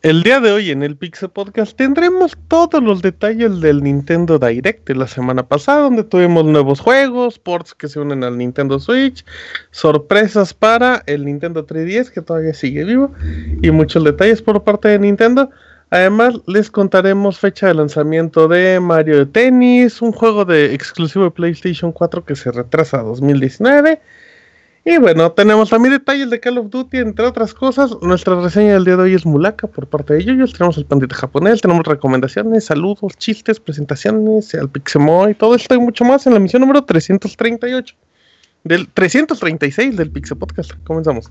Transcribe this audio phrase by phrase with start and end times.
[0.00, 4.86] El día de hoy en el Pixel Podcast tendremos todos los detalles del Nintendo Direct
[4.86, 9.24] de la semana pasada, donde tuvimos nuevos juegos, ports que se unen al Nintendo Switch,
[9.70, 13.12] sorpresas para el Nintendo 3DS que todavía sigue vivo
[13.60, 15.50] y muchos detalles por parte de Nintendo.
[15.90, 21.30] Además, les contaremos fecha de lanzamiento de Mario de Tennis, un juego de exclusivo de
[21.30, 24.00] PlayStation 4 que se retrasa a 2019
[24.90, 27.90] y bueno, tenemos también detalles de Call of Duty, entre otras cosas.
[28.00, 30.54] Nuestra reseña del día de hoy es Mulaka por parte de ellos.
[30.54, 36.04] Tenemos el pandita japonés, tenemos recomendaciones, saludos, chistes, presentaciones, el Pixemoy, todo esto y mucho
[36.04, 37.94] más en la emisión número 338.
[38.64, 40.72] Del 336 del Pixel Podcast.
[40.84, 41.30] Comenzamos.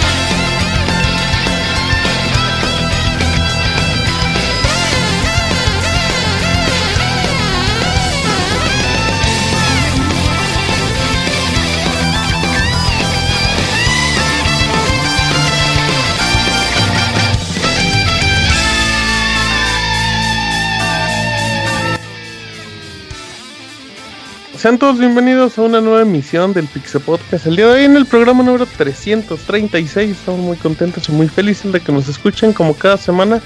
[24.61, 27.47] Sean todos bienvenidos a una nueva emisión del Pixel Podcast.
[27.47, 31.71] El día de hoy en el programa número 336 estamos muy contentos y muy felices
[31.71, 33.41] de que nos escuchen como cada semana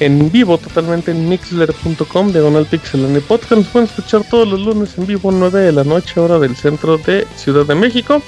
[0.00, 3.52] en vivo totalmente en mixler.com diagonal pixelania podcast.
[3.52, 6.98] Nos pueden escuchar todos los lunes en vivo 9 de la noche hora del centro
[6.98, 8.20] de Ciudad de México.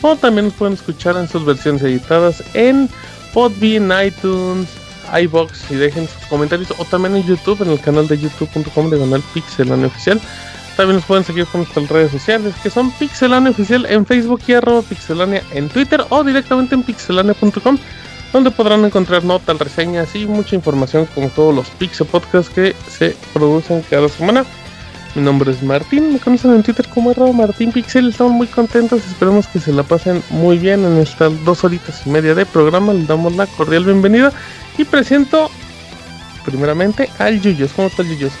[0.00, 2.88] O también nos pueden escuchar en sus versiones editadas en
[3.34, 4.66] Podbean, iTunes,
[5.12, 9.22] iBox y dejen sus comentarios o también en YouTube en el canal de youtube.com diagonal
[9.34, 10.18] pixelania oficial.
[10.76, 14.52] También nos pueden seguir con nuestras redes sociales, que son Pixelania Oficial en Facebook y
[14.52, 17.78] arroba Pixelania en Twitter o directamente en pixelania.com,
[18.32, 23.16] donde podrán encontrar notas, reseñas y mucha información como todos los Pixel Podcasts que se
[23.32, 24.44] producen cada semana.
[25.14, 29.00] Mi nombre es Martín, me conocen en Twitter como arroba Martín Pixel, estamos muy contentos,
[29.06, 32.92] esperemos que se la pasen muy bien en estas dos horitas y media de programa,
[32.92, 34.30] les damos la cordial bienvenida
[34.76, 35.50] y presento
[36.44, 37.72] primeramente al Yuyos.
[37.72, 38.32] ¿Cómo está el Yuyos?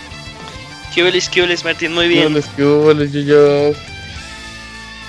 [0.94, 1.92] ¿Qué hueles, qué hueles, Martín?
[1.92, 2.34] Muy bien.
[2.56, 3.72] ¿Qué hueles, qué yo,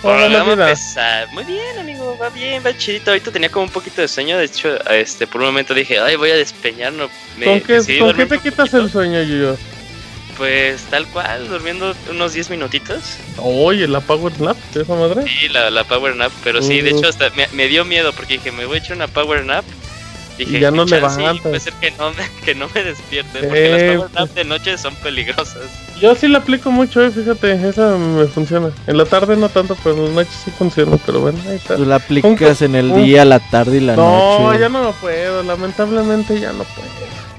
[0.03, 1.27] Hola, vamos a empezar.
[1.33, 3.11] Muy bien, amigo, va bien, va chidito.
[3.11, 4.37] Ahorita tenía como un poquito de sueño.
[4.37, 6.93] De hecho, este, por un momento dije, ay, voy a despeñar.
[6.93, 9.55] No, me ¿Con qué, ¿con qué te quitas el sueño, yo?
[10.37, 13.17] Pues tal cual, durmiendo unos 10 minutitos.
[13.37, 15.23] Oye, la Power Nap de esa madre.
[15.27, 18.35] Sí, la, la Power Nap, pero sí, de hecho hasta me, me, dio miedo porque
[18.35, 19.65] dije, me voy a echar una Power Nap
[20.37, 21.41] y ya no levantas.
[21.41, 22.11] puede ser que no,
[22.45, 25.63] que no me despierte, porque las power nap de noche son peligrosas.
[25.99, 28.69] Yo sí la aplico mucho, eh, fíjate, esa me funciona.
[28.85, 31.75] En la tarde no tanto, pero en la noche sí funciona, pero bueno, ahí está.
[31.75, 34.43] Tú la aplicas en el día, la tarde y la noche.
[34.43, 36.87] No, ya no lo puedo, lamentablemente ya no puedo.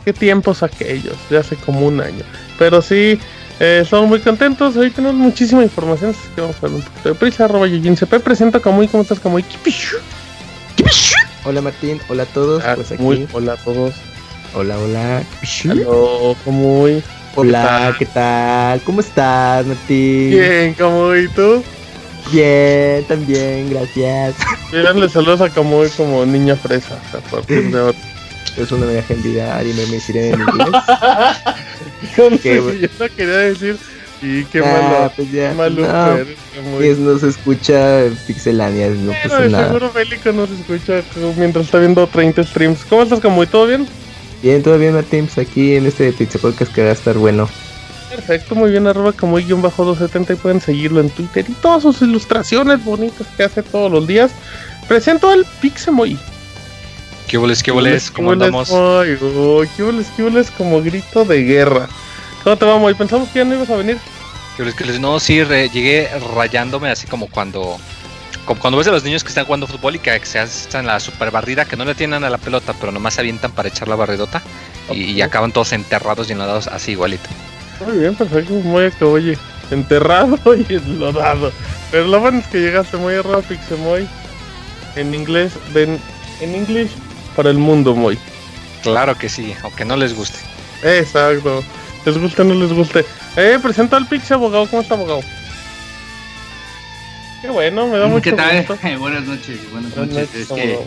[0.05, 2.25] Qué tiempos aquellos, ya hace como un año.
[2.59, 3.19] Pero sí,
[3.61, 7.09] eh, estamos muy contentos, hoy tenemos muchísima información, así que vamos a hablar un poquito
[7.11, 7.45] de prisa.
[7.45, 9.45] Arroba CP presenta Kamui, ¿cómo estás Kamui?
[11.49, 12.63] Hola Martín, hola a todos.
[12.63, 13.27] Ah, pues aquí.
[13.33, 13.95] hola a todos.
[14.53, 15.23] Hola, hola.
[16.45, 17.03] ¿cómo voy?
[17.37, 18.83] Hola, ¿qué tal?
[18.83, 20.29] ¿Cómo estás, Martín?
[20.29, 21.65] Bien, ¿cómo voy tú?
[22.31, 24.35] Bien, también, gracias.
[24.73, 27.99] Míranle saludos a Camuy como niña fresa a partir de ahora.
[28.59, 30.69] Es una homenaje en vida y me, me diré en inglés.
[32.15, 33.79] yo no quería decir
[34.23, 35.13] y qué malo.
[35.15, 35.87] Pues ya, malo
[36.99, 39.67] no, se escucha pixelania, no pasa nada.
[39.67, 41.03] Seguro Bélico no se escucha
[41.37, 42.85] mientras está viendo 30 streams.
[42.89, 43.47] ¿Cómo estás, Camuy?
[43.47, 43.87] ¿Todo bien?
[44.43, 45.27] Bien, todo bien, Martín.
[45.27, 47.49] Pues aquí en este Pixel Podcast que va a estar bueno.
[48.11, 53.27] Perfecto, muy bien, arroba Camuy-270 y pueden seguirlo en Twitter y todas sus ilustraciones bonitas
[53.37, 54.31] que hace todos los días.
[54.89, 56.19] Presento al Pixemoy.
[57.29, 58.11] ¿Qué boles, qué boles?
[58.11, 58.71] ¿Cómo andamos?
[58.71, 60.51] ¿Qué boles, qué boles?
[60.51, 61.89] Como grito de guerra.
[62.45, 62.91] ¿Cómo te vamos?
[62.91, 63.99] Y pensamos que ya no ibas a venir.
[65.01, 67.79] No, sí, llegué rayándome así como cuando
[68.45, 70.99] como cuando ves a los niños que están jugando fútbol y que, se hacen la
[71.01, 73.89] super barrida, que no le tienen a la pelota, pero nomás se avientan para echar
[73.89, 74.43] la barridota
[74.91, 77.29] y, acaban todos enterrados y enladados así igualito.
[77.87, 78.55] Muy bien, perfecto.
[78.55, 79.39] Muy que oye,
[79.71, 81.53] enterrado y enlodado.
[81.91, 84.09] Pero lo bueno es que llegaste muy errado, Pixemoy.
[84.97, 86.01] En inglés, en,
[86.41, 86.91] en inglés
[87.37, 88.19] para el mundo, muy.
[88.83, 90.39] Claro que sí, aunque no les guste.
[90.83, 91.63] Exacto.
[92.09, 93.05] Les guste o no les guste.
[93.37, 94.67] Eh, presento al Pixie abogado.
[94.67, 95.21] ¿Cómo está, abogado?
[97.43, 98.65] Qué bueno, me da mucho ¿Qué tal?
[98.99, 100.35] buenas noches, buenas noches.
[100.35, 100.79] Es que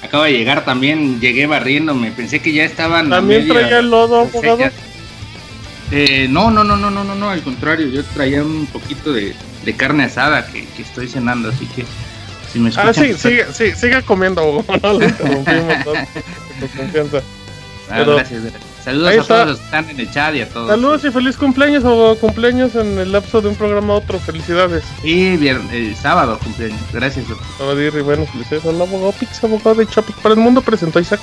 [0.00, 2.12] acabo de llegar también, llegué barriéndome.
[2.12, 3.10] Pensé que ya estaban.
[3.10, 4.60] ¿También traía el lodo, abogado?
[5.90, 9.34] Eh, no, no, no, no, no, no, no, al contrario, yo traía un poquito de,
[9.64, 11.84] de carne asada que, que, estoy cenando, así que
[12.52, 15.96] si me escuchan, Ah, sí, sigue, sí, siga comiendo, abogado, no lo interrumpimos con
[16.76, 17.22] confianza.
[17.90, 18.69] Ah, gracias, gracias.
[18.84, 20.68] Saludos a todos los que están en el chat y a todos.
[20.68, 24.18] Saludos y feliz cumpleaños o cumpleaños en el lapso de un programa a otro.
[24.18, 24.84] Felicidades.
[25.02, 26.80] Y bien, el sábado cumpleaños.
[26.92, 27.78] Gracias, doctor.
[27.78, 30.62] y bueno, felicidades al abogado Pix, abogado de Chapic para el mundo.
[30.62, 31.20] Presentó a Isaac.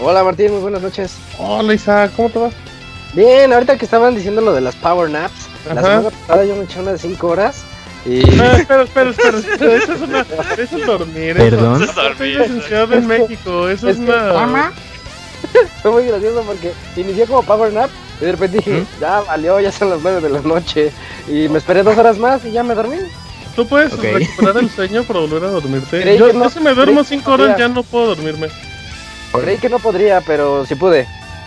[0.00, 1.16] Hola Martín, muy buenas noches.
[1.38, 2.50] Hola Isaac, ¿cómo te va?
[3.14, 6.64] Bien, ahorita que estaban diciendo lo de las power naps, la semana pasada yo me
[6.64, 7.64] eché unas 5 horas.
[8.04, 8.20] Y...
[8.20, 10.20] No, espera, espera, espera, Eso es, una,
[10.56, 11.36] eso es dormir.
[11.36, 11.82] Perdón.
[11.82, 12.40] Eso es dormir.
[12.42, 13.68] en Ciudad de México.
[13.68, 14.72] Eso es, es una.
[15.82, 17.90] Fue muy gracioso porque inicié como Power Nap
[18.20, 20.92] y de repente dije, ya valió, ya son las 9 de la noche.
[21.28, 22.96] Y me esperé dos horas más y ya me dormí.
[23.54, 24.14] ¿Tú puedes okay.
[24.14, 26.16] recuperar el sueño para volver a dormirte?
[26.16, 28.48] Yo, no, si me duermo 5 horas ya no puedo dormirme.
[29.32, 31.06] Creí que no podría, pero sí pude.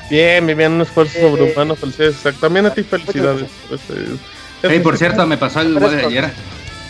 [0.10, 2.18] Bien, bien, un esfuerzo eh, sobrehumano, felicidades.
[2.40, 3.50] También a ti felicidades.
[4.62, 6.32] Hey, por cierto, me pasó algo de ayer.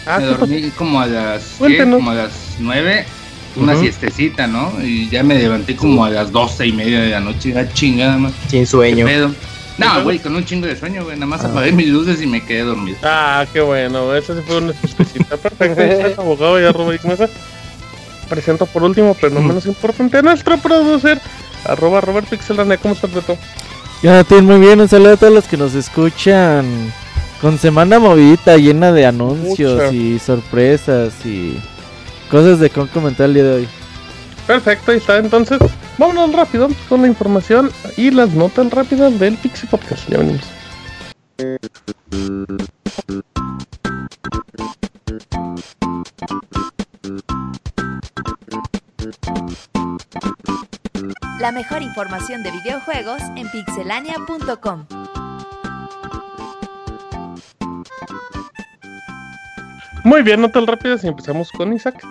[0.06, 1.78] Ah, me dormí como a las, ¿qué?
[1.78, 3.06] como a las 9
[3.56, 4.72] una siestecita, ¿no?
[4.84, 8.18] Y ya me levanté como a las doce y media de la noche, ya chingada
[8.18, 8.34] más.
[8.48, 9.06] Sin sueño.
[9.78, 11.16] No, güey, con un chingo de sueño, güey.
[11.16, 11.48] Nada más ah.
[11.48, 12.98] apagué mis luces y me quedé dormido.
[13.04, 14.14] Ah, qué bueno.
[14.16, 16.22] Esa sí fue una siestecita perfecta.
[16.22, 17.28] abogado ya Robert Mesa.
[18.30, 21.20] Presento por último, pero no menos importante, a nuestro producer,
[21.66, 22.78] arroba Robert Pixelania.
[22.78, 23.38] ¿Cómo está, Beto?
[24.02, 24.80] Jonathan, muy bien.
[24.80, 26.94] Un saludo a todos los que nos escuchan.
[27.42, 31.58] Con semana movida, llena de anuncios y sorpresas y
[32.32, 33.68] cosas de con comentar el día de hoy.
[34.48, 35.18] Perfecto, ahí está.
[35.18, 35.60] Entonces,
[35.98, 40.10] vámonos rápido con la información y las notas rápidas del Pixie Podcast.
[40.10, 40.42] Ya venimos.
[51.40, 54.86] La mejor información de videojuegos en pixelania.com.
[60.04, 62.04] Muy bien, notas rápidas y empezamos con Isaac.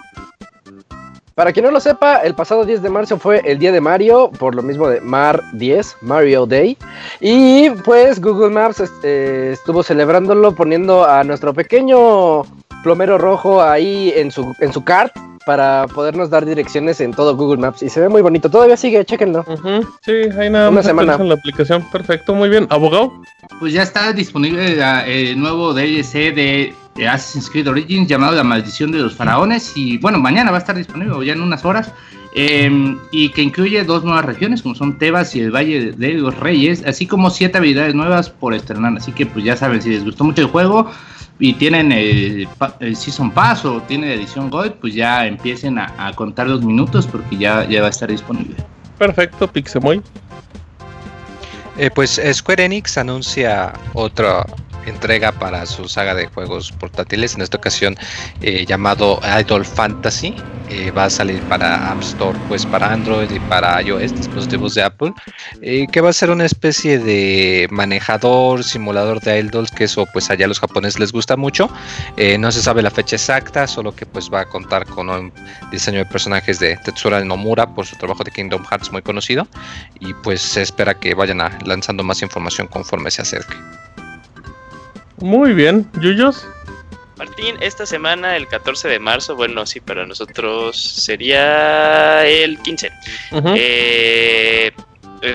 [1.34, 4.30] Para quien no lo sepa, el pasado 10 de marzo fue el día de Mario,
[4.38, 6.76] por lo mismo de Mar 10, Mario Day.
[7.18, 12.42] Y pues Google Maps este, estuvo celebrándolo poniendo a nuestro pequeño
[12.82, 15.16] plomero rojo ahí en su, en su cart
[15.46, 17.82] para podernos dar direcciones en todo Google Maps.
[17.82, 18.50] Y se ve muy bonito.
[18.50, 19.44] Todavía sigue, chequenlo.
[20.02, 21.14] Sí, hay nada Una semana.
[21.14, 21.84] en la aplicación.
[21.90, 22.66] Perfecto, muy bien.
[22.70, 23.12] ¿Abogado?
[23.58, 26.74] Pues ya está disponible el nuevo DLC de
[27.08, 29.72] Assassin's Creed Origins llamado La Maldición de los Faraones.
[29.76, 31.92] Y bueno, mañana va a estar disponible ya en unas horas.
[32.32, 36.38] Em, y que incluye dos nuevas regiones, como son Tebas y el Valle de los
[36.38, 38.96] Reyes, así como siete habilidades nuevas por estrenar.
[38.96, 40.88] Así que, pues ya saben, si les gustó mucho el juego
[41.40, 42.46] y tienen el,
[42.94, 47.66] Season Pass o tienen edición Gold, pues ya empiecen a, contar los minutos porque ya,
[47.66, 48.54] ya va a estar disponible.
[48.98, 50.02] Perfecto, Pixemoy.
[51.78, 54.44] Eh, pues Square Enix anuncia otra
[54.86, 57.96] entrega para su saga de juegos portátiles, en esta ocasión
[58.40, 60.34] eh, llamado Idol Fantasy.
[60.68, 64.84] Eh, va a salir para App Store, pues para Android y para iOS, dispositivos de
[64.84, 65.12] Apple,
[65.62, 70.30] eh, que va a ser una especie de manejador, simulador de idols, que eso pues
[70.30, 71.68] allá a los japoneses les gusta mucho.
[72.38, 75.32] no se sabe la fecha exacta, solo que pues va a contar con un
[75.72, 79.48] diseño de personajes de Tetsura Nomura por su trabajo de Kingdom Hearts muy conocido
[79.98, 83.56] y pues se espera que vayan lanzando más información conforme se acerque.
[85.20, 86.46] Muy bien, Yuyos.
[87.18, 92.90] Martín, esta semana, el 14 de marzo, bueno, sí, para nosotros sería el 15.
[93.56, 94.72] Eh,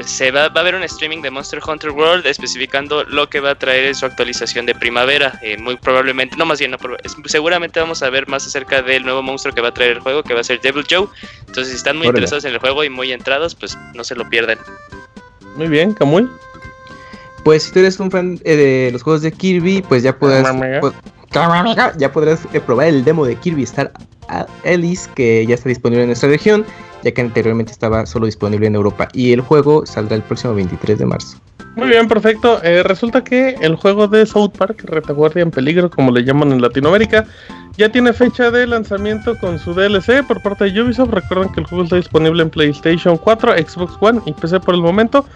[0.04, 3.56] se va, a haber un streaming de Monster Hunter World especificando lo que va a
[3.56, 5.39] traer en su actualización de primavera.
[5.44, 6.77] Eh, muy probablemente, no más bien, no,
[7.25, 10.24] seguramente vamos a ver más acerca del nuevo monstruo que va a traer el juego,
[10.24, 11.08] que va a ser Devil Joe.
[11.42, 14.27] Entonces, si están muy interesados en el juego y muy entrados, pues no se lo
[14.27, 14.58] pierdan.
[15.56, 16.27] Muy bien, Camuy.
[17.46, 20.52] Pues si tú eres un fan eh, de los juegos de Kirby, pues ya podrás,
[21.96, 23.92] ya podrás eh, probar el demo de Kirby Star
[24.66, 26.66] Alice que ya está disponible en nuestra región,
[27.04, 30.98] ya que anteriormente estaba solo disponible en Europa y el juego saldrá el próximo 23
[30.98, 31.38] de marzo.
[31.75, 32.64] Muy bien, perfecto.
[32.64, 36.64] Eh, resulta que el juego de South Park, Retaguardia en Peligro, como le llaman en
[36.64, 37.28] Latinoamérica,
[37.78, 41.12] ya tiene fecha de lanzamiento con su DLC por parte de Ubisoft.
[41.12, 44.82] Recuerden que el juego está disponible en PlayStation 4, Xbox One y PC por el
[44.82, 45.28] momento.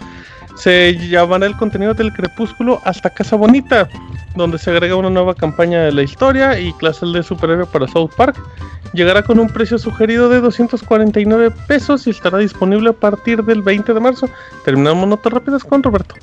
[0.60, 3.88] Se llamará el contenido del Crepúsculo hasta Casa Bonita,
[4.36, 8.10] donde se agrega una nueva campaña de la historia y clases de superhéroe para South
[8.16, 8.36] Park.
[8.92, 13.94] Llegará con un precio sugerido de 249 pesos y estará disponible a partir del 20
[13.94, 14.28] de marzo.
[14.64, 16.16] Terminamos notas rápidas con Roberto.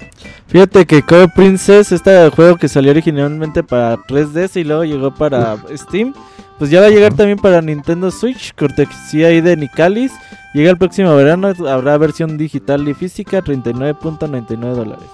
[0.47, 5.57] Fíjate que Core Princess, este juego que salió originalmente para 3DS y luego llegó para
[5.75, 6.13] Steam,
[6.57, 10.11] pues ya va a llegar también para Nintendo Switch, cortesía ahí de Nicalis.
[10.53, 15.05] Llega el próximo verano, habrá versión digital y física, 39.99 dólares.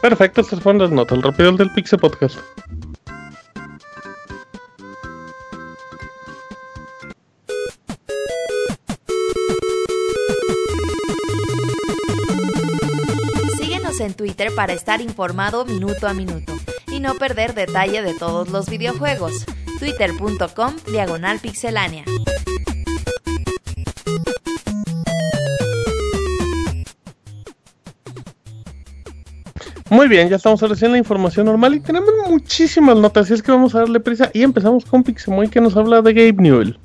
[0.00, 2.38] Perfecto, estas fueron las notas, el rápido del Pixel Podcast.
[13.58, 16.54] Síguenos en Twitter para estar informado minuto a minuto
[16.86, 19.44] y no perder detalle de todos los videojuegos.
[19.78, 22.04] Twitter.com Diagonal Pixelánea.
[29.88, 33.52] Muy bien, ya estamos recién la información normal y tenemos muchísimas notas, así es que
[33.52, 36.78] vamos a darle prisa y empezamos con Pixemoy que nos habla de Gabe Newell.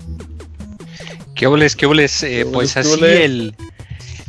[1.36, 2.22] ¿Qué obles, qué obles?
[2.22, 3.56] Eh, pues así el,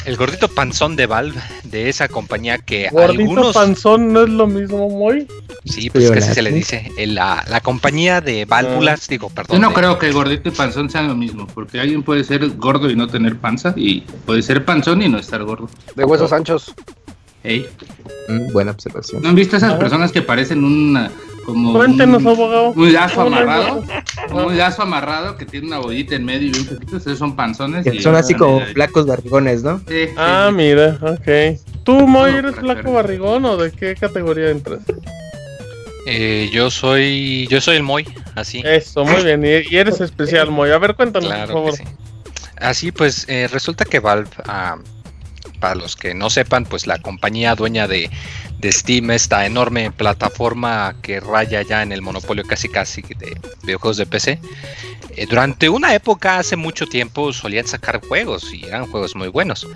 [0.05, 3.55] el gordito panzón de Valve, de esa compañía que gordito algunos...
[3.55, 5.27] panzón no es lo mismo, muy.
[5.65, 6.91] Sí, pues casi se le dice.
[7.07, 9.57] La, la compañía de válvulas, digo, perdón.
[9.57, 12.49] Yo no creo que el gordito y panzón sean lo mismo, porque alguien puede ser
[12.57, 15.69] gordo y no tener panza, y puede ser panzón y no estar gordo.
[15.95, 16.75] De huesos anchos.
[17.45, 17.67] Hey.
[18.29, 19.23] Mm, buena observación.
[19.23, 20.97] ¿No han visto esas personas que parecen un
[21.45, 22.71] como Cuéntenos, abogado.
[22.71, 23.85] Un lazo amarrado,
[24.33, 27.87] un lazo amarrado que tiene una bollita en medio y un poquito, esos son panzones.
[27.87, 29.81] y son así como flacos barrigones, ¿no?
[29.89, 31.59] Sí, ah, mira, ok.
[31.85, 34.81] ¿Tú, Moy, eres flaco barrigón o de qué categoría entras?
[36.07, 38.63] Eh, yo soy yo soy el Moy, así.
[38.65, 39.45] Eso, muy bien.
[39.45, 40.71] Y, eres especial, Moy.
[40.71, 41.75] A ver, cuéntanos, por favor.
[42.57, 44.77] Así pues, eh, resulta que Valve ah,
[45.63, 48.11] para los que no sepan, pues la compañía dueña de,
[48.65, 54.07] Steam, esta enorme plataforma que raya ya en el monopolio casi casi de videojuegos de
[54.07, 54.41] PC,
[55.11, 59.69] eh, durante una época hace mucho tiempo solían sacar juegos y eran juegos muy buenos.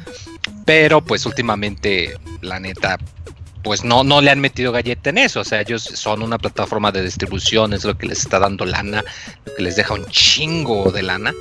[0.65, 2.99] Pero pues últimamente, la neta,
[3.63, 5.41] pues no, no le han metido galleta en eso.
[5.41, 9.05] O sea, ellos son una plataforma de distribución, es lo que les está dando lana,
[9.45, 11.33] lo que les deja un chingo de lana.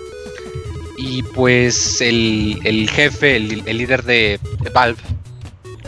[0.97, 4.39] Y pues el, jefe, el, líder de,
[4.73, 5.01] Valve,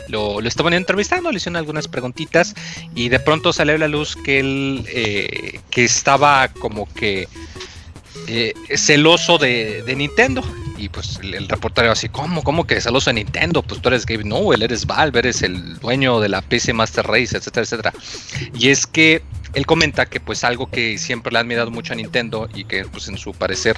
[0.10, 2.54] lo, lo, estaban entrevistando, le hicieron algunas preguntitas
[2.96, 7.28] y de pronto salió a la luz que él eh, que estaba como que
[8.27, 10.43] eh, celoso de, Nintendo.
[10.77, 12.43] Y pues el, reportero así, ¿cómo?
[12.43, 13.63] ¿Cómo que celoso de Nintendo?
[13.63, 17.36] Pues tú eres Gabe él eres Valve, eres el dueño de la PC Master Race,
[17.36, 17.93] etcétera, etcétera.
[18.53, 21.96] Y es que él comenta que pues algo que siempre le ha admirado mucho a
[21.96, 23.77] Nintendo y que pues en su parecer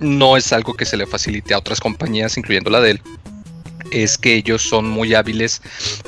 [0.00, 3.02] no es algo que se le facilite a otras compañías, incluyendo la de él,
[3.90, 5.62] es que ellos son muy hábiles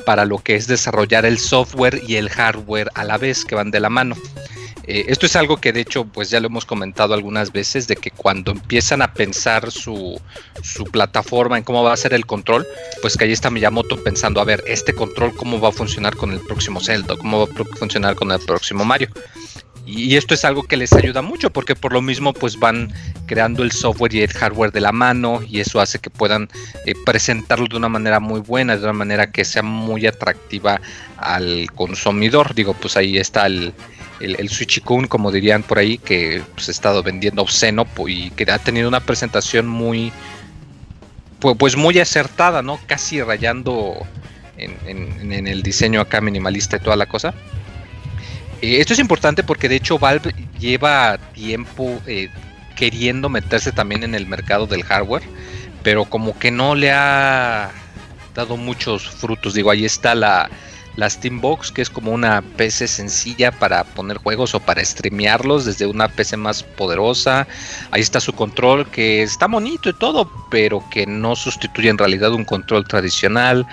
[0.06, 3.70] para lo que es desarrollar el software y el hardware a la vez, que van
[3.70, 4.16] de la mano.
[4.84, 7.96] Eh, esto es algo que de hecho pues ya lo hemos comentado algunas veces de
[7.96, 10.20] que cuando empiezan a pensar su,
[10.62, 12.66] su, plataforma en cómo va a ser el control,
[13.00, 16.32] pues que ahí está Miyamoto pensando, a ver, este control cómo va a funcionar con
[16.32, 19.08] el próximo Zelda, cómo va a funcionar con el próximo Mario.
[19.84, 22.92] Y esto es algo que les ayuda mucho porque por lo mismo pues van
[23.26, 26.48] creando el software y el hardware de la mano y eso hace que puedan
[26.86, 30.80] eh, presentarlo de una manera muy buena, de una manera que sea muy atractiva
[31.16, 32.54] al consumidor.
[32.54, 33.74] Digo, pues ahí está el,
[34.22, 38.58] el, el como dirían por ahí, que pues, ha estado vendiendo obsceno y que ha
[38.58, 40.12] tenido una presentación muy,
[41.58, 42.78] pues, muy acertada, ¿no?
[42.86, 44.06] Casi rayando
[44.56, 47.34] en, en el diseño acá minimalista y toda la cosa.
[48.62, 52.30] Eh, esto es importante porque de hecho Valve lleva tiempo eh,
[52.76, 55.24] queriendo meterse también en el mercado del hardware,
[55.82, 57.72] pero como que no le ha
[58.34, 59.54] dado muchos frutos.
[59.54, 60.48] Digo, ahí está la,
[60.96, 65.86] la Steambox, que es como una PC sencilla para poner juegos o para streamearlos desde
[65.86, 67.46] una PC más poderosa.
[67.90, 72.32] Ahí está su control, que está bonito y todo, pero que no sustituye en realidad
[72.32, 73.66] un control tradicional.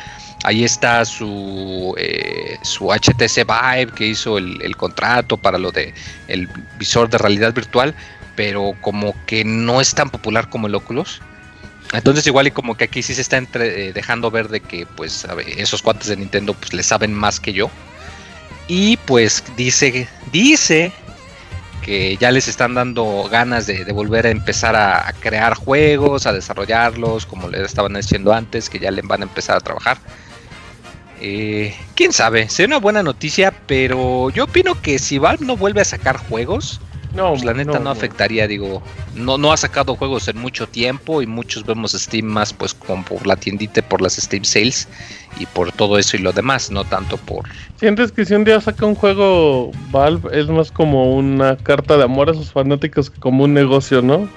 [0.45, 5.93] Ahí está su, eh, HTC Vive que hizo el, contrato para lo de
[6.29, 6.47] el
[6.77, 7.93] visor de realidad virtual,
[8.37, 11.21] pero como que no es tan popular como el Oculus.
[11.93, 15.25] Entonces igual y como que aquí sí se está eh, dejando ver de que pues
[15.57, 17.69] esos cuates de Nintendo pues le saben más que yo.
[18.67, 20.91] Y pues dice, dice
[21.83, 26.33] que ya les están dando ganas de, volver a empezar a, a, crear juegos, a
[26.33, 29.97] desarrollarlos, como les estaban diciendo antes, que ya le van a empezar a trabajar.
[31.21, 35.81] Eh, Quién sabe, sería una buena noticia, pero yo opino que si Valve no vuelve
[35.81, 36.79] a sacar juegos,
[37.15, 38.83] No, pues la neta no, afectaría, digo,
[39.15, 43.03] no, no ha sacado juegos en mucho tiempo y muchos vemos Steam más pues como
[43.03, 44.87] por la tiendita, por las Steam Sales
[45.39, 47.45] y por todo eso y lo demás, no tanto por...
[47.77, 52.03] ¿Sientes que si un día saca un juego Valve es más como una carta de
[52.03, 54.29] amor a sus fanáticos que como un negocio, no?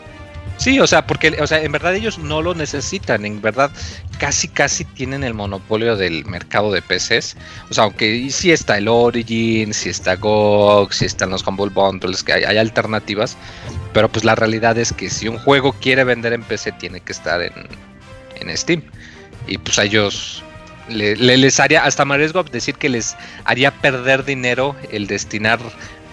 [0.63, 3.73] Sí, o sea, porque o sea, en verdad ellos no lo necesitan, en verdad
[4.19, 7.37] casi casi tienen el monopolio del mercado de PCs.
[7.69, 12.23] O sea, aunque sí está el Origin, sí está GOG, sí están los Humble Bundles,
[12.23, 13.37] que hay, alternativas,
[13.93, 17.11] pero pues la realidad es que si un juego quiere vender en PC tiene que
[17.11, 17.55] estar en,
[18.37, 18.85] en Steam.
[19.49, 20.45] Y pues a ellos
[20.89, 23.17] les haría, hasta me arriesgo decir que les
[23.47, 25.59] haría perder dinero el destinar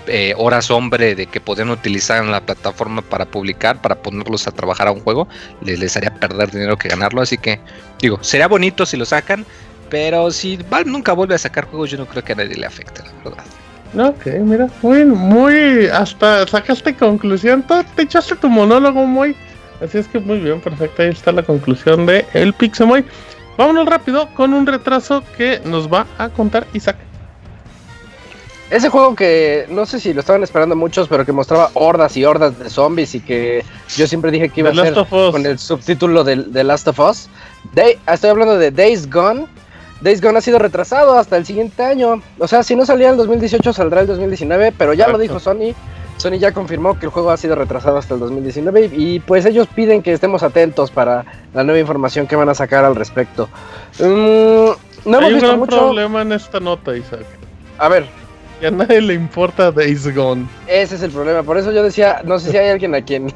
[0.10, 4.52] eh, horas hombre de que podían utilizar en la plataforma para publicar, para ponerlos a
[4.52, 5.28] trabajar a un juego,
[5.62, 7.22] les, haría perder dinero que ganarlo.
[7.22, 7.60] Así que,
[8.02, 9.46] digo, sería bonito si lo sacan,
[9.90, 12.66] pero si Valve nunca vuelve a sacar juegos, yo no creo que a nadie le
[12.66, 13.46] afecte, la verdad.
[13.98, 19.36] Ok, mira, muy, muy, hasta sacaste conclusión, te echaste tu monólogo muy,
[19.84, 23.04] así es que muy bien, perfecto, ahí está la conclusión de El Pixemoy.
[23.58, 27.09] Vámonos rápido con un retraso que nos va a contar Isaac.
[28.70, 32.26] Ese juego que no sé si lo estaban esperando muchos, pero que mostraba hordas y
[32.26, 36.24] hordas de zombies y que yo siempre dije que iba a ser con el subtítulo
[36.24, 37.30] de, The Last of Us.
[38.06, 39.48] estoy hablando de Days Gone.
[40.02, 42.22] Days Gone ha sido retrasado hasta el siguiente año.
[42.38, 45.40] O sea, si no salía en el 2018, saldrá el 2019, pero ya lo dijo
[45.40, 45.74] Sony.
[46.18, 49.68] Sony ya confirmó que el juego ha sido retrasado hasta el 2019 y pues ellos
[49.74, 53.50] piden que estemos atentos para la nueva información que van a sacar al respecto.
[54.00, 54.70] Mm,
[55.06, 57.26] no Hay un gran problema en esta nota, Isaac.
[57.78, 58.06] A ver,
[58.62, 60.48] y a nadie le importa Days Gone.
[60.68, 61.44] Ese es el problema.
[61.44, 63.32] Por eso yo decía, no sé si hay alguien a quien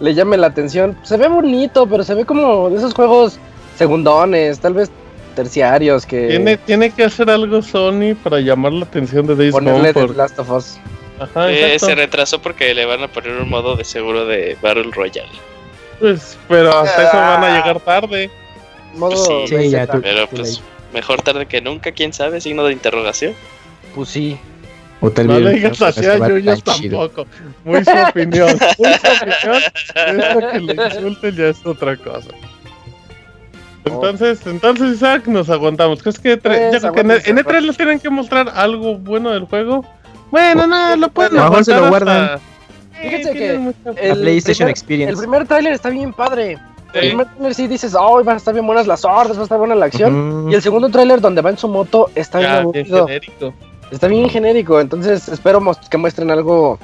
[0.00, 0.96] le, llame la atención.
[1.02, 3.38] Se ve bonito, pero se ve como de esos juegos
[3.76, 4.90] segundones, tal vez
[5.34, 6.28] terciarios que...
[6.28, 9.92] Tiene, tiene que hacer algo Sony para llamar la atención de Days Gone.
[9.92, 10.14] Por...
[10.14, 10.78] Last of Us.
[11.18, 14.90] Ajá, eh, se retrasó porque le van a poner un modo de seguro de Battle
[14.92, 15.30] Royale.
[16.00, 17.56] Pues, pero hasta eso van a ah.
[17.58, 18.30] llegar tarde.
[18.94, 20.60] Modo pues sí, ya, pero pues
[20.92, 23.34] mejor tarde que nunca, quién sabe, signo de interrogación.
[23.94, 24.38] Pues sí,
[25.02, 27.26] o tal no le digas así a Yuyos tampoco.
[27.64, 28.56] Muy su opinión.
[28.78, 29.62] Muy su opinión.
[29.94, 32.30] Esto que le insulten ya es otra cosa.
[33.84, 36.02] Entonces, entonces Isaac, nos aguantamos.
[36.02, 39.84] ¿Crees que, pues, ya que en, E3 les tienen que mostrar algo bueno del juego?
[40.30, 42.40] Bueno, nada, lo pueden mejor se lo guardan.
[42.92, 45.14] Fíjense que el, PlayStation Experience.
[45.14, 46.58] El primer trailer está bien padre.
[46.94, 49.44] El primer trailer sí dices, oh, van a estar bien buenas las hordas, va a
[49.44, 50.48] estar buena la acción.
[50.48, 53.08] Y el segundo trailer donde va en su moto está bien aburrido.
[53.92, 56.78] Está bien genérico, entonces espero que muestren algo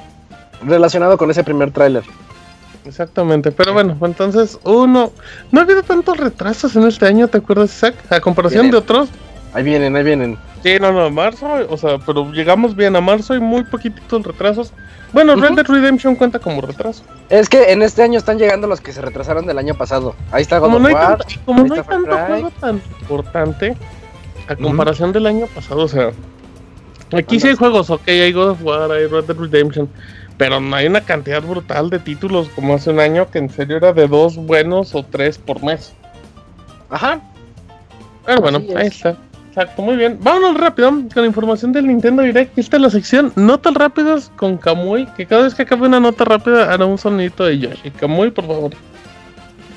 [0.61, 2.03] relacionado con ese primer tráiler.
[2.85, 5.11] Exactamente, pero bueno, entonces uno,
[5.51, 7.95] no ha habido tantos retrasos en este año, ¿te acuerdas, Isaac?
[8.11, 9.09] A comparación de otros.
[9.53, 10.37] Ahí vienen, ahí vienen.
[10.61, 14.71] Sí, no, no, marzo, o sea, pero llegamos bien a marzo y muy poquititos retrasos.
[15.11, 17.03] Bueno, Red Dead Redemption cuenta como retraso.
[17.29, 20.13] Es que en este año están llegando los que se retrasaron del año pasado.
[20.31, 20.95] Ahí está God como no hay
[21.43, 23.75] como no hay tanto juego tan importante
[24.47, 26.11] a comparación del año pasado, o sea,
[27.13, 29.89] Aquí sí hay juegos, ok, hay God of War, hay Red Dead Redemption,
[30.37, 33.77] pero no hay una cantidad brutal de títulos como hace un año que en serio
[33.77, 35.93] era de dos buenos o tres por mes.
[36.89, 37.19] Ajá.
[38.25, 39.17] Pero bueno, ahí está.
[39.49, 40.17] Exacto, muy bien.
[40.21, 42.51] Vámonos rápido con información del Nintendo Direct.
[42.51, 46.23] Aquí está la sección Notas rápidas con Kamui, que cada vez que acabe una nota
[46.23, 47.89] rápida hará un sonito de Yoshi.
[47.91, 48.71] Kamui, por favor.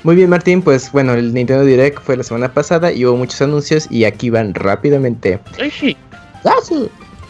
[0.03, 0.61] Muy bien, Martín.
[0.61, 4.29] Pues bueno, el Nintendo Direct fue la semana pasada y hubo muchos anuncios y aquí
[4.29, 5.39] van rápidamente.
[5.71, 5.97] sí.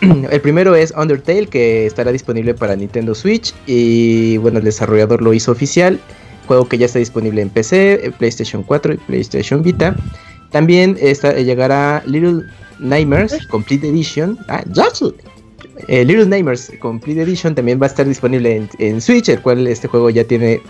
[0.32, 3.54] El primero es Undertale, que estará disponible para Nintendo Switch.
[3.66, 6.00] Y bueno, el desarrollador lo hizo oficial.
[6.48, 9.96] Juego que ya está disponible en PC, PlayStation 4 y PlayStation Vita.
[10.52, 12.44] También está, llegará Little
[12.80, 14.38] Nightmares Complete Edition.
[14.50, 14.64] Ah,
[15.88, 19.66] eh, Little Nightmares Complete Edition también va a estar disponible en, en Switch, el cual
[19.68, 20.62] este juego ya tiene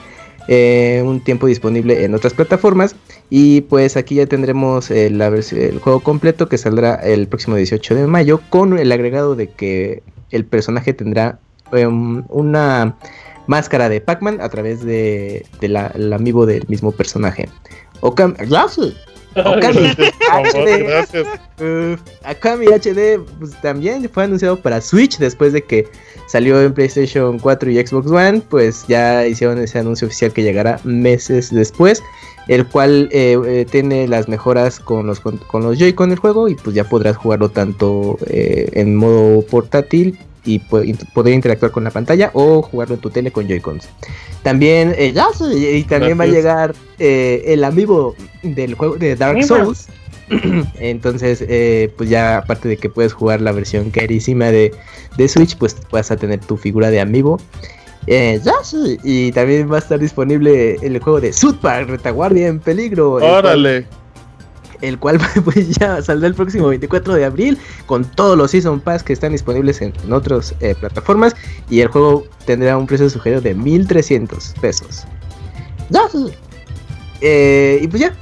[0.47, 2.95] eh, un tiempo disponible en otras plataformas.
[3.29, 8.07] Y pues aquí ya tendremos eh, el juego completo que saldrá el próximo 18 de
[8.07, 11.39] mayo con el agregado de que el personaje tendrá
[11.71, 12.97] em, una
[13.47, 17.49] máscara de Pac-Man a través de, la, del mismo personaje.
[22.29, 25.87] Okami HD pues, también fue anunciado para Switch después de que
[26.27, 30.79] salió en PlayStation 4 y Xbox One, pues ya hicieron ese anuncio oficial que llegará
[30.83, 32.01] meses después,
[32.47, 36.55] el cual eh, eh, tiene las mejoras con los, con, los Joy-Con del juego y
[36.55, 42.31] pues ya podrás jugarlo tanto eh, en modo portátil y poder interactuar con la pantalla
[42.33, 43.87] o jugarlo en tu tele con Joy-Cons.
[44.43, 49.87] También, y también va a llegar el amigo del juego de Dark Souls.
[50.79, 54.73] Entonces, eh, pues ya aparte de que puedes jugar la versión carísima de,
[55.17, 57.39] de, Switch, pues vas a tener tu figura de amiibo.
[58.07, 58.97] Eh, ya sí.
[59.03, 63.13] Y también va a estar disponible el juego de South Park, Retaguardia en Peligro.
[63.13, 63.85] Órale.
[64.83, 69.01] El cual pues ya saldrá el próximo 24 de abril con todos los Season Pass
[69.03, 71.35] que están disponibles en, en otras eh, plataformas
[71.69, 75.05] y el juego tendrá un precio sugerido de 1300 pesos.
[77.21, 78.13] Eh, y pues ya.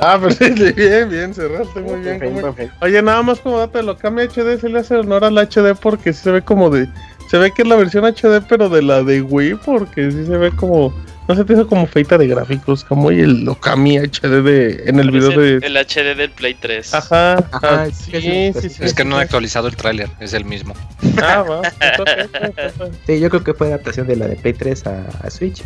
[0.00, 2.42] Ah, pero sí, bien, bien, cerraste muy bien.
[2.80, 5.74] Oye, nada más como dato de lo cambia HD, se le hace honor al HD
[5.80, 6.88] porque se ve como de.
[7.30, 10.36] Se ve que es la versión HD, pero de la de Wii, porque sí se
[10.38, 10.94] ve como.
[11.28, 14.98] No se te hizo como feita de gráficos, como y el Okami HD de, en
[14.98, 15.56] el video de.
[15.56, 16.94] el HD del Play 3.
[16.94, 18.84] Ajá, Ajá, sí, sí, sí, sí, sí, sí.
[18.84, 19.24] Es que no han sí.
[19.24, 20.72] actualizado el tráiler, es el mismo.
[21.22, 21.62] Ah, va.
[23.06, 25.62] Sí, yo creo que fue adaptación de la de Play 3 a, a Switch.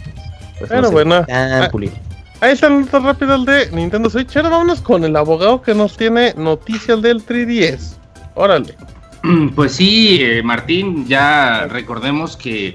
[0.59, 1.25] Pues Pero no bueno.
[1.27, 1.69] tan Ah.
[1.71, 1.93] pulido.
[2.41, 4.37] Ahí están notas rápidas de Nintendo Switch.
[4.37, 7.95] Ahora vámonos con el abogado que nos tiene noticias del 3DS.
[8.35, 8.75] Órale.
[9.55, 12.75] Pues sí, eh, Martín, ya recordemos que,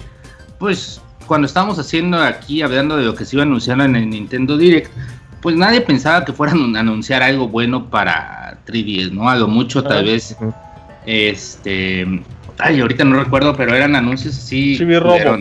[0.60, 4.10] pues, cuando estábamos haciendo aquí, hablando de lo que se iba a anunciar en el
[4.10, 4.92] Nintendo Direct,
[5.42, 9.30] pues nadie pensaba que fueran a anunciar algo bueno para 3DS, ¿no?
[9.30, 10.36] A lo mucho, tal Ah, vez,
[11.06, 12.06] este.
[12.60, 14.78] Ay, ahorita no recuerdo, pero eran anuncios así.
[14.78, 15.40] Chivirrobo.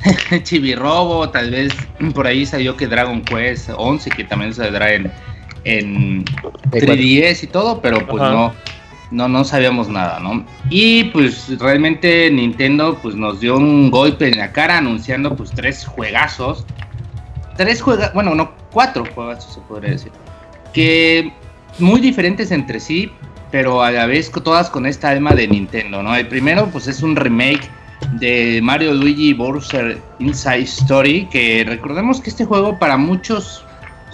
[0.42, 1.72] Chivirrobo, tal vez
[2.14, 5.12] por ahí salió que Dragon Quest 11, que también saldrá en,
[5.64, 6.24] en
[6.70, 8.54] De 3DS y todo, pero pues no,
[9.10, 10.44] no, no sabíamos nada, ¿no?
[10.68, 15.84] Y pues realmente Nintendo pues nos dio un golpe en la cara anunciando pues tres
[15.84, 16.64] juegazos.
[17.56, 20.12] Tres juegazos, bueno, no, cuatro juegazos se podría decir.
[20.72, 21.32] Que
[21.78, 23.10] muy diferentes entre sí,
[23.50, 26.14] pero a la vez todas con esta alma de Nintendo, ¿no?
[26.14, 27.68] El primero pues es un remake
[28.12, 33.64] de Mario Luigi Bowser Inside Story, que recordemos que este juego para muchos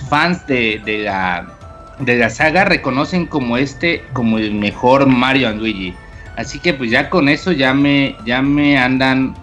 [0.09, 1.56] fans de, de la
[1.99, 5.95] de la saga reconocen como este como el mejor Mario and Luigi.
[6.37, 9.35] Así que pues ya con eso ya me ya me andan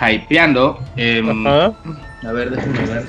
[0.00, 0.78] hypeando.
[0.96, 1.72] Ajá.
[2.26, 3.04] a ver, déjenme ver.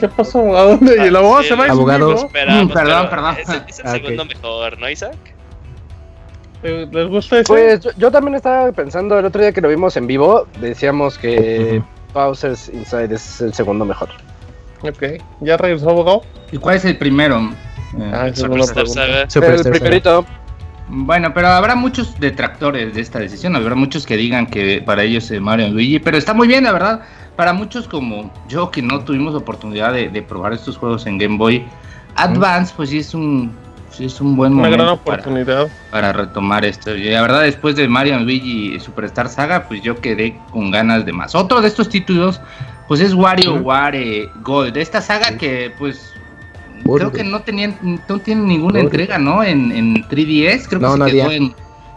[0.00, 0.56] ¿Qué pasó?
[0.56, 0.96] ¿A dónde?
[0.96, 2.14] ¿Y el abogado Sí, se va a abogado.
[2.14, 3.36] Esperamos, Mm, perdón, perdón.
[3.40, 5.16] Es, el- es el Ah, segundo mejor, ¿no, Isaac?
[6.62, 7.44] Eh, ¿Les gusta ese?
[7.46, 11.16] Pues yo, yo también estaba pensando el otro día que lo vimos en vivo, decíamos
[11.18, 11.82] que
[12.14, 14.08] Bowser's Inside es el segundo mejor.
[14.82, 15.20] Ok.
[15.40, 16.22] ¿Ya regresó abogado?
[16.52, 17.38] ¿Y cuál es el primero?
[17.98, 18.86] Eh, Ah, es una Superstar.
[18.88, 19.30] Saga.
[19.30, 20.26] Superstar el primerito.
[20.90, 25.30] Bueno, pero habrá muchos detractores de esta decisión, habrá muchos que digan que para ellos
[25.30, 27.00] es Mario y Luigi, pero está muy bien, la verdad.
[27.36, 31.36] Para muchos como yo que no tuvimos oportunidad de, de probar estos juegos en Game
[31.36, 31.64] Boy
[32.16, 33.52] Advance, pues sí es un,
[33.90, 35.68] sí es un buen Una momento gran para, oportunidad.
[35.90, 36.96] para retomar esto.
[36.96, 41.12] Y la verdad, después de Mario Luigi Superstar Saga, pues yo quedé con ganas de
[41.12, 41.34] más.
[41.34, 42.40] Otro de estos títulos,
[42.88, 46.14] pues es WarioWare Gold, de esta saga que pues...
[46.96, 47.76] Creo que no tenían,
[48.08, 49.42] no tienen ninguna entrega, ¿no?
[49.44, 51.36] En, en 3DS, creo que No, se, quedó había.
[51.36, 51.54] en,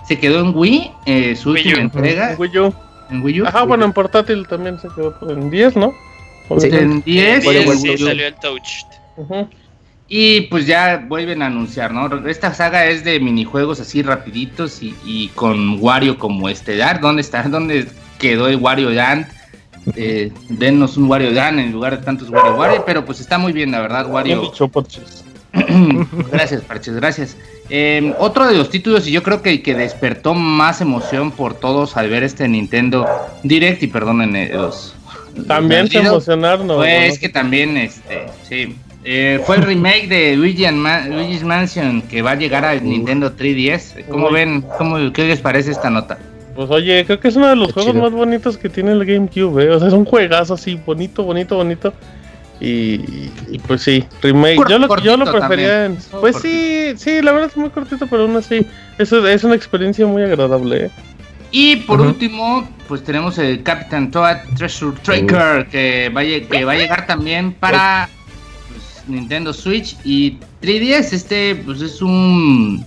[0.07, 1.81] se quedó en Wii, eh, su Wii última U.
[1.81, 2.73] entrega, Wii U.
[3.09, 3.45] en Wii U.
[3.47, 5.93] Ajá, bueno, en portátil también se quedó en 10, ¿no?
[6.59, 6.67] Sí.
[6.71, 8.85] en 10, Bueno, Sí, salió el Touched.
[9.17, 9.47] Ujú.
[10.09, 12.27] y pues ya vuelven a anunciar, ¿no?
[12.27, 16.99] Esta saga es de minijuegos así rapiditos y, y con Wario como estelar.
[16.99, 17.43] ¿Dónde está?
[17.43, 17.87] ¿Dónde
[18.19, 19.27] quedó el Wario Land?
[19.95, 23.51] Eh, denos un Wario Land en lugar de tantos Wario Wario, pero pues está muy
[23.51, 24.41] bien, la verdad, Wario.
[24.41, 24.69] dicho,
[26.31, 27.37] gracias, Parches, gracias.
[27.69, 31.53] Eh, otro de los títulos, y yo creo que el que despertó más emoción por
[31.53, 33.07] todos al ver este Nintendo
[33.43, 34.95] Direct, y perdonen eh, los.
[35.47, 36.67] También se emocionaron.
[36.67, 37.19] Pues ¿no?
[37.19, 38.75] que también, este, sí.
[39.03, 43.35] Eh, fue el remake de Luigi Ma- Luigi's Mansion que va a llegar al Nintendo
[43.35, 44.05] 3DS.
[44.09, 44.63] ¿Cómo ven?
[44.77, 46.19] ¿Cómo, ¿Qué les parece esta nota?
[46.55, 48.03] Pues oye, creo que es uno de los Qué juegos chido.
[48.03, 49.69] más bonitos que tiene el GameCube, ¿eh?
[49.69, 51.93] O sea, es un juegazo así, bonito, bonito, bonito.
[52.59, 54.57] Y, y pues sí, remake.
[54.57, 55.97] Cort- Yo lo, yo lo prefería en...
[56.19, 58.65] Pues sí, sí, la verdad es muy cortito, pero aún así,
[58.99, 60.91] eso es una experiencia muy agradable, ¿eh?
[61.53, 66.71] Y por último, pues tenemos el Captain Toad Treasure Tracker que va a, que va
[66.73, 68.07] a llegar también para
[68.69, 71.11] pues, Nintendo Switch y 3DS.
[71.11, 72.85] Este, pues es un.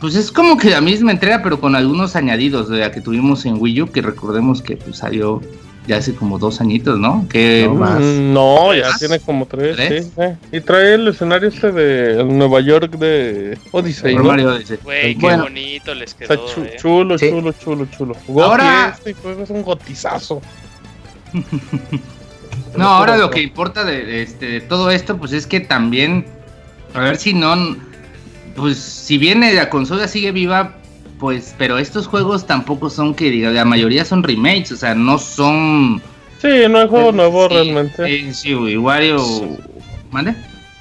[0.00, 3.44] Pues es como que la misma entrega, pero con algunos añadidos de la que tuvimos
[3.46, 5.40] en Wii U, que recordemos que pues, salió
[5.88, 7.26] ya hace como dos añitos, ¿no?
[7.30, 7.98] Que No, más.
[8.00, 8.98] Mm, No, ya ¿Más?
[8.98, 10.04] tiene como tres, ¿Tres?
[10.06, 10.12] sí.
[10.22, 10.36] eh.
[10.52, 14.14] Y trae el escenario este de Nueva York de Odyssey.
[14.14, 15.44] Güey, qué Bueno.
[15.44, 16.76] bonito les Está quedó, chu- eh.
[16.78, 17.30] chulo, Sí.
[17.30, 18.14] chulo, chulo, chulo.
[18.44, 20.40] Ahora- este juego es un gotizazo.
[22.76, 26.26] No, ahora lo que importa de, de este, de todo esto, pues es que también,
[26.94, 27.54] a ver si no,
[28.58, 30.76] pues si bien la consola sigue viva,
[31.18, 35.18] pues, pero estos juegos tampoco son que diga, la mayoría son remakes, o sea, no
[35.18, 36.02] son...
[36.40, 38.06] Sí, no hay juego nuevo Sí, realmente.
[38.06, 39.18] Sí, sí, güey, Wario...
[40.10, 40.34] ¿Mande?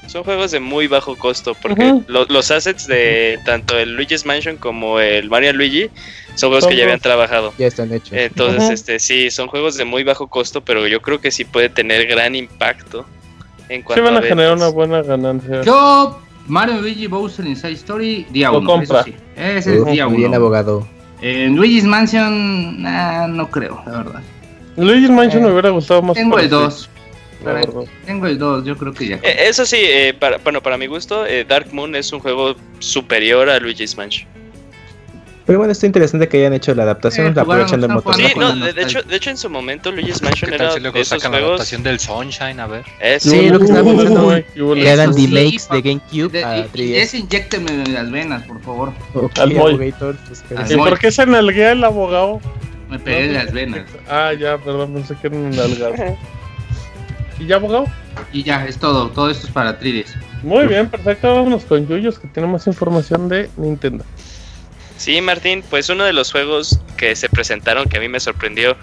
[0.08, 5.00] son juegos de muy bajo costo porque los assets de tanto el Luigi's Mansion como
[5.00, 5.90] el Mario Luigi
[6.36, 7.54] son juegos que ya habían trabajado.
[7.58, 8.14] Ya están hechos.
[8.14, 11.70] Entonces, este sí, son juegos de muy bajo costo, pero yo creo que sí puede
[11.70, 13.06] tener gran impacto
[13.70, 15.62] en cuanto sí van a, generar una buena ganancia.
[15.64, 19.16] Yo Mario Luigi Bowser Inside Story día 1, eso sí.
[19.36, 20.18] Ese es día 1.
[20.18, 20.88] Bien abogado.
[21.22, 24.22] En Luigi's Mansion no creo, la verdad.
[24.78, 26.16] Luigi's Mansion me hubiera gustado más.
[26.16, 26.90] Tengo el 2.
[28.06, 29.16] Tengo el 2, yo creo que ya.
[29.18, 32.56] Eh, eso sí, eh, para, bueno, para mi gusto, eh, Dark Moon es un juego
[32.80, 34.28] superior a Luigi's Mansion.
[35.48, 38.16] Pero bueno, está interesante que hayan hecho la adaptación, la aprovechando el motor.
[38.16, 41.32] Sí, no, de, hecho, de hecho en su momento Luigi's Mansion era de esos sacan
[41.32, 41.32] juegos...
[41.32, 42.84] la adaptación del Sunshine, a ver.
[43.22, 44.44] sí, lo que estaba pensando
[44.76, 46.96] que hagan remakes de GameCube a 3DS.
[46.96, 48.94] Ese inyecteme en las venas, por favor.
[49.40, 52.42] Al abogator, pues, ¿Y por qué se nalguea el abogado?
[52.90, 53.86] Me pegué en las venas.
[54.10, 55.96] Ah, ya, perdón, pensé que era un nalgado.
[57.40, 57.86] ¿Y ya, abogado?
[58.34, 59.12] Y ya, es todo.
[59.12, 60.14] Todo esto es para 3DS.
[60.44, 61.34] Muy bien, perfecto.
[61.34, 64.04] Vámonos con Yuyos, que tiene más información de Nintendo.
[64.98, 68.76] Sí, Martín, pues uno de los juegos que se presentaron que a mí me sorprendió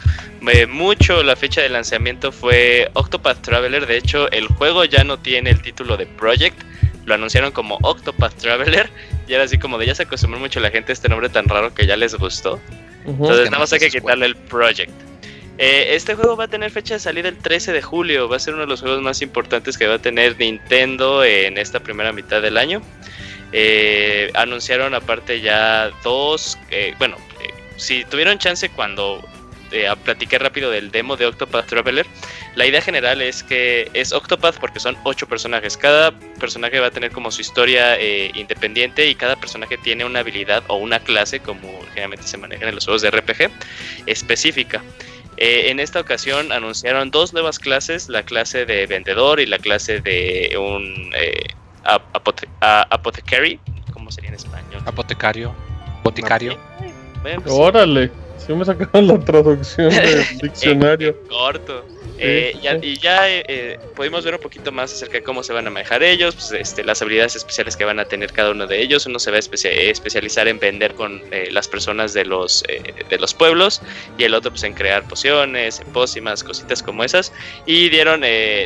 [0.53, 3.87] eh, mucho la fecha de lanzamiento fue Octopath Traveler.
[3.87, 6.57] De hecho, el juego ya no tiene el título de Project,
[7.05, 8.89] lo anunciaron como Octopath Traveler.
[9.27, 11.47] Y era así como de ya se acostumbró mucho la gente a este nombre tan
[11.47, 12.61] raro que ya les gustó.
[13.07, 14.93] Entonces, nada más hay que quitarle el Project.
[15.59, 18.29] Eh, este juego va a tener fecha de salida el 13 de julio.
[18.29, 21.59] Va a ser uno de los juegos más importantes que va a tener Nintendo en
[21.59, 22.83] esta primera mitad del año.
[23.57, 29.25] Eh, anunciaron aparte ya dos, eh, bueno, eh, si tuvieron chance cuando
[30.05, 32.07] platiqué rápido del demo de Octopath Traveler,
[32.55, 36.91] la idea general es que es Octopath porque son ocho personajes, cada personaje va a
[36.93, 38.01] tener como su historia
[38.35, 42.77] independiente y cada personaje tiene una habilidad o una clase, como generalmente se manejan en
[42.77, 43.51] los juegos de RPG,
[44.07, 44.81] específica.
[45.39, 50.57] en esta ocasión anunciaron dos nuevas clases, la clase de vendedor y la clase de
[50.57, 51.13] un
[51.85, 53.61] apote apothecary,
[53.93, 54.83] ¿cómo sería en español?
[54.87, 55.53] Apotecario.
[56.03, 56.59] Boticario.
[57.23, 61.17] Pues, Órale, si me sacaron la traducción del diccionario.
[61.29, 61.85] corto.
[62.19, 65.67] Eh, y ya eh, eh, pudimos ver un poquito más acerca de cómo se van
[65.67, 68.81] a manejar ellos, pues, este, las habilidades especiales que van a tener cada uno de
[68.81, 69.07] ellos.
[69.07, 72.63] Uno se va a especializar en vender con las personas de los,
[73.11, 73.83] de los pueblos
[74.19, 77.33] y el otro pues, en crear pociones, en pócimas, cositas como esas.
[77.67, 78.21] Y dieron,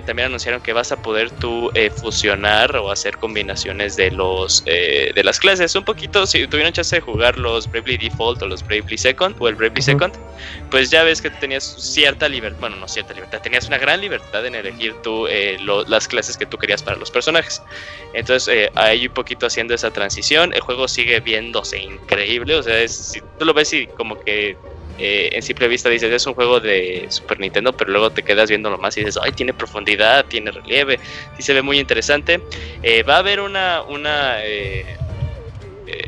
[0.06, 5.38] también anunciaron que vas a poder tú fusionar o hacer combinaciones de los de las
[5.38, 5.74] clases.
[5.74, 9.48] Un poquito, si tuvieron chance de jugar los Bravely Default o los Bravely Second o
[9.48, 10.14] el Bravely Second,
[10.70, 14.44] pues ya ves que tenías cierta libertad, bueno, no cierta libertad tenías una gran libertad
[14.46, 17.62] en elegir tú eh, las clases que tú querías para los personajes.
[18.12, 22.86] Entonces, eh, ahí un poquito haciendo esa transición, el juego sigue viéndose increíble, o sea,
[22.88, 24.56] si tú lo ves y como que
[24.98, 28.48] eh, en simple vista dices, es un juego de Super Nintendo, pero luego te quedas
[28.50, 30.98] viéndolo más y dices, ay, tiene profundidad, tiene relieve,
[31.36, 32.40] sí se ve muy interesante.
[33.08, 34.97] va a haber una, una eh,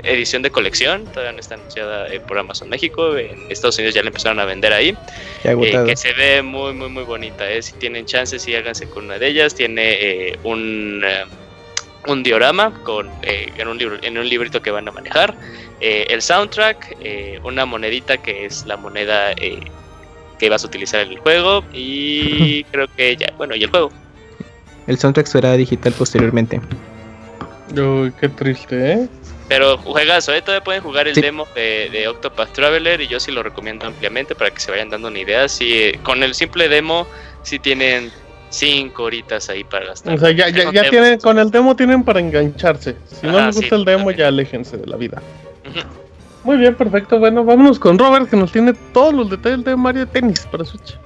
[0.03, 4.03] edición de colección, todavía no está anunciada eh, por Amazon México, en Estados Unidos ya
[4.03, 4.97] la empezaron a vender ahí,
[5.45, 9.19] eh, que se ve muy muy muy bonita, si tienen chances sí háganse con una
[9.19, 11.05] de ellas, tiene un,
[12.07, 15.35] un diorama con, en, un libro, en un librito que van a manejar,
[15.81, 16.97] el soundtrack,
[17.43, 19.35] una monedita que es la moneda
[20.41, 23.91] que vas a utilizar en el juego y creo que ya, bueno, y el juego.
[24.87, 26.61] El soundtrack será digital posteriormente.
[27.77, 29.09] Uy, qué triste, ¿eh?
[29.51, 30.43] Pero juegazo, ¿eh?
[30.43, 34.53] todavía pueden jugar el demo de, Octopath Traveler y yo sí lo recomiendo ampliamente para
[34.53, 35.49] que se vayan dando una idea.
[35.49, 37.05] Si con el simple demo,
[37.43, 38.13] si tienen
[38.51, 40.15] 5 horitas ahí para gastar.
[40.15, 42.95] O sea, ya, ya, tienen, con el demo tienen para engancharse.
[43.09, 45.21] Si no les gusta el demo, ya aléjense de la vida.
[46.45, 47.19] Muy bien, perfecto.
[47.19, 50.97] Bueno, vámonos con Robert que nos tiene todos los detalles de Mario Tennis para Switch.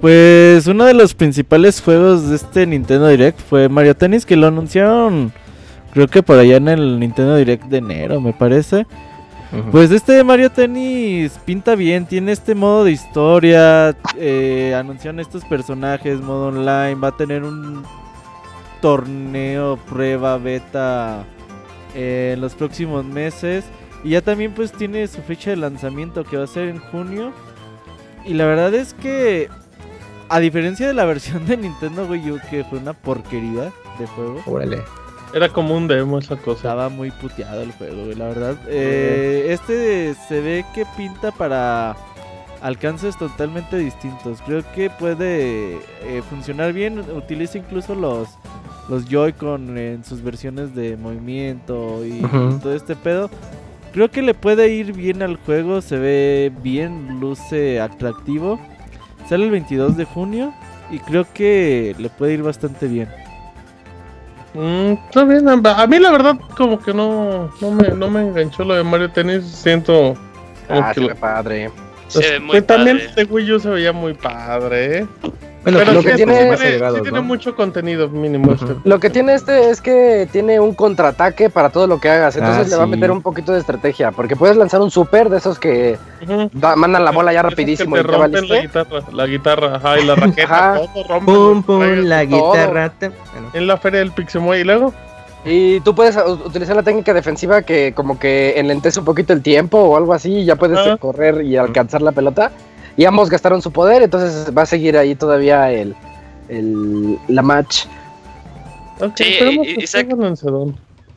[0.00, 4.48] Pues uno de los principales juegos de este Nintendo Direct fue Mario Tennis que lo
[4.48, 5.32] anunciaron
[5.92, 8.86] Creo que por allá en el Nintendo Direct de enero, me parece.
[9.70, 16.22] Pues este Mario Tennis pinta bien, tiene este modo de historia, eh, anunciaron estos personajes,
[16.22, 17.84] modo online, va a tener un
[18.80, 21.26] torneo, prueba, beta
[21.94, 23.64] eh, en los próximos meses.
[24.02, 27.32] Y ya también pues tiene su fecha de lanzamiento que va a ser en junio.
[28.24, 29.50] Y la verdad es que,
[30.30, 34.40] a diferencia de la versión de Nintendo Wii U, que fue una porquería de juego.
[34.46, 34.82] Órale.
[35.34, 36.58] Era como un demo esa cosa.
[36.58, 38.56] Estaba muy puteado el juego, la verdad.
[38.68, 41.96] Eh, este se ve que pinta para
[42.60, 44.40] alcances totalmente distintos.
[44.44, 46.98] Creo que puede eh, funcionar bien.
[46.98, 48.28] Utiliza incluso los,
[48.88, 52.20] los Joy-Con en sus versiones de movimiento y
[52.62, 53.30] todo este pedo.
[53.92, 55.80] Creo que le puede ir bien al juego.
[55.80, 58.60] Se ve bien, luce atractivo.
[59.28, 60.52] Sale el 22 de junio
[60.90, 63.08] y creo que le puede ir bastante bien.
[64.54, 68.64] Mm, está bien, a mí la verdad como que no, no, me, no me enganchó
[68.64, 70.14] lo de Mario Tennis, siento...
[70.68, 71.70] Ah, que padre.
[72.08, 75.06] Se ve también este Wii U se veía muy padre, ¿eh?
[75.62, 76.56] Bueno, pero lo que tiene,
[77.02, 78.76] tiene mucho contenido mínimo este.
[78.84, 82.36] Lo que tiene este es que tiene un contraataque para todo lo que hagas.
[82.36, 84.10] Entonces ah, le va a meter un poquito de estrategia.
[84.10, 85.98] Porque puedes lanzar un super de esos que
[86.76, 87.96] mandan la bola ya rapidísimo.
[87.96, 91.32] y te rompen la guitarra, la guitarra, ajá, y la raqueta, todo rompe.
[91.32, 92.92] Pum, pum, la guitarra.
[93.52, 94.92] En la feria del Pixemoy y luego.
[95.44, 99.78] Y tú puedes utilizar la técnica defensiva que como que enlentece un poquito el tiempo
[99.78, 102.52] o algo así y ya puedes correr y alcanzar la pelota
[102.96, 105.94] y ambos gastaron su poder, entonces va a seguir ahí todavía el,
[106.48, 107.84] el la match.
[109.16, 109.38] sí,
[109.78, 110.08] Isaac,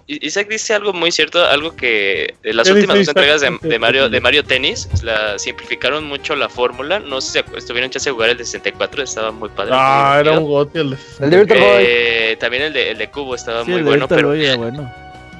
[0.08, 4.22] Isaac, dice algo muy cierto, algo que en las últimas dos entregas de, Mario de
[4.22, 7.00] Mario Tennis la simplificaron mucho la fórmula.
[7.00, 9.72] No sé si estuvieron chance de jugar el de 64, estaba muy padre.
[9.74, 13.10] Ah, era un goti el de El de Virtual eh, También el de, el de
[13.10, 14.94] Cubo estaba muy bueno, pero bueno.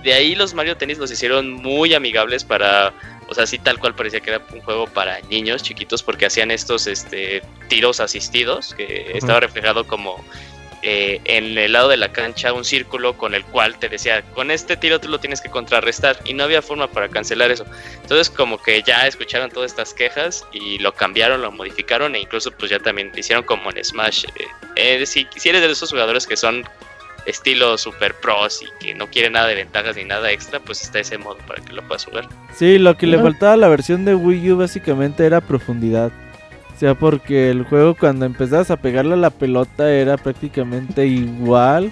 [0.04, 2.92] de ahí los Mario Tennis los hicieron muy amigables para
[3.28, 6.52] o sea, sí tal cual parecía que era un juego para niños chiquitos porque hacían
[6.52, 10.24] estos este, tiros asistidos, que estaba reflejado como
[10.88, 14.52] eh, en el lado de la cancha un círculo con el cual te decía, con
[14.52, 17.66] este tiro tú lo tienes que contrarrestar y no había forma para cancelar eso.
[18.04, 22.52] Entonces como que ya escucharon todas estas quejas y lo cambiaron, lo modificaron e incluso
[22.52, 24.26] pues ya también lo hicieron como en Smash.
[24.26, 26.64] Eh, eh, si, si eres de esos jugadores que son
[27.26, 31.00] estilo super pros y que no quiere nada de ventajas ni nada extra, pues está
[31.00, 32.28] ese modo para que lo puedas jugar.
[32.54, 36.12] Sí, lo que le faltaba a la versión de Wii U básicamente era profundidad.
[36.76, 41.92] O sea, porque el juego cuando empezabas a pegarle a la pelota era prácticamente igual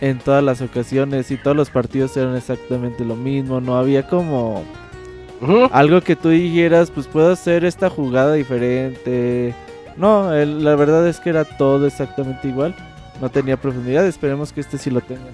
[0.00, 4.64] en todas las ocasiones y todos los partidos eran exactamente lo mismo, no había como
[5.72, 9.54] algo que tú dijeras, pues puedo hacer esta jugada diferente.
[9.96, 12.74] No, la verdad es que era todo exactamente igual
[13.20, 14.06] no tenía profundidad.
[14.06, 15.30] Esperemos que este sí lo tenga.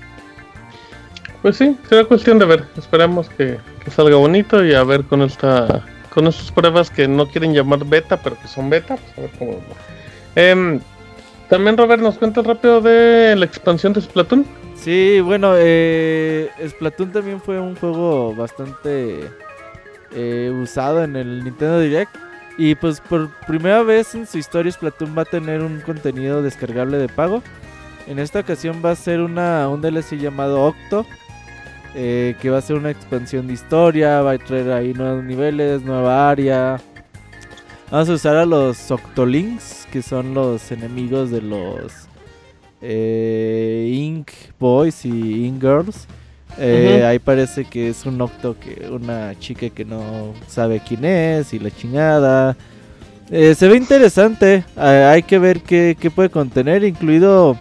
[1.43, 2.65] Pues sí, será cuestión de ver.
[2.77, 3.59] Esperemos que,
[3.91, 8.17] salga bonito y a ver con esta con estas pruebas que no quieren llamar beta,
[8.17, 8.97] pero que son beta.
[8.97, 9.59] Pues a ver cómo
[10.35, 10.81] em,
[11.49, 14.45] también Robert nos cuenta rápido de la expansión de Splatoon.
[14.77, 19.21] Sí, bueno, eh, Splatoon también fue un juego bastante
[20.13, 22.15] eh, usado en el Nintendo Direct.
[22.59, 26.99] Y pues por primera vez en su historia Splatoon va a tener un contenido descargable
[26.99, 27.43] de pago.
[28.11, 31.07] En esta ocasión va a ser una, un DLC llamado Octo.
[31.95, 34.21] Eh, que va a ser una expansión de historia.
[34.21, 36.81] Va a traer ahí nuevos niveles, nueva área.
[37.89, 41.93] Vamos a usar a los Octolinks, que son los enemigos de los
[42.83, 46.09] eh, Ink Boys y Ink Girls.
[46.59, 51.55] Eh, ahí parece que es un Octo, que una chica que no sabe quién es
[51.55, 52.57] y la chingada.
[53.29, 54.65] se ve interesante.
[54.75, 57.57] hay que ver qué, qué puede contener, incluido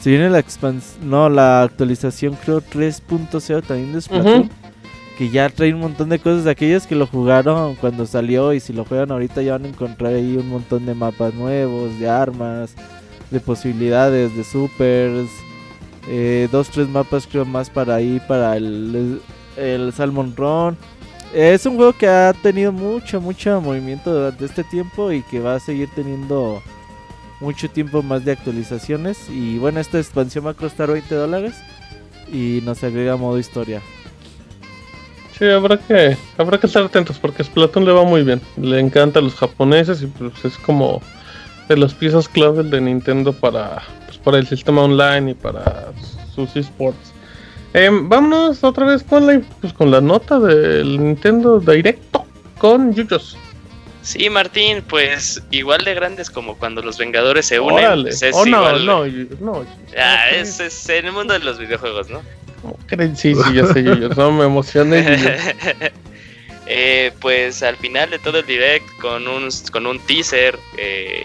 [0.00, 4.50] si viene la expansión, no, la actualización creo 3.0 también de Splatoon.
[5.18, 8.60] Que ya trae un montón de cosas de aquellas que lo jugaron cuando salió y
[8.60, 12.08] si lo juegan ahorita ya van a encontrar ahí un montón de mapas nuevos, de
[12.08, 12.74] armas,
[13.30, 15.28] de posibilidades, de supers.
[16.08, 19.20] Eh, dos, tres mapas creo más para ahí, para el,
[19.58, 20.78] el Salmon Run.
[21.34, 25.56] es un juego que ha tenido mucho, mucho movimiento durante este tiempo y que va
[25.56, 26.62] a seguir teniendo
[27.40, 29.28] mucho tiempo más de actualizaciones.
[29.28, 31.54] Y bueno, esta expansión va a costar 20 dólares
[32.32, 33.80] y nos agrega modo historia.
[35.38, 38.40] Sí, habrá que, habrá que estar atentos porque Splatoon le va muy bien.
[38.56, 41.00] Le encanta a los japoneses y pues es como
[41.68, 45.92] de las piezas claves de Nintendo para, pues, para el sistema online y para
[46.34, 47.12] sus esports.
[47.72, 52.26] Eh, vámonos otra vez con la, pues, con la nota del Nintendo Directo
[52.58, 53.38] con Yuyos.
[54.02, 58.02] Sí, Martín, pues igual de grandes como cuando los Vengadores se unen.
[58.02, 59.06] Pues, es oh, no, no,
[59.40, 59.66] no,
[59.98, 62.22] ah, es, en el mundo de los videojuegos, ¿no?
[63.14, 65.06] Sí, sí, ya sé, yo, yo no me emocioné.
[66.66, 71.24] eh, pues al final de todo el direct, con un, con un teaser eh,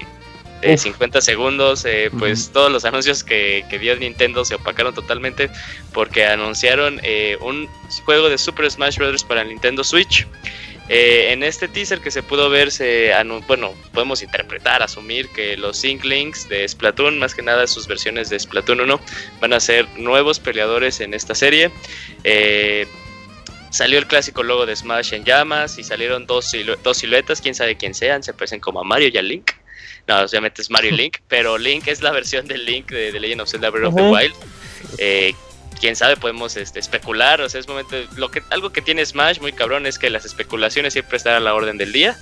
[0.61, 5.49] de 50 segundos, eh, pues todos los anuncios que, que, dio Nintendo se opacaron totalmente
[5.93, 7.69] porque anunciaron eh, un
[8.05, 9.23] juego de Super Smash Bros.
[9.23, 10.27] para Nintendo Switch.
[10.87, 13.11] Eh, en este teaser que se pudo ver, se
[13.47, 18.39] bueno, podemos interpretar, asumir que los Inklings de Splatoon, más que nada sus versiones de
[18.39, 18.99] Splatoon 1,
[19.41, 21.71] van a ser nuevos peleadores en esta serie.
[22.23, 22.85] Eh,
[23.71, 26.51] salió el clásico logo de Smash en llamas y salieron dos,
[26.83, 29.51] dos siluetas, quién sabe quién sean, se parecen como a Mario y a Link.
[30.07, 33.41] No, obviamente es Mario y Link, pero Link es la versión de Link de, Legend
[33.41, 34.35] of Zelda Breath of the Wild.
[34.99, 35.33] Eh,
[35.79, 39.39] quién sabe, podemos este, especular, o sea, es momento, lo que, algo que tiene Smash
[39.39, 42.17] muy cabrón es que las especulaciones siempre están a la orden del día,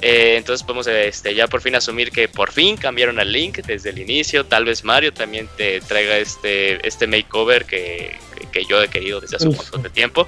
[0.00, 3.90] eh, entonces podemos este, ya por fin asumir que por fin cambiaron al Link desde
[3.90, 8.16] el inicio, tal vez Mario también te traiga este, este makeover que,
[8.46, 10.26] que yo he querido desde hace un montón de tiempo.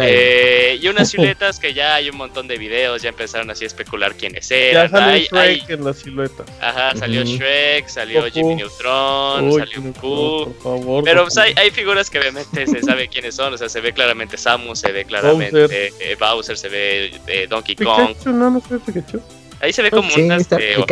[0.00, 3.66] Eh, y unas siluetas que ya hay un montón de videos, ya empezaron así a
[3.66, 4.90] especular quiénes eran.
[4.90, 6.46] Ya salió Shrek en las siluetas.
[6.60, 11.02] Ajá, salió Shrek, salió Jimmy Neutron, salió Goku.
[11.04, 13.92] Pero pues, hay, hay, figuras que obviamente se sabe quiénes son, o sea, se ve
[13.92, 18.14] claramente Samus, se ve claramente Bowser, se ve eh, Donkey Kong.
[18.26, 19.22] no, no se ve Pikachu.
[19.62, 20.84] Ahí se ve como unas de,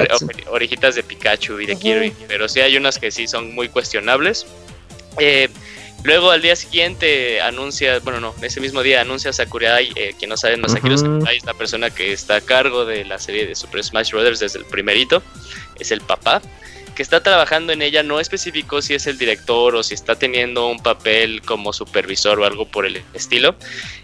[0.49, 4.47] orejitas de Pikachu y de Kirby, pero sí hay unas que sí son muy cuestionables.
[5.18, 5.49] Eh,
[6.03, 10.36] Luego al día siguiente anuncia, bueno no, ese mismo día anuncia Sakurai, eh, quien no
[10.36, 13.84] sabe, Masahiro Sakurai es la persona que está a cargo de la serie de Super
[13.84, 14.40] Smash Bros.
[14.40, 15.22] desde el primerito,
[15.78, 16.40] es el papá,
[17.01, 20.68] que está trabajando en ella, no especificó si es el director o si está teniendo
[20.68, 23.55] un papel como supervisor o algo por el estilo.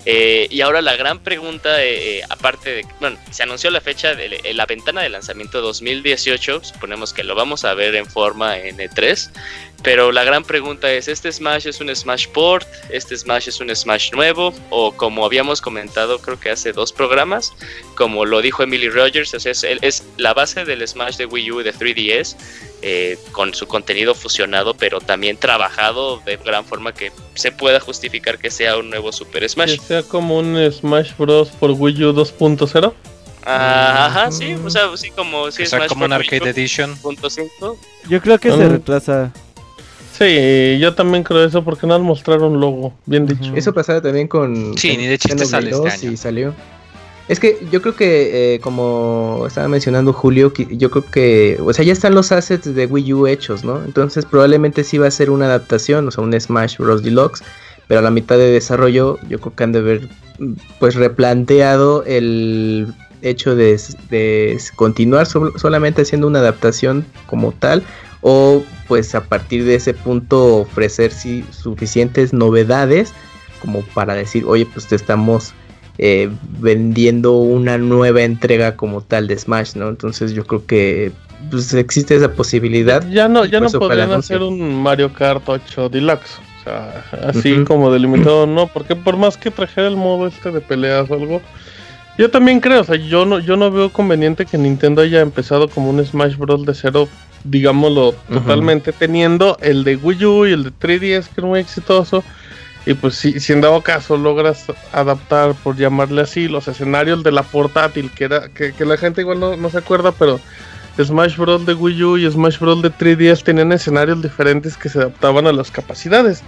[0.05, 4.41] Eh, y ahora la gran pregunta, eh, aparte de, bueno, se anunció la fecha de
[4.55, 9.31] la ventana de lanzamiento 2018, suponemos que lo vamos a ver en forma en E3,
[9.83, 12.67] pero la gran pregunta es, ¿este Smash es un Smash port?
[12.91, 14.53] ¿Este Smash es un Smash nuevo?
[14.71, 17.53] O como habíamos comentado creo que hace dos programas,
[17.95, 21.65] como lo dijo Emily Rogers, es, es la base del Smash de Wii U y
[21.65, 22.37] de 3DS,
[22.83, 28.39] eh, con su contenido fusionado, pero también trabajado de gran forma que se pueda justificar
[28.39, 29.79] que sea un nuevo Super Smash.
[29.79, 31.51] Que sea como un Smash Bros.
[31.51, 32.93] por Wii U 2.0.
[33.45, 36.99] Ajá, sí, o sea, sí, como, sí, Smash como un Arcade Edition.
[38.09, 38.69] Yo creo que se ah.
[38.69, 39.33] retrasa.
[40.19, 43.53] Sí, yo también creo eso porque no mostraron logo, bien dicho.
[43.55, 44.77] Eso pasaba también con.
[44.79, 46.55] Sí, ni de chiste sale este Y salió.
[47.29, 51.85] Es que yo creo que, eh, como estaba mencionando Julio, yo creo que, o sea,
[51.85, 53.85] ya están los assets de Wii U hechos, ¿no?
[53.85, 57.03] Entonces probablemente sí va a ser una adaptación, o sea, un Smash Bros.
[57.03, 57.43] Deluxe,
[57.89, 60.09] pero a la mitad de desarrollo yo creo que han de haber,
[60.79, 67.83] pues, replanteado el hecho de, de continuar solamente haciendo una adaptación como tal,
[68.21, 73.13] o pues a partir de ese punto ofrecer sí, suficientes novedades
[73.61, 75.55] como para decir, oye, pues te estamos
[75.99, 79.89] eh, vendiendo una nueva entrega como tal de Smash, ¿no?
[79.89, 81.13] Entonces yo creo que
[81.51, 83.07] pues, existe esa posibilidad.
[83.09, 86.39] Ya no, ya no podrían hacer un Mario Kart 8 Deluxe.
[86.61, 90.61] O sea, así como delimitado, no, porque por más que trajera el modo este de
[90.61, 91.41] peleas o algo,
[92.19, 95.69] yo también creo, o sea, yo no, yo no veo conveniente que Nintendo haya empezado
[95.69, 96.65] como un Smash Bros.
[96.65, 97.09] de cero
[97.49, 102.25] digámoslo, totalmente, teniendo el de Wii U y el de 3DS, que es muy exitoso.
[102.87, 107.33] Y pues si, si en dado caso logras adaptar, por llamarle así, los escenarios de
[107.33, 110.39] la portátil, que era que, la gente igual no, se acuerda, pero
[110.97, 111.67] Smash Bros.
[111.67, 112.83] de Wii U y Smash Bros.
[112.83, 116.43] de 3DS tenían escenarios diferentes que se adaptaban a las capacidades.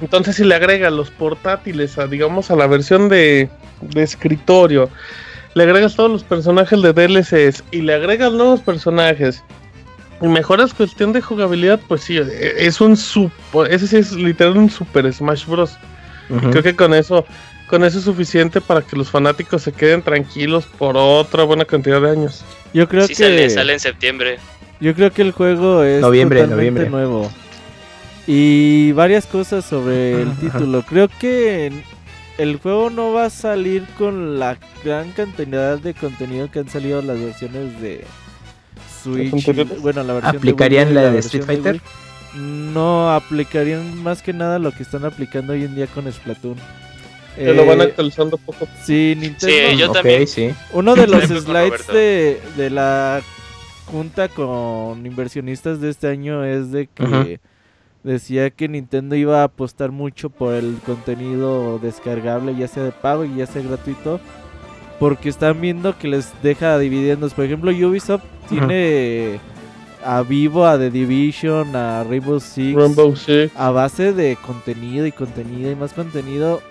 [0.00, 3.50] Entonces si le agregas los portátiles a, digamos, a la versión de,
[3.82, 4.88] de escritorio,
[5.54, 9.42] le agregas todos los personajes de DLCs y le agregas nuevos personajes
[10.20, 14.70] mejoras cuestión de jugabilidad, pues sí, e, es un super, ese sí es literal un
[14.70, 15.76] Super Smash Bros.
[16.50, 17.26] Creo que con eso,
[17.68, 22.00] con eso es suficiente para que los fanáticos se queden tranquilos por otra buena cantidad
[22.00, 22.44] de años.
[22.72, 24.38] Yo creo que sale, sale, en septiembre.
[24.80, 27.30] Yo creo que el juego es noviembre, totalmente nuevo.
[28.26, 30.82] Y varias cosas sobre el título.
[30.82, 31.70] Creo que
[32.38, 37.02] el juego no va a salir con la gran cantidad de contenido que han salido
[37.02, 38.04] las versiones de
[39.06, 41.80] bueno, la versión ¿Aplicarían la, de Street Fighter?
[42.34, 46.56] no, aplicarían más que nada lo que están aplicando hoy en día con Splatoon.
[47.36, 48.68] Que lo van eh, actualizando poco.
[48.84, 49.70] Sí, Nintendo.
[49.70, 50.26] Sí, yo también.
[50.72, 53.22] Uno de los slides de, de, la
[53.86, 57.40] junta con inversionistas de este año es de que
[58.04, 63.24] decía que Nintendo iba a apostar mucho por el contenido descargable, ya sea de pago
[63.24, 64.20] y ya sea gratuito
[65.04, 67.34] porque están viendo que les deja dividendos.
[67.34, 69.38] Por ejemplo, Ubisoft tiene
[70.02, 72.74] a Vivo, a The Division, a Rainbow Six,
[73.54, 76.62] a base de contenido y contenido y más contenido.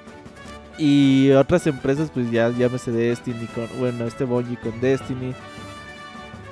[0.80, 5.36] Y otras empresas, pues ya llámese Destiny, con, bueno, este Bungie con Destiny.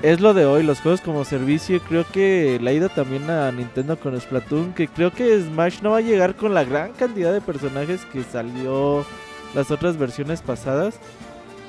[0.04, 1.82] Es lo de hoy, los juegos como servicio.
[1.90, 4.74] Creo que le ha ido también a Nintendo con Splatoon.
[4.74, 8.22] Que creo que Smash no va a llegar con la gran cantidad de personajes que
[8.22, 9.04] salió
[9.56, 11.00] las otras versiones pasadas.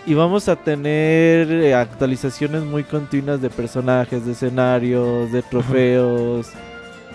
[0.04, 6.48] Y vamos a tener eh, actualizaciones muy continuas de personajes, de escenarios, de trofeos,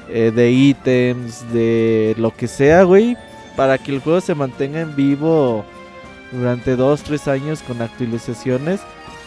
[0.08, 3.18] eh, de ítems, de lo que sea, güey.
[3.58, 5.66] Para que el juego se mantenga en vivo
[6.32, 8.80] durante 2-3 años con actualizaciones,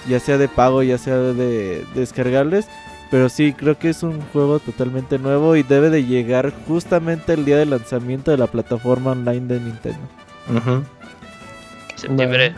[0.08, 2.66] ya sea de pago, ya sea de, descargarles.
[3.11, 7.44] Pero sí, creo que es un juego totalmente nuevo y debe de llegar justamente el
[7.44, 9.98] día de lanzamiento de la plataforma online de Nintendo.
[11.96, 12.54] Septiembre.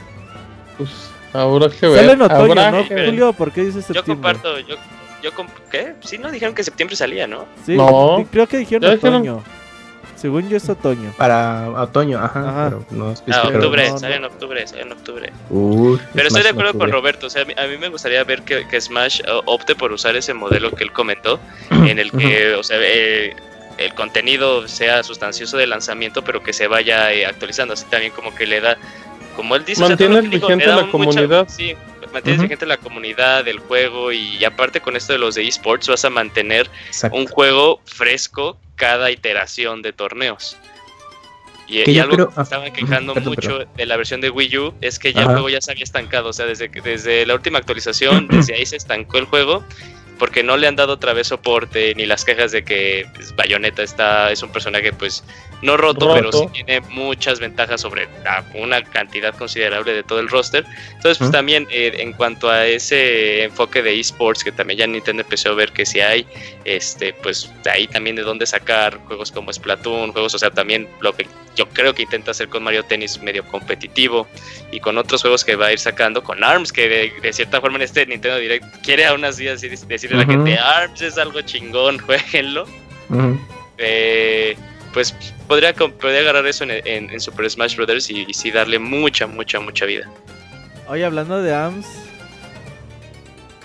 [0.78, 0.90] Pues
[1.32, 1.96] habrá que ver.
[2.00, 2.84] Sale en otoño.
[3.06, 4.32] Julio, ¿por qué dices Yo septiembre?
[4.32, 4.76] comparto, yo,
[5.22, 5.94] yo comp- ¿qué?
[6.00, 7.46] Sí, no dijeron que septiembre salía, ¿no?
[7.64, 8.26] Sí, No.
[8.30, 9.42] creo que dijeron otoño.
[10.16, 11.12] Según yo es otoño.
[11.18, 12.48] Para otoño, ajá.
[12.48, 12.64] Ajá.
[12.68, 13.56] Pero no Ah, especificaron.
[13.56, 14.26] octubre, no, sale no.
[14.26, 15.32] en octubre, sale en octubre.
[15.50, 16.92] Uy, Pero estoy de acuerdo con.
[16.92, 19.74] Roberto, o sea, a mí, a mí me gustaría ver que, que Smash eh, opte
[19.74, 23.34] por usar ese modelo que él comentó, en el que, o sea, eh,
[23.78, 28.32] el contenido sea sustancioso de lanzamiento, pero que se vaya eh, actualizando, así también como
[28.32, 28.76] que le da,
[29.34, 31.48] como él dice, o sea, digo, vigente la un mucha- comunidad.
[31.48, 31.74] sí,
[32.12, 32.42] mantienes Ujú.
[32.42, 36.10] vigente la comunidad, el juego, y aparte con esto de los de esports vas a
[36.10, 37.16] mantener Exacto.
[37.16, 40.56] un juego fresco cada iteración de torneos.
[41.68, 44.98] Y, y algo creo- que estaban quejando mucho de la versión de Wii U es
[44.98, 46.28] que ya el juego ya se había estancado.
[46.28, 49.64] O sea, desde, desde la última actualización, desde ahí se estancó el juego.
[50.18, 53.82] Porque no le han dado otra vez soporte, ni las quejas de que pues, Bayonetta
[53.82, 55.24] está, es un personaje pues
[55.62, 56.14] no roto, Roto.
[56.14, 60.64] pero sí tiene muchas ventajas sobre la- una cantidad considerable de todo el roster.
[60.94, 65.22] Entonces, pues también eh, en cuanto a ese enfoque de esports, que también ya Nintendo
[65.22, 66.26] empezó a ver que si hay,
[66.64, 70.88] este, pues de ahí también de dónde sacar juegos como Splatoon, juegos, o sea, también
[71.00, 74.26] lo que yo creo que intenta hacer con Mario Tennis medio competitivo
[74.72, 77.60] y con otros juegos que va a ir sacando, con ARMS, que de, de cierta
[77.60, 81.40] forma en este Nintendo Direct quiere aún así decirle a la gente, ARMS es algo
[81.42, 82.66] chingón, jueguenlo.
[83.78, 84.56] Eh,
[84.92, 85.12] pues
[85.48, 88.10] podría, podría agarrar eso en, en- en Super Smash Bros.
[88.10, 90.08] Y, y sí darle mucha, mucha, mucha vida.
[90.88, 91.86] Oye, hablando de ARMS,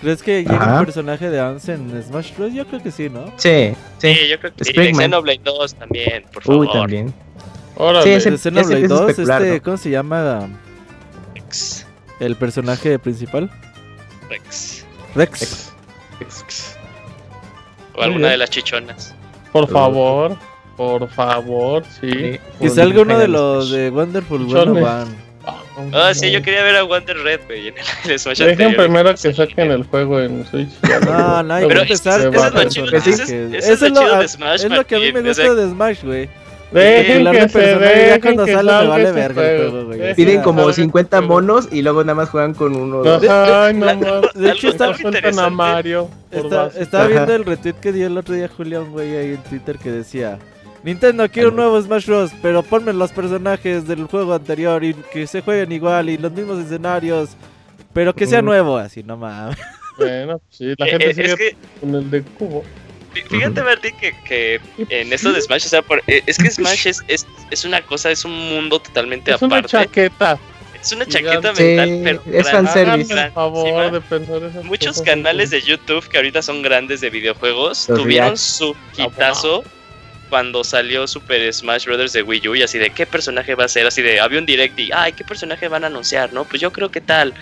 [0.00, 0.78] ¿crees que llegue Ajá.
[0.80, 2.52] un personaje de ARMS en Smash Bros?
[2.54, 3.26] Yo creo que sí, ¿no?
[3.36, 4.28] Sí, Sí, sí.
[4.28, 4.72] yo creo que sí.
[4.72, 6.60] Xenoblade 2 también, por favor.
[6.66, 7.12] Uy, también.
[7.76, 8.04] Órale.
[8.04, 9.62] Sí, ese- De ya se Xenoblade empieza a 2, especular, este, ¿no?
[9.62, 10.48] ¿cómo se llama
[11.34, 11.86] Rex.
[12.20, 13.50] el personaje principal?
[14.30, 14.84] Rex.
[15.14, 15.72] Rex.
[17.96, 19.14] O alguna de las chichonas.
[19.52, 20.36] Por favor,
[20.78, 22.10] por favor, sí.
[22.10, 22.40] Sí.
[22.60, 24.84] Que salga uno de los de Wonderful Chichones.
[24.84, 25.28] 101.
[25.92, 27.68] Ah, sí, yo quería ver a Wonder Red, güey,
[28.04, 28.76] en el, Smash Dejen anterior.
[28.86, 30.68] primero que saquen el juego en Switch.
[31.06, 33.92] No, no, hay que Pero empezar eso es lo chido, es- eso es Eso es
[33.92, 36.28] lo de Smash, es lo que a mí me gusta sea- de Smash, güey.
[36.70, 40.14] Dejen que de se dejen cuando que sale me vale verga el juego, güey.
[40.14, 41.40] Piden como salga 50 ese juego.
[41.40, 43.02] monos y luego nada más juegan con uno.
[43.30, 44.34] Ay, no más.
[44.34, 45.48] De hecho, está a.
[45.48, 46.10] Mario.
[46.30, 49.90] estaba viendo el retweet que dio el otro día Julián, güey, ahí en Twitter que
[49.90, 50.38] decía:
[50.84, 52.30] Nintendo, quiero un nuevo Smash Bros.
[52.42, 56.58] Pero ponme los personajes del juego anterior y que se jueguen igual y los mismos
[56.64, 57.30] escenarios.
[57.92, 59.56] Pero que sea nuevo, así no mames.
[59.96, 62.62] Bueno, sí, la Eh, gente eh, sigue es que, con el de cubo.
[63.12, 64.60] fí- fíjate, Martín, que, que
[64.90, 67.82] en esto de Smash, o sea, por- eh, es que Smash es, es, es una
[67.82, 69.70] cosa, es un mundo totalmente Es una aparte.
[69.72, 70.38] chaqueta.
[70.80, 73.30] Es una chaqueta Sí, mental, pero es fanservice.
[73.32, 75.02] Favor de pensar esas Muchos cosas.
[75.02, 78.40] canales de YouTube que ahorita son grandes de videojuegos Los tuvieron reacts.
[78.42, 79.64] su hitazo
[80.28, 82.12] cuando salió Super Smash Bros.
[82.12, 84.46] de Wii U y así de qué personaje va a ser, así de había un
[84.46, 86.44] direct y ay, qué personaje van a anunciar, ¿no?
[86.44, 87.34] Pues yo creo que tal.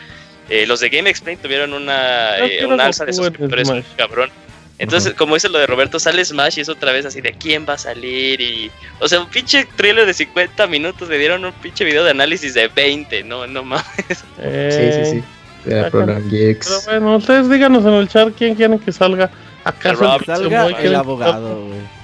[0.49, 3.84] Eh, los de Game Explain tuvieron una, eh, una alza de suscriptores Smash.
[3.97, 4.30] cabrón.
[4.78, 7.64] Entonces, como dice lo de Roberto, sale Smash y es otra vez así de quién
[7.66, 8.70] va a salir y...
[9.01, 12.53] O sea, un pinche trailer de 50 minutos, le dieron un pinche video de análisis
[12.53, 13.84] de 20, no, no mames.
[14.39, 15.24] Eh, Sí, sí, sí.
[15.64, 19.30] Pero bueno, ustedes díganos en el chat quién quieren que salga.
[19.64, 21.95] ¿Acaso el Salga el que abogado, güey.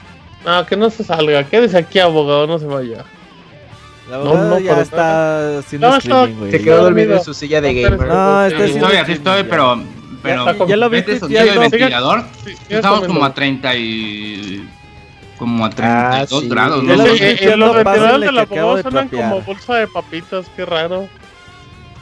[0.44, 1.44] No, que no se salga.
[1.44, 3.04] Quédese aquí, abogado, no se vaya.
[4.12, 6.50] Abogado no, ya pero- está haciendo No, streaming, güey.
[6.50, 8.08] Se Sí, quedó no, dormido en su silla de No, gamer.
[8.08, 9.48] No, está Sí, Estoy, streaming estoy, ya.
[9.48, 9.82] pero.
[10.22, 10.66] Pero.
[10.66, 11.52] Ya lo vi vete tuiteando.
[11.52, 12.24] sonido de Siga- ventilador.
[12.44, 14.68] Sí, Estamos como a 30 y.
[15.38, 16.48] Como a 32 sí.
[16.48, 16.96] grados, Ya ¿no?
[16.96, 18.40] lo eh, tuiteando, los ventiladores de la
[18.76, 21.08] de suenan como bolsa de papitas, qué raro.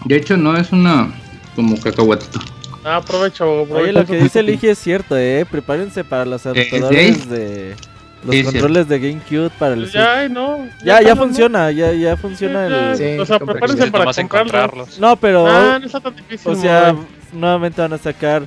[0.04, 1.12] De hecho, no es una.
[1.56, 2.38] Como cacahuatito.
[2.84, 3.80] Ah, aprovecha, abogado.
[3.82, 5.46] Oye, lo que dice Ligi es cierto, eh.
[5.50, 7.76] Prepárense para los adaptadores de.
[8.24, 9.94] Los Sí, controles de GameCube para el Switch.
[9.94, 10.68] Ya, ay, no.
[10.84, 12.96] Ya, ya funciona, ya, ya funciona Ya, el.
[12.98, 14.50] Sí, o sea, prepárense para nomás comprarlo.
[14.50, 14.98] encontrarlos.
[14.98, 15.46] No, pero.
[15.46, 16.52] Ah, no está tan difícil.
[16.52, 16.94] o sea,
[17.32, 18.42] nuevamente van a sacar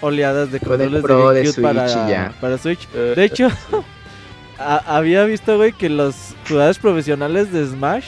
[0.00, 2.32] oleadas de controles Pro de de GameCube para, Switch ya.
[2.40, 2.88] para Switch.
[2.94, 3.48] Eh, De hecho,
[4.58, 8.06] a- había visto, güey, que los jugadores profesionales de Smash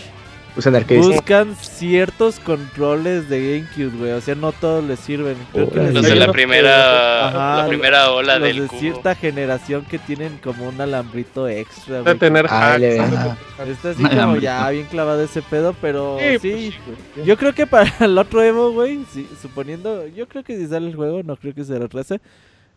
[0.58, 1.06] Usan arcades.
[1.06, 4.10] buscan ciertos controles de GameCube, güey.
[4.12, 5.36] O sea, no todos les sirven.
[5.52, 5.86] Creo que Órale.
[5.86, 8.80] les Los de sirven la Ajá, primera, la primera ola los del de cubo.
[8.80, 12.18] cierta generación que tienen como un alambrito extra, de güey.
[12.18, 13.68] tener Ah, hacks.
[13.68, 16.38] Está así como ya bien clavado ese pedo, pero Sí, sí.
[16.38, 16.74] pues sí,
[17.14, 17.26] güey.
[17.26, 20.88] Yo creo que para el otro Evo, güey, sí, suponiendo, yo creo que si sale
[20.88, 22.20] el juego, no creo que se retrase.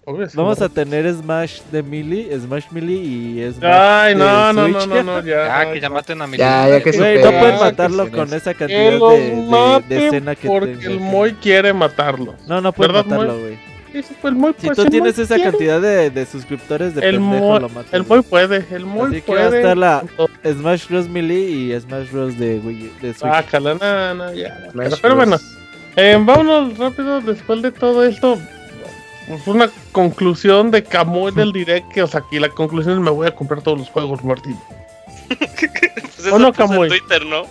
[0.04, 0.66] Obvio, Vamos no.
[0.66, 4.94] a tener Smash de Melee, Smash Melee y Smash Ay, de no, no, no, Switch.
[4.96, 5.46] no, no, ya.
[5.66, 8.54] Ya, que ya maten a mi Ya, ya que Güey, no pueden matarlo con esa
[8.54, 12.34] Que cantidad de, de, de escena que porque el Moy quiere matarlo.
[12.48, 13.42] No, no pueden ¿Verdad, matarlo, Moy?
[13.42, 13.72] güey.
[14.22, 15.52] Fue el Si pues, tú tienes esa quiere.
[15.52, 17.94] cantidad de, de suscriptores de El pendejo lo matas.
[17.94, 19.44] el muy puede, el muy Así que puede.
[19.50, 20.04] va a estar la
[20.46, 21.10] Smash Bros.
[21.10, 21.42] Melee
[21.76, 22.40] y Smash Bros.
[22.40, 23.32] de, Wii- de Switch.
[23.82, 24.70] Ah, no, ya.
[24.72, 25.38] Smash Pero, bueno,
[25.98, 28.40] eh, vámonos rápido después de todo esto.
[29.28, 33.12] Pues una conclusión de Kamui del direct que, o sea, aquí la conclusión es me
[33.12, 34.58] voy a comprar todos los juegos, Martín.
[35.30, 37.44] Pues eso ¿O no, en Twitter, ¿no?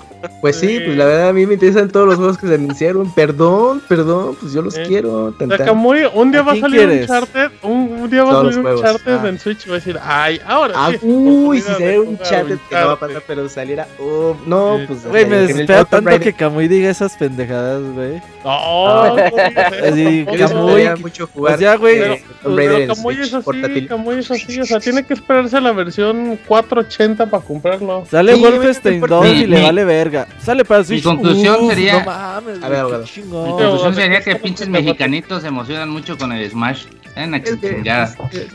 [0.43, 0.81] Pues sí, Sí.
[0.85, 3.11] pues la verdad a mí me interesan todos los juegos que se anunciaron.
[3.15, 5.33] Perdón, perdón, pues yo los Eh, quiero.
[5.39, 5.65] tan, tan.
[5.67, 8.55] Kamui, un día ¿A va a salir un charter, un, un día va a Todos
[8.55, 9.29] salir los un charter ah.
[9.29, 10.99] en Switch y va a decir, ay, ahora Ah, sí.
[11.03, 12.99] uy, si ve un chat que no va a Uncharted".
[13.07, 13.89] pasar, pero saliera.
[13.99, 14.85] Oh, no, Sí.
[14.89, 15.05] pues.
[15.07, 18.21] Güey, me en el desespera tanto que Kamui diga esas pendejadas, güey.
[18.45, 21.53] No, no me Kamui, gustaría mucho jugar.
[21.55, 23.89] pues ya, güey, eh, es así, portátil.
[24.19, 28.05] Es así, o sea, tiene que esperarse a la versión 480 para comprarlo.
[28.11, 30.27] Sale Sí, Wolfenstein güey, 2 y mi- le mi- vale verga.
[30.43, 31.03] Sale para Switch.
[31.03, 34.39] conclusión uf, sería- No mames, A ver, güey, Mi conclusión sería o sea, que es
[34.39, 36.85] pinches que- mexicanitos se emocionan mucho con el Smash.
[37.17, 37.83] En la Es que,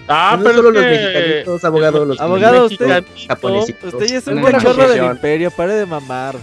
[0.07, 3.93] Ah, no pero solo es los que- mexicanitos, abogados, los Abogado, usted- japonesitos.
[3.93, 6.35] Usted ya es un buen chorro del imperio, pare de mamar.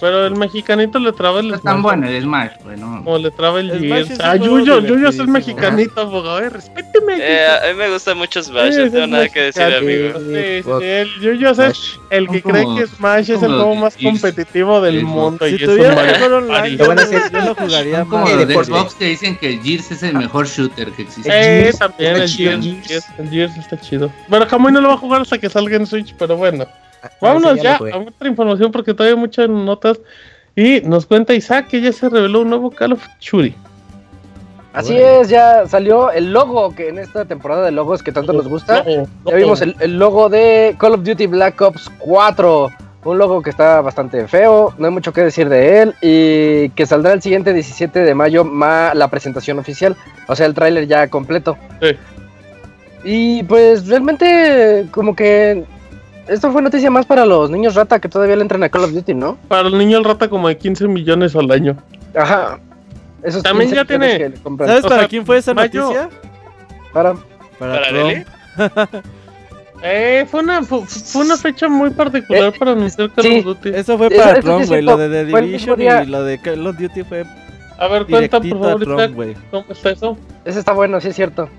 [0.00, 1.82] Pero el mexicanito le traba el No es tan Smash.
[1.82, 3.02] bueno el Smash, pues no.
[3.04, 4.08] O le traba el El Gears.
[4.08, 6.40] Smash Ah, Yuyo, Yuyo es el mexicanito, abogado.
[6.40, 7.14] Eh, respéteme.
[7.18, 10.18] Eh, a mí me gusta mucho Smash, no tengo nada que decir, amigo.
[10.18, 11.96] Sí, sí, el Yuyo es Smash.
[12.10, 15.46] el que cree que Smash es el juego más competitivo del mundo.
[15.46, 18.54] Si y es tuviera un mejor online, yo lo jugaría como de.
[18.64, 21.30] Xbox que dicen que Gears es el mejor shooter que existe.
[21.32, 22.82] Eh, también está el.
[22.82, 24.10] Gears- el Gears está chido.
[24.28, 26.66] Bueno, Kamui no lo va a jugar hasta que salga en Switch, pero bueno.
[27.20, 30.00] Vámonos ya a otra información porque todavía hay muchas notas.
[30.56, 33.54] Y nos cuenta Isaac que ya se reveló un nuevo Call of Duty.
[34.72, 38.48] Así es, ya salió el logo que en esta temporada de logos que tanto nos
[38.48, 38.82] gusta.
[38.82, 39.30] No, no.
[39.30, 42.70] Ya vimos el, el logo de Call of Duty Black Ops 4.
[43.04, 45.94] Un logo que está bastante feo, no hay mucho que decir de él.
[46.00, 49.94] Y que saldrá el siguiente 17 de mayo ma- la presentación oficial.
[50.26, 51.56] O sea, el tráiler ya completo.
[51.80, 51.96] Sí.
[53.04, 55.64] Y pues realmente como que
[56.28, 58.92] esto fue noticia más para los niños rata que todavía le entran a Call of
[58.92, 59.36] Duty, ¿no?
[59.48, 61.76] Para el niño el rata como de 15 millones al año.
[62.16, 62.58] Ajá.
[63.22, 64.18] Esos También 15 ya tiene-.
[64.66, 66.08] ¿Sabes O para sea, quién fue esa mayo- noticia?
[66.92, 67.14] Para.
[67.58, 67.90] Para, ¿Para.
[67.90, 68.26] Lele?
[69.86, 73.38] Eh, fue una, fue, fue una fecha muy particular Eh, para anunciar Call sí.
[73.40, 73.68] of Duty.
[73.74, 74.80] Eso fue Eso- para eso Trump, güey.
[74.82, 77.24] Lo de The Division y lo de Call of Duty fue
[77.76, 79.36] A ver, cuenta por favor, Trump.
[79.50, 80.16] ¿cómo está eso?
[80.46, 81.50] Ese está bueno, sí es cierto.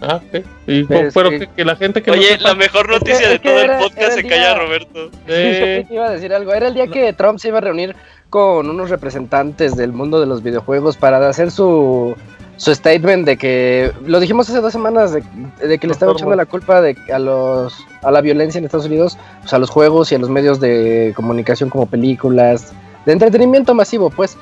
[0.00, 0.44] Ah, ok.
[0.66, 2.86] Y, Pero pero que- que, que la gente que no Oye, sepa- la mejor Es
[2.86, 5.10] que- noticia es de que todo el podcast se calla Roberto.
[5.26, 6.52] Eh, Iba a decir algo.
[6.54, 7.96] Era el día que Trump se iba a reunir
[8.30, 12.14] con unos representantes del mundo de los videojuegos para hacer su,
[12.58, 15.22] su statement de que lo dijimos hace dos semanas de,
[15.66, 18.86] de que le estaba echando la culpa de a los a la violencia en Estados
[18.86, 22.72] Unidos, pues a los juegos y a los medios de comunicación como películas,
[23.06, 24.36] de entretenimiento masivo, pues.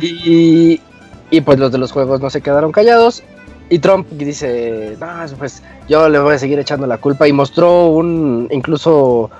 [0.00, 3.22] y pues los de los juegos no se quedaron callados.
[3.68, 5.06] Y Trump dice, no,
[5.38, 7.26] pues yo le voy a seguir echando la culpa.
[7.26, 9.30] Y mostró un incluso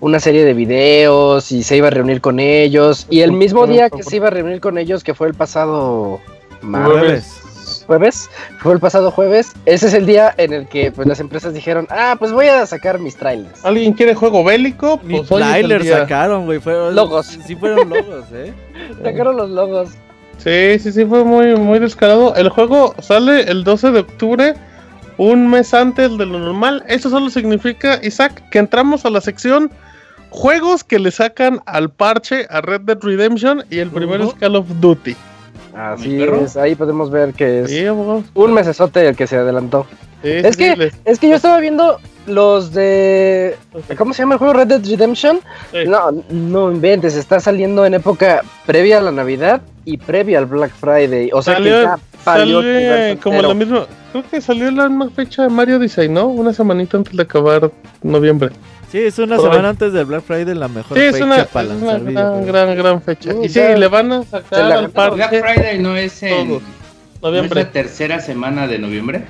[0.00, 3.06] una serie de videos y se iba a reunir con ellos.
[3.10, 6.20] Y el mismo día que se iba a reunir con ellos, que fue el pasado
[6.62, 7.84] Jueves.
[7.86, 11.54] jueves, fue el pasado jueves, ese es el día en el que pues las empresas
[11.54, 13.64] dijeron, ah, pues voy a sacar mis trailers.
[13.64, 14.98] ¿Alguien quiere juego bélico?
[14.98, 15.98] Pues hoy es el trailer día.
[15.98, 16.58] sacaron, güey.
[16.58, 17.26] Fueron, Logos.
[17.46, 18.52] Sí fueron logos, eh.
[19.02, 19.90] Sacaron los logos.
[20.38, 22.34] Sí, sí, sí, fue muy, muy descarado.
[22.36, 24.54] El juego sale el 12 de octubre,
[25.18, 26.84] un mes antes de lo normal.
[26.88, 29.70] Eso solo significa, Isaac, que entramos a la sección
[30.30, 34.32] juegos que le sacan al parche a Red Dead Redemption y el primero Ujú.
[34.34, 35.16] es Call of Duty.
[35.74, 37.84] Así es, ahí podemos ver que es Sí,
[38.34, 39.86] un mesesote el que se adelantó.
[40.22, 43.56] Sí, Es sí, que- les- Es que yo estaba viendo los de.
[43.96, 44.54] ¿Cómo se llama el juego?
[44.54, 45.40] Red Dead Redemption.
[45.72, 45.78] Sí.
[45.86, 50.72] No, no inventes, está saliendo en época previa a la Navidad y previa al Black
[50.72, 51.30] Friday.
[51.32, 53.86] O sea Salió- que ya Sale universo como la misma.
[54.10, 56.26] Creo que salió la misma fecha de Mario Odyssey, ¿no?
[56.26, 57.70] Una semanita antes de acabar
[58.02, 58.50] noviembre.
[58.90, 59.52] Sí, es una Por ahí.
[59.52, 62.00] semana antes del Black Friday la mejor Sí, es fecha una, para es una lanzar
[62.00, 62.46] gran, videojuegos.
[62.46, 63.30] gran, gran fecha.
[63.42, 66.60] Y sí, le van a sacar la- al Black Friday no es en todo.
[67.22, 69.24] ¿no es la tercera semana de noviembre.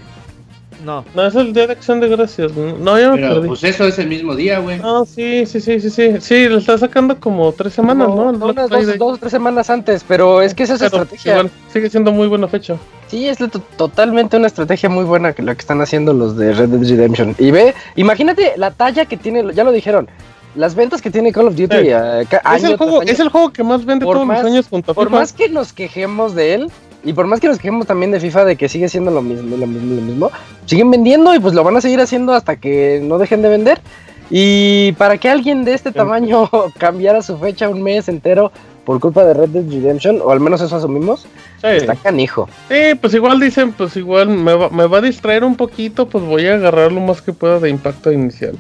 [0.85, 2.53] No, No, es el día de acción de gracias.
[2.53, 3.49] No, ya me Pero perdí.
[3.49, 4.79] pues eso es el mismo día, güey.
[4.79, 6.13] No, sí, sí, sí, sí, sí.
[6.21, 8.33] Sí, le está sacando como tres semanas, ¿no?
[8.33, 11.33] Black unas dos, dos o tres semanas antes, pero es que esa es Pero, estrategia.
[11.33, 12.77] igual, sigue siendo muy buena fecha.
[13.09, 16.53] Sí, es to- totalmente una estrategia muy buena que la que están haciendo los de
[16.53, 17.35] Red Dead Redemption.
[17.39, 20.09] Y ve, imagínate la talla que tiene, ya lo dijeron,
[20.57, 21.89] las ventas que tiene Call of Duty Sí.
[21.89, 23.11] eh, Es el, juego, año.
[23.13, 25.33] es el juego que más vende Por todos más- los años junto a Por más
[25.33, 26.71] que nos quejemos de él,
[27.05, 29.57] y por más que nos quejemos también de FIFA de que sigue siendo lo mismo,
[29.57, 30.31] lo mismo, lo mismo,
[30.65, 33.81] siguen vendiendo y pues lo van a seguir haciendo hasta que no dejen de vender.
[34.29, 38.51] Y para que alguien de este tamaño cambiara su fecha un mes entero,
[38.85, 41.27] por culpa de Red Dead Redemption, o al menos eso asumimos,
[41.61, 41.69] Sí.
[41.69, 42.49] está canijo.
[42.69, 46.23] Sí, pues igual dicen, pues igual me va, me va a distraer un poquito, pues
[46.25, 48.57] voy a agarrar lo más que pueda de impacto inicial.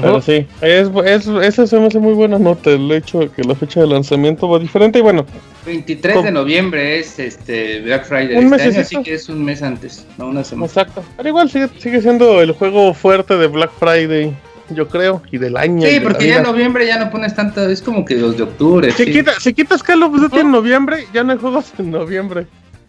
[0.00, 3.42] Pero sí, es, es, esa se me hace muy buena nota, el hecho de que
[3.44, 5.24] la fecha de lanzamiento va diferente y bueno,
[5.64, 6.24] 23 ¿Cómo?
[6.26, 10.06] de noviembre es este Black Friday Un este año, así que es un mes antes,
[10.18, 10.66] no una semana.
[10.66, 11.02] exacto.
[11.16, 14.32] Pero igual sigue, sigue siendo el juego fuerte de Black Friday,
[14.70, 15.86] yo creo, y del año.
[15.88, 18.90] Sí, porque ya en noviembre ya no pones tanto, es como que los de octubre.
[18.92, 19.12] Si, sí.
[19.12, 22.46] quita- si quitas Call of Duty en noviembre, ya no hay juegos en noviembre.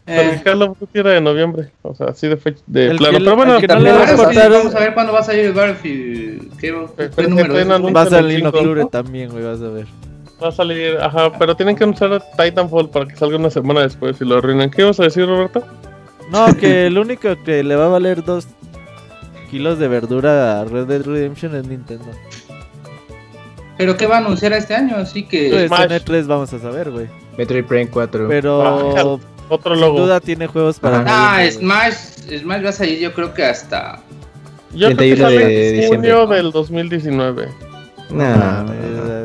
[0.10, 3.18] Eh, of Duty era de noviembre, o sea, así de fecha, de El plano.
[3.18, 6.50] Pero bueno, no le a vamos a ver cuándo va a salir el Battlefield.
[7.94, 8.88] Va a salir en 25, octubre ¿no?
[8.88, 9.86] también, güey, vas a ver.
[10.42, 14.22] va a salir, ajá, pero tienen que anunciar Titanfall para que salga una semana después
[14.22, 14.72] y lo arruinan.
[14.72, 15.62] ¿Qué ibas a decir, Roberto?
[16.32, 18.48] No, que el único que le va a valer dos
[19.52, 22.06] kilos de verdura a Red Dead Redemption es Nintendo.
[23.78, 24.96] Pero ¿qué va a anunciar este año?
[24.96, 25.50] Así que...
[25.50, 25.92] Pues Smash.
[25.92, 27.08] en E3 vamos a saber, güey.
[27.38, 28.28] Metroid Prime 4.
[28.28, 30.00] Pero Otro sin logo.
[30.02, 31.42] duda tiene juegos para Ah.
[31.50, 31.94] Smash,
[32.40, 34.00] Smash va a salir yo creo que hasta...
[34.74, 36.12] Yo creo que 31 sale de en diciembre.
[36.14, 37.50] junio del 2019.
[38.10, 38.74] Nah, No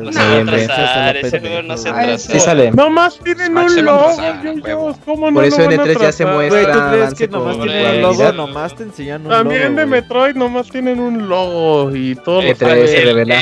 [0.03, 2.31] No Ah, se va a atrasar, ese juego no se Ah, atrasa.
[2.33, 2.71] Sí sale.
[2.71, 4.15] Nomás tienen Smash un logo,
[4.63, 4.97] huevo.
[5.05, 6.73] ¿cómo no Por eso en van a E3 ya se muestra.
[6.73, 8.31] ¿tú crees que nomás tienen un logo?
[8.33, 10.01] Nomás te enseñan un También logo, de güey.
[10.01, 12.87] Metroid nomás tienen un logo y todo lo E3 saben.
[12.89, 13.41] se El- revela.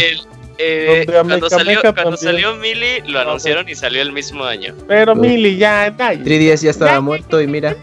[0.62, 4.74] Eh, cuando salió, Meca cuando salió Mili, lo anunciaron y salió el mismo año.
[4.88, 6.24] Pero Lo- Mili, ya, nadie.
[6.24, 7.76] 3DS ya estaba muerto y mira.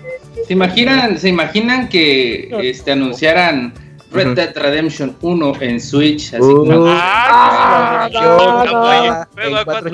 [0.47, 3.75] ¿Se imaginan, ¿se imaginan que este, anunciaran
[4.11, 4.35] Red.
[4.35, 6.35] Dead Redemption 1 en Switch?
[6.35, 6.67] Así Uh.
[6.67, 8.93] como- Ah, no, no, no, no, no.
[8.93, 9.91] En Juego a 480p.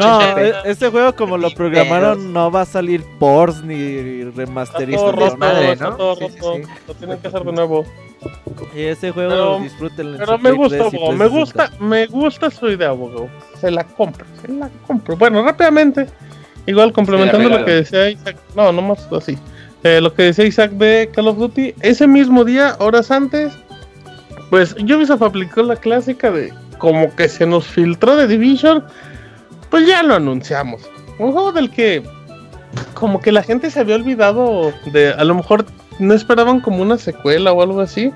[0.52, 5.10] No, este juego como lo programaron no va a salir ports ni Está remasterizado.
[5.12, 5.96] todo roto, madre, está ¿no?
[5.96, 6.62] todo Sí, sí, sí.
[6.88, 7.84] Lo tienen que hacer de nuevo.
[8.74, 11.62] Y ese juego Pero- disfrútenlo en Pero me gusta, 3 y Bogo, me 360.
[11.68, 13.28] gusta, me gusta su idea, Bogo.
[13.60, 15.16] Se la compro, se la compro.
[15.16, 16.06] Bueno, rápidamente,
[16.66, 19.36] igual complementando lo que decía Isaac, no, nomás así.
[19.82, 23.52] Eh, lo que decía Isaac de Call of Duty, ese mismo día, horas antes,
[24.50, 28.84] pues Ubisoft aplicó la clásica de como que se nos filtró de Division,
[29.70, 30.82] pues ya lo anunciamos.
[31.18, 32.02] Un juego del que
[32.94, 35.66] como que la gente se había olvidado de, a lo mejor
[35.98, 38.12] no esperaban como una secuela o algo así.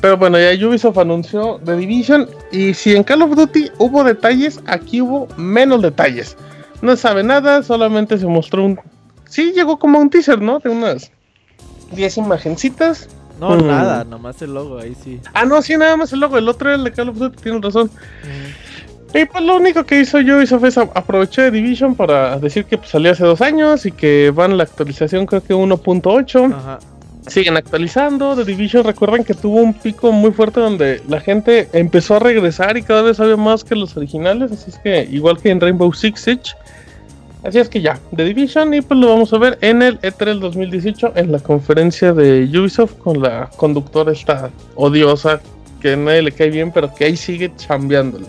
[0.00, 4.60] Pero bueno, ya Ubisoft anunció The Division y si en Call of Duty hubo detalles,
[4.66, 6.36] aquí hubo menos detalles.
[6.80, 8.80] No sabe nada, solamente se mostró un...
[9.28, 10.58] Sí, llegó como un teaser, ¿no?
[10.58, 11.12] De unas
[11.92, 13.08] 10 imagencitas.
[13.40, 13.66] No, Mm.
[13.66, 15.18] nada, nomás el logo, ahí sí.
[15.32, 16.36] Ah, no, sí, nada más el logo.
[16.38, 17.90] El otro era el de Call of Duty, tienen razón.
[19.12, 22.78] Y pues lo único que hizo Ubisoft es a- aprovechar The Division para decir que
[22.78, 26.52] pues, salió hace dos años y que van la actualización creo que 1.8.
[26.54, 26.78] Ajá.
[27.26, 28.34] siguen actualizando.
[28.36, 32.76] The Division, recuerden que tuvo un pico muy fuerte donde la gente empezó a regresar
[32.76, 34.50] y cada vez había más que los originales.
[34.52, 36.52] Así es que, igual que en Rainbow Six Siege.
[37.42, 40.38] Así es que ya, The Division, y pues lo vamos a ver en el E3
[40.38, 45.40] 2018 en la conferencia de Ubisoft con la conductora esta odiosa
[45.80, 48.26] que a nadie le cae bien, pero que ahí sigue chambeándole.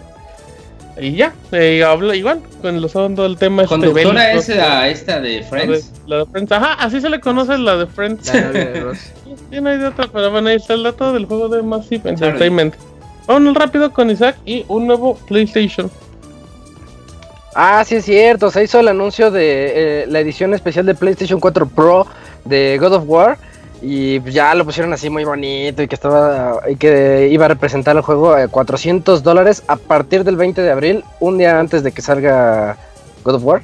[1.00, 3.64] Y ya, eh, habla igual, con los hablando del tema.
[3.64, 5.92] este Conductora bélico, es la, esta de la de, Friends.
[6.06, 6.52] la de Friends.
[6.52, 8.34] Ajá, así se le conoce la de Friends.
[8.34, 8.92] La de.
[9.50, 12.10] Sí, no hay de otra, pero bueno, ahí está el dato del juego de Massive
[12.10, 12.76] Entertainment.
[13.28, 15.90] Vámonos rápido con Isaac y un nuevo PlayStation.
[17.54, 21.40] Ah, sí es cierto, se hizo el anuncio de eh, la edición especial de PlayStation
[21.40, 22.08] 4 Pro
[22.46, 23.38] de God of War
[23.82, 27.48] y pues ya lo pusieron así muy bonito y que estaba y que iba a
[27.50, 31.84] representar el juego a 400 dólares a partir del 20 de abril, un día antes
[31.84, 32.78] de que salga
[33.24, 33.62] God of War.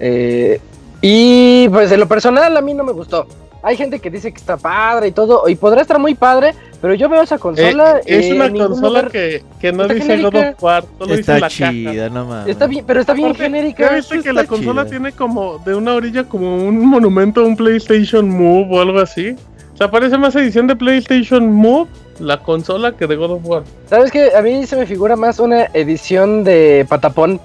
[0.00, 0.60] Eh,
[1.00, 3.26] y pues en lo personal a mí no me gustó.
[3.64, 6.92] Hay gente que dice que está padre y todo, y podrá estar muy padre, pero
[6.94, 7.98] yo veo esa consola.
[8.00, 11.20] Eh, es eh, una consola lugar- que, que no dice God of War, solo dice
[11.20, 11.70] Está la caja.
[11.70, 12.48] chida, no mames.
[12.48, 13.88] Está bien, pero está bien Aparte, genérica.
[13.88, 14.90] ¿Ya viste que la consola chida.
[14.90, 19.34] tiene como de una orilla como un monumento a un PlayStation Move o algo así?
[19.72, 21.88] O sea, parece más edición de PlayStation Move
[22.20, 23.62] la consola que de God of War.
[23.88, 24.30] ¿Sabes qué?
[24.36, 27.40] A mí se me figura más una edición de Patapón.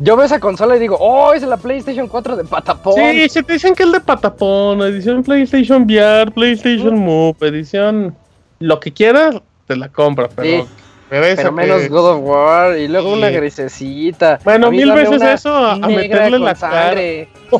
[0.00, 2.94] Yo veo esa consola y digo, oh, es la PlayStation 4 de Patapón.
[2.94, 8.14] Sí, si te dicen que es de patapón, edición PlayStation VR, PlayStation Move, edición
[8.60, 9.36] lo que quieras,
[9.66, 10.68] te la compras, pero, Sí,
[11.10, 13.18] pero esa pero que- menos God of War y luego Sí.
[13.18, 14.38] una grisecita.
[14.44, 16.72] Bueno, mil veces eso a, a meterle la cara.
[16.86, 17.28] sangre.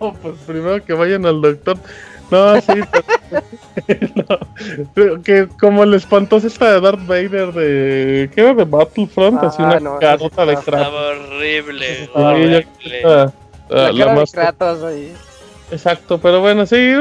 [0.00, 1.76] No, pues primero que vayan al doctor.
[2.30, 3.04] No, sí, pero-
[4.16, 8.30] no, que como el espantoso esta de Darth Vader de.
[8.34, 8.54] ¿Qué era?
[8.54, 10.54] De Battlefront, Ah, así una no, carota de.
[10.54, 11.86] Estaba horrible.
[12.04, 12.66] Sí, horrible.
[13.04, 13.32] la-
[13.68, 15.12] La, la más- de Kratos ahí.
[15.70, 16.92] Exacto, pero bueno, sí,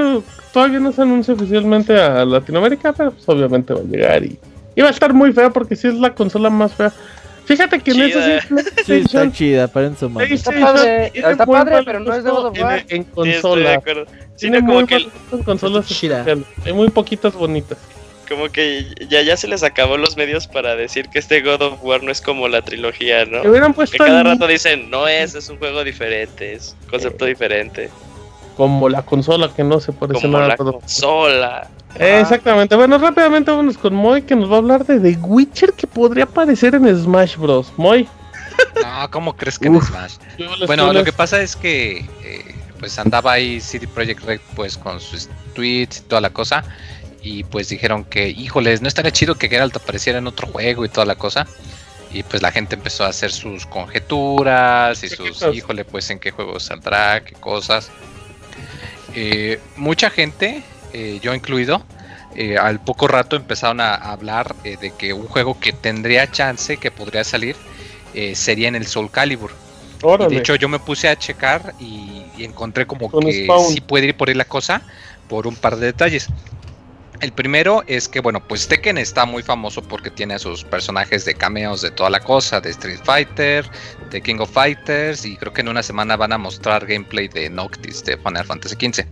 [0.53, 4.38] todavía no se anuncia oficialmente a Latinoamérica, pero pues obviamente va a llegar y,
[4.75, 6.93] y va a estar muy fea porque sí es la consola más fea.
[7.50, 8.20] Fíjate que en eso
[8.86, 10.36] sí, está chida, para su madre.
[10.36, 12.86] Está padre, está padre pero no es de God of War.
[12.89, 13.82] En, consola.
[14.38, 15.88] Tiene muy que en consolas.
[15.88, 16.24] Chida.
[16.64, 17.80] Hay muy poquitas bonitas
[18.30, 21.84] como que ya, ya se les acabó los medios para decir que este God of
[21.84, 23.41] War no es como la trilogía, ¿no?
[23.41, 27.89] Que, cada rato dicen, no es, es un juego diferente, es un concepto eh, diferente.
[28.60, 31.70] Como la consola que no se parece como nada la consola.
[31.97, 32.76] exactamente.
[32.76, 36.26] Bueno, rápidamente vámonos con Moy que nos va a hablar de The Witcher que podría
[36.26, 37.72] aparecer en Smash Bros.
[37.78, 38.05] Moy.
[38.76, 40.16] No, ¿cómo crees que en Smash?
[40.68, 44.99] Bueno, lo que pasa es que eh, pues andaba ahí CD Projekt Red pues con
[44.99, 46.66] sus tweets y toda la cosa
[47.22, 50.89] y pues dijeron que, híjoles, no estaría chido que Geralt apareciera en otro juego y
[50.89, 51.47] toda la cosa.
[52.12, 56.32] Y pues la gente empezó a hacer sus conjeturas y sus, híjole, pues en qué
[56.32, 57.91] juego saldrá, qué cosas.
[59.16, 61.84] Eh, mucha gente, eh, yo incluido,
[62.36, 66.91] eh, al poco rato empezaron a, hablar de que un juego que tendría chance, que
[66.91, 67.55] podría salir,
[68.34, 69.51] sería en el Soul Calibur.
[70.30, 74.30] de hecho, yo me puse a checar y, encontré como que sí puede ir por
[74.30, 74.82] ahí la cosa
[75.28, 76.28] por un par de detalles.
[77.22, 81.26] El primero es que, bueno, pues Tekken está muy famoso porque tiene a sus personajes
[81.26, 83.70] de cameos de toda la cosa, de Street Fighter,
[84.09, 87.49] de King of Fighters, y creo que en una semana van a mostrar gameplay de
[87.49, 89.05] Noctis de Final Fantasy XV.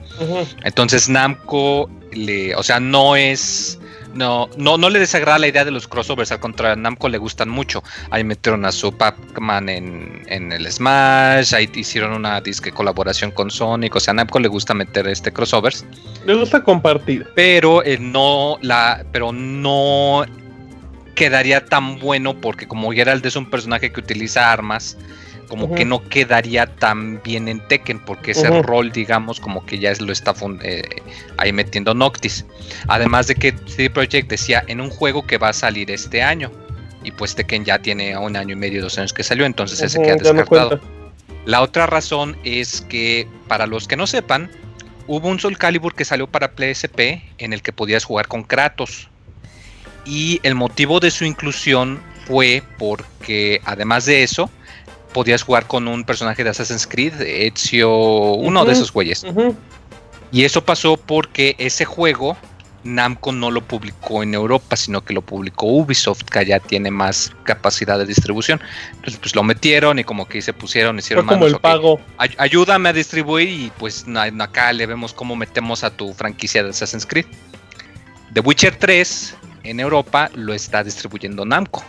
[0.63, 3.76] Entonces Namco, le, o sea, no es
[4.17, 7.17] no, no, no le desagrada la idea de los crossovers, al contrario, a Namco le
[7.17, 7.83] gustan mucho.
[8.09, 13.95] Ahí metieron a su Pac-Man en, el Smash, ahí hicieron una disque colaboración con Sonic,
[13.95, 15.85] o sea, a Namco le gusta meter este crossovers.
[16.25, 17.27] Le gusta compartir.
[17.35, 20.25] Pero eh, no la, pero no
[21.15, 24.97] quedaría tan bueno porque como Geralt es un personaje que utiliza armas,
[25.47, 29.93] como que no quedaría tan bien en Tekken, porque ese rol, digamos, como que ya
[29.99, 30.33] lo está
[30.63, 30.83] eh,
[31.37, 32.45] ahí metiendo Noctis.
[32.87, 36.51] Además de que CD Projekt decía en un juego que va a salir este año,
[37.03, 40.01] y pues Tekken ya tiene un año y medio, dos años que salió, entonces ese
[40.01, 40.81] queda descartado.
[41.45, 44.51] La otra razón es que, para los que no sepan,
[45.07, 49.09] hubo un Soul Calibur que salió para PSP en el que podías jugar con Kratos.
[50.05, 54.49] Y el motivo de su inclusión fue porque, además de eso,
[55.13, 59.25] podías jugar con un personaje de Assassin's Creed, Ezio, uno de esos güeyes.
[60.31, 62.37] Y eso pasó porque ese juego
[62.83, 67.33] Namco no lo publicó en Europa, sino que lo publicó Ubisoft, que ya tiene más
[67.43, 68.61] capacidad de distribución.
[68.91, 71.99] Entonces, pues lo metieron y como que se pusieron, hicieron Fue como el pago.
[72.17, 74.05] ayúdame a distribuir y pues
[74.39, 77.25] acá le vemos cómo metemos a tu franquicia de Assassin's Creed.
[78.33, 81.83] The Witcher 3 en Europa lo está distribuyendo Namco.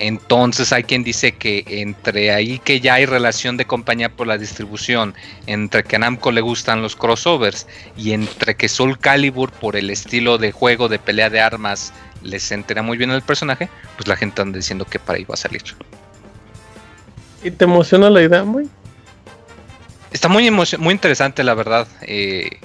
[0.00, 4.38] Entonces hay quien dice que entre ahí que ya hay relación de compañía por la
[4.38, 5.14] distribución,
[5.46, 9.90] entre que a Namco le gustan los crossovers y entre que Soul Calibur por el
[9.90, 11.92] estilo de juego de pelea de armas
[12.22, 15.34] les entera muy bien el personaje, pues la gente anda diciendo que para ahí va
[15.34, 15.62] a salir.
[17.42, 18.68] ¿Y te emociona la idea, muy?
[20.12, 21.86] Está muy, muy interesante, la verdad.
[22.02, 22.58] Eh,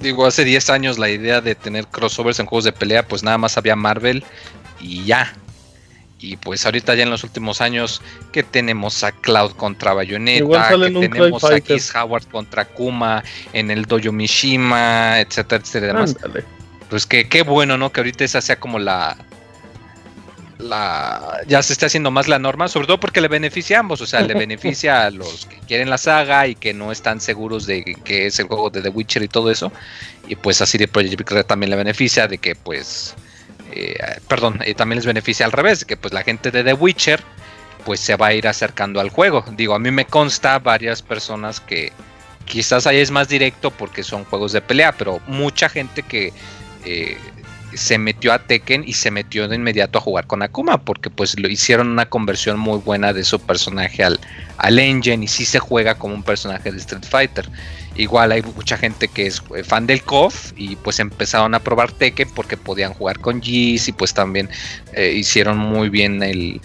[0.00, 3.38] digo, hace 10 años la idea de tener crossovers en juegos de pelea, pues nada
[3.38, 4.24] más había Marvel
[4.80, 5.34] y ya.
[6.24, 8.00] Y pues ahorita ya en los últimos años
[8.32, 13.22] que tenemos a Cloud contra Bayonetta, que tenemos a Kiss Howard contra Kuma
[13.52, 15.92] en el Dojo Mishima, etcétera, etcétera.
[15.92, 16.16] Demás.
[16.88, 17.92] Pues que qué bueno, ¿no?
[17.92, 19.18] Que ahorita esa sea como la
[20.58, 24.00] la ya se está haciendo más la norma, sobre todo porque le beneficia a ambos,
[24.00, 27.66] o sea, le beneficia a los que quieren la saga y que no están seguros
[27.66, 29.70] de que es el juego de The Witcher y todo eso.
[30.26, 33.14] Y pues así de Project Red también le beneficia de que pues
[33.74, 33.96] eh,
[34.28, 37.20] perdón, eh, también les beneficia al revés, que pues la gente de The Witcher
[37.84, 39.44] pues se va a ir acercando al juego.
[39.56, 41.92] Digo, a mí me consta varias personas que
[42.46, 46.32] quizás ahí es más directo porque son juegos de pelea, pero mucha gente que
[46.84, 47.18] eh,
[47.74, 51.38] se metió a Tekken y se metió de inmediato a jugar con Akuma porque pues
[51.38, 54.20] lo hicieron una conversión muy buena de su personaje al,
[54.58, 57.48] al engine y sí se juega como un personaje de Street Fighter.
[57.96, 61.92] Igual hay mucha gente que es eh, fan del KOF y pues empezaron a probar
[61.92, 64.48] Tekken porque podían jugar con G's y pues también
[64.94, 66.60] eh, hicieron muy bien el,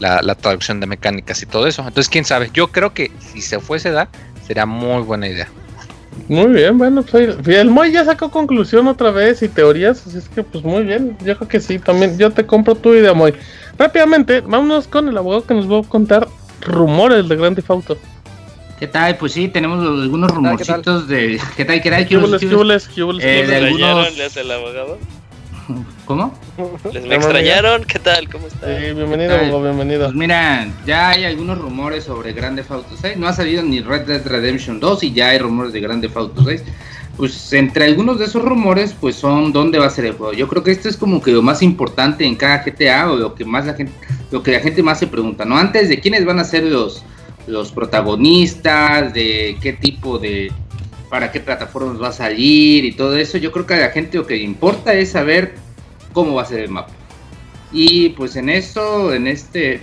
[0.00, 1.82] la, traducción de mecánicas y todo eso.
[1.82, 4.08] Entonces, quién sabe, yo creo que si se fuese a dar,
[4.46, 5.48] sería muy buena idea.
[6.28, 10.28] Muy bien, bueno, pues el Moy ya sacó conclusión otra vez y teorías, así es
[10.28, 13.32] que pues muy bien, yo creo que sí, también yo te compro tu idea, Moy.
[13.78, 16.28] Rápidamente, vámonos con el abogado que nos va a contar
[16.60, 17.98] rumores de Grand Theft Auto.
[18.82, 19.16] ¿Qué tal?
[19.16, 21.40] Pues sí, tenemos algunos rumorcitos de.
[21.56, 21.80] ¿Qué tal?
[21.80, 22.04] ¿Qué tal?
[22.04, 24.18] ¿Qué eh, de algunos...
[24.18, 24.98] ¿Les el abogado?
[26.04, 26.36] ¿Cómo?
[26.92, 27.84] ¿Les me extrañaron?
[27.84, 28.28] ¿Qué tal?
[28.28, 28.76] ¿Cómo están?
[28.76, 30.06] Sí, bienvenido, bienvenido.
[30.06, 33.18] Pues mira, ya hay algunos rumores sobre Grande Auto 6.
[33.18, 36.42] No ha salido ni Red Dead Redemption 2 y ya hay rumores de Grande Auto
[36.44, 36.64] 6.
[37.16, 40.32] pues entre algunos de esos rumores, pues son dónde va a ser el juego.
[40.32, 43.36] Yo creo que esto es como que lo más importante en cada GTA o lo
[43.36, 43.92] que más la gente,
[44.32, 45.56] lo que la gente más se pregunta, ¿no?
[45.56, 47.04] Antes de quiénes van a ser los,
[47.46, 50.52] los protagonistas, de qué tipo de,
[51.12, 54.16] para qué plataformas va a salir y todo eso, yo creo que a la gente
[54.16, 55.56] lo que importa es saber
[56.12, 56.92] cómo va a ser el mapa.
[57.72, 59.82] Y pues en esto, en este,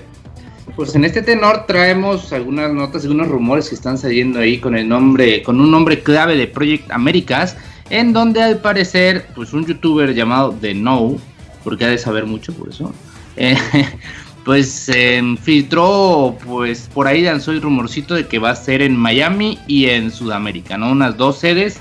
[0.75, 4.87] pues en este tenor traemos algunas notas, algunos rumores que están saliendo ahí con el
[4.87, 7.57] nombre, con un nombre clave de Project Americas,
[7.89, 11.17] en donde al parecer, pues un youtuber llamado The No,
[11.63, 12.93] porque ha de saber mucho por eso,
[13.37, 13.57] eh,
[14.49, 18.97] pues em, filtró, pues por ahí lanzó el rumorcito de que va a ser en
[18.97, 20.91] Miami y en Sudamérica, ¿no?
[20.91, 21.79] Unas dos sedes.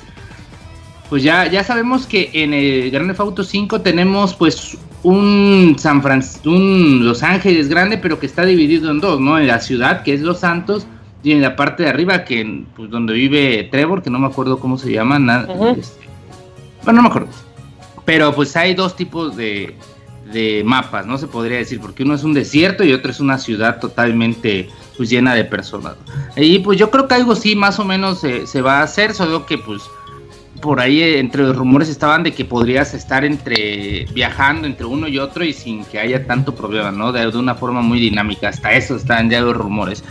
[1.09, 6.03] Pues ya, ya sabemos que en el Grand Theft Auto 5 tenemos pues un San
[6.03, 9.39] Francisco, un Los Ángeles grande, pero que está dividido en dos, ¿no?
[9.39, 10.87] En la ciudad, que es Los Santos,
[11.23, 14.61] y en la parte de arriba, que pues donde vive Trevor, que no me acuerdo
[14.61, 16.07] cómo se llama, nada, este,
[16.85, 17.31] bueno, no me acuerdo.
[18.05, 19.75] Pero pues hay dos tipos de,
[20.33, 21.19] de mapas, ¿no?
[21.19, 25.11] Se podría decir, porque uno es un desierto y otro es una ciudad totalmente pues
[25.11, 25.95] llena de personas.
[26.37, 29.47] Y pues yo creo que algo sí más o menos se va a hacer, solo
[29.47, 29.83] que pues
[30.61, 35.09] por ahí eh, entre los rumores estaban de que podrías estar entre viajando entre uno
[35.09, 37.13] y otro y sin que haya tanto problema, ¿no?
[37.13, 38.49] De, una forma muy dinámica.
[38.49, 40.03] Hasta eso están ya los rumores.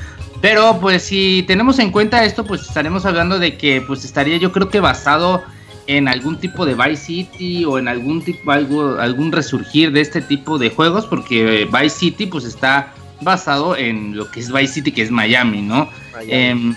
[0.42, 4.52] Pero pues si tenemos en cuenta esto, pues estaremos hablando de que pues estaría yo
[4.52, 5.42] creo que basado
[5.88, 10.22] en algún tipo de Vice City o en algún tipo algo algún resurgir de este
[10.22, 14.74] tipo de juegos porque eh, Vice City pues está basado en lo que es Vice
[14.74, 15.90] City que es Miami, ¿no?
[16.28, 16.76] Em,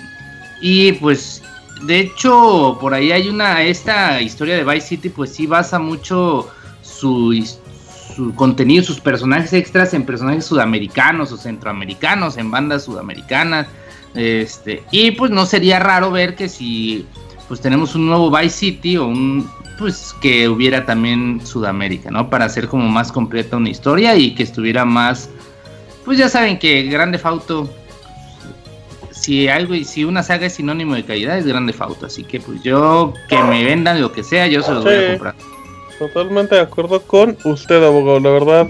[0.62, 1.42] y pues
[1.82, 6.48] de hecho, por ahí hay una, esta historia de Vice City, pues sí basa mucho
[6.82, 7.32] su,
[8.14, 13.66] su contenido, sus personajes extras en personajes sudamericanos o centroamericanos, en bandas sudamericanas.
[14.14, 17.06] Este, y pues no sería raro ver que si
[17.50, 22.30] pues tenemos un nuevo Vice City o un pues que hubiera también Sudamérica, ¿no?
[22.30, 25.28] Para hacer como más completa una historia y que estuviera más
[26.04, 27.68] pues ya saben que Grande Fauto
[29.10, 32.38] si algo y si una saga es sinónimo de calidad es grande Fauto, así que
[32.38, 35.34] pues yo que me vendan lo que sea, yo se los voy a comprar.
[35.98, 38.68] Totalmente de acuerdo con usted, abogado, la verdad.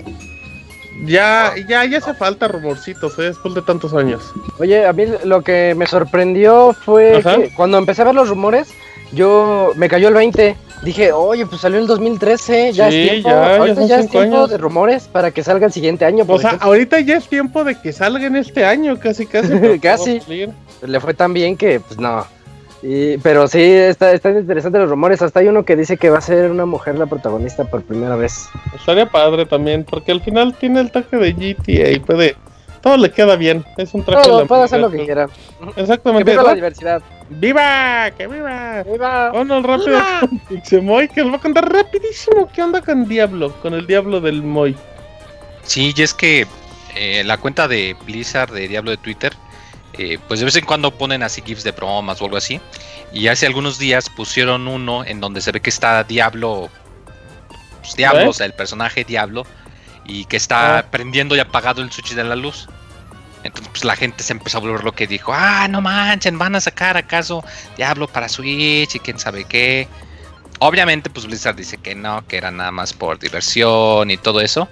[1.05, 3.23] Ya, ya, ya hace falta rumorcitos, ¿eh?
[3.23, 4.23] después de tantos años.
[4.59, 8.69] Oye, a mí lo que me sorprendió fue que cuando empecé a ver los rumores,
[9.13, 10.57] yo me cayó el 20.
[10.83, 14.47] Dije, oye, pues salió en el 2013, ya es tiempo, ya, ahorita ya, es tiempo
[14.47, 16.25] de rumores para que salga el siguiente año.
[16.27, 19.79] O sea, ahorita ya es tiempo de que salga en este año, casi, casi.
[19.83, 20.21] casi.
[20.83, 22.27] Le fue tan bien que, pues no.
[23.22, 25.22] Pero sí, está, está interesante los rumores.
[25.22, 28.16] Hasta hay uno que dice que va a ser una mujer la protagonista por primera
[28.16, 28.49] vez.
[28.74, 32.37] Estaría padre también, porque al final tiene el toque de GTA y puede
[32.81, 33.64] todo le queda bien.
[33.76, 35.28] Es un traje Todo, puede hacer lo que quiera.
[35.76, 36.24] Exactamente.
[36.24, 37.03] Que viva la diversidad.
[37.28, 38.11] ¡Viva!
[38.16, 38.83] ¡Que viva!
[38.83, 39.31] ¡Viva!
[39.31, 43.74] Vámonos rápido con Pixemoy, que nos va a contar rapidísimo qué onda con Diablo, con
[43.74, 44.74] el Diablo del Moy.
[45.62, 46.47] Sí, y es que
[46.97, 49.33] eh, la cuenta de Blizzard de Diablo de Twitter,
[50.03, 52.59] eh, pues de vez en cuando ponen así GIFs de bromas o algo así.
[53.13, 56.71] Y hace algunos días pusieron uno en donde se ve que está Diablo,
[57.83, 59.45] pues, Diablo, o sea, el personaje Diablo,
[60.07, 60.87] y que está ah.
[60.91, 62.67] prendiendo y apagado el switch de la luz.
[63.45, 66.57] Entonces, pues la gente se empezó a volver lo que dijo: Ah, no manchen, van
[66.57, 67.45] a sacar acaso
[67.77, 69.87] Diablo para Switch y quién sabe qué.
[70.61, 74.67] Obviamente, pues Blizzard dice que no, que era nada más por diversión y todo eso.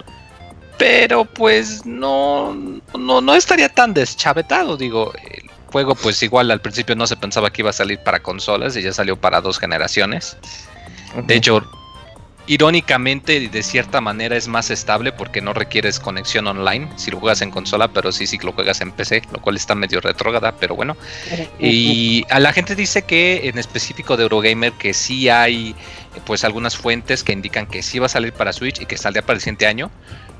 [0.78, 2.54] Pero pues no,
[2.96, 4.76] no, no estaría tan deschavetado.
[4.76, 8.20] Digo, el juego, pues igual al principio no se pensaba que iba a salir para
[8.20, 10.36] consolas y ya salió para dos generaciones.
[11.26, 11.68] De hecho,
[12.50, 17.42] Irónicamente, de cierta manera es más estable porque no requieres conexión online si lo juegas
[17.42, 20.74] en consola, pero sí, sí lo juegas en PC, lo cual está medio retrógrada, pero
[20.74, 20.96] bueno.
[21.58, 25.76] Y a la gente dice que en específico de Eurogamer que sí hay
[26.24, 29.20] pues algunas fuentes que indican que sí va a salir para Switch y que saldría
[29.20, 29.90] para el siguiente año.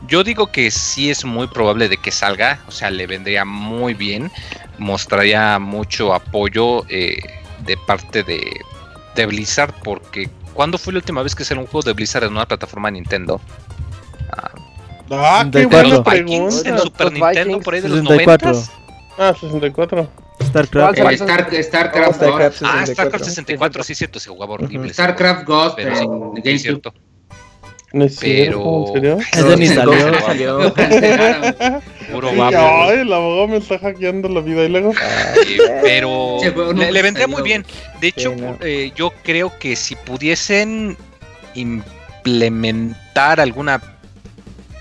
[0.07, 3.95] Yo digo que sí es muy probable de que salga, o sea, le vendría muy
[3.95, 4.31] bien,
[4.79, 7.19] mostraría mucho apoyo eh,
[7.65, 8.61] de parte de,
[9.17, 12.33] de Blizzard porque ¿Cuándo fue la última vez que salió un juego de Blizzard en
[12.33, 13.41] una plataforma Nintendo?
[14.33, 14.51] Ah,
[15.13, 16.69] ah qué buena pregunta.
[16.69, 18.53] En Super Nintendo, por ahí de los 90.
[19.19, 20.11] Ah, 64.
[20.43, 20.99] StarCraft.
[20.99, 24.93] Eh, Star, Starcraft, Starcraft Ah, StarCraft 64, sí, cierto, se jugaba horrible.
[24.93, 26.93] StarCraft Ghost, pero sí, es cierto.
[27.93, 28.85] No es pero...
[28.89, 29.19] ¿En serio?
[29.33, 30.21] Ese ni salió.
[30.21, 30.75] salió.
[32.13, 34.93] Puro Ay, el abogado me está hackeando la vida y luego.
[35.83, 36.39] pero
[36.75, 37.65] le, vendría muy bien.
[38.01, 40.97] De hecho, eh, yo creo que si pudiesen
[41.55, 43.81] implementar alguna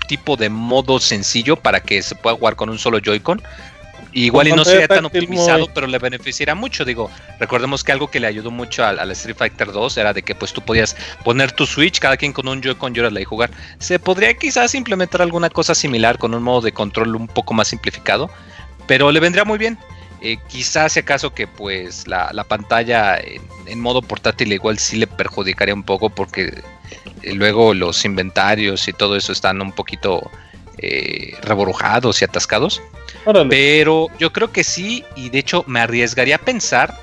[0.08, 3.42] tipo de modo sencillo para que se pueda jugar con un solo Joy-Con
[4.18, 6.84] Igual y no sería tan optimizado, pero le beneficiaría mucho.
[6.84, 10.34] Digo, recordemos que algo que le ayudó mucho al, Street Fighter 2 era de que
[10.34, 13.50] pues tú podías poner tu Switch, cada quien con un Joy-Con y jugar.
[13.78, 17.68] Se podría quizás implementar alguna cosa similar con un modo de control un poco más
[17.68, 18.28] simplificado,
[18.88, 19.78] pero le vendría muy bien.
[20.20, 25.74] Eh, quizás si acaso que pues la, pantalla en, modo portátil igual sí le perjudicaría
[25.74, 26.60] un poco porque
[27.22, 30.28] eh, luego los inventarios y todo eso están un poquito
[30.78, 32.82] eh, reborujados y atascados.
[33.48, 36.94] Pero yo creo que sí, y de hecho me arriesgaría a pensar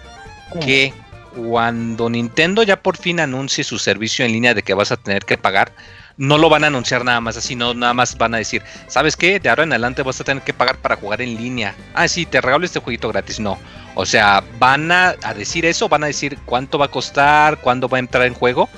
[0.61, 0.93] que
[1.35, 5.25] cuando Nintendo ya por fin anuncie su servicio en línea de que vas a tener
[5.25, 5.73] que pagar,
[6.17, 9.17] no lo van a anunciar nada más así, no nada más van a decir, ¿sabes
[9.17, 9.39] qué?
[9.39, 11.75] De ahora en adelante vas a tener que pagar para jugar en línea.
[11.93, 13.39] Ah, sí, te regalo este jueguito gratis.
[13.39, 13.59] No.
[13.95, 17.89] O sea, van a, a decir eso, van a decir cuánto va a costar, cuándo
[17.89, 18.69] va a entrar en juego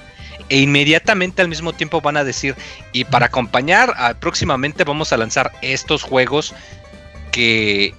[0.50, 2.56] e inmediatamente al mismo tiempo van a decir,
[2.94, 6.54] y para acompañar, ah, próximamente vamos a lanzar estos juegos
[7.32, 7.94] que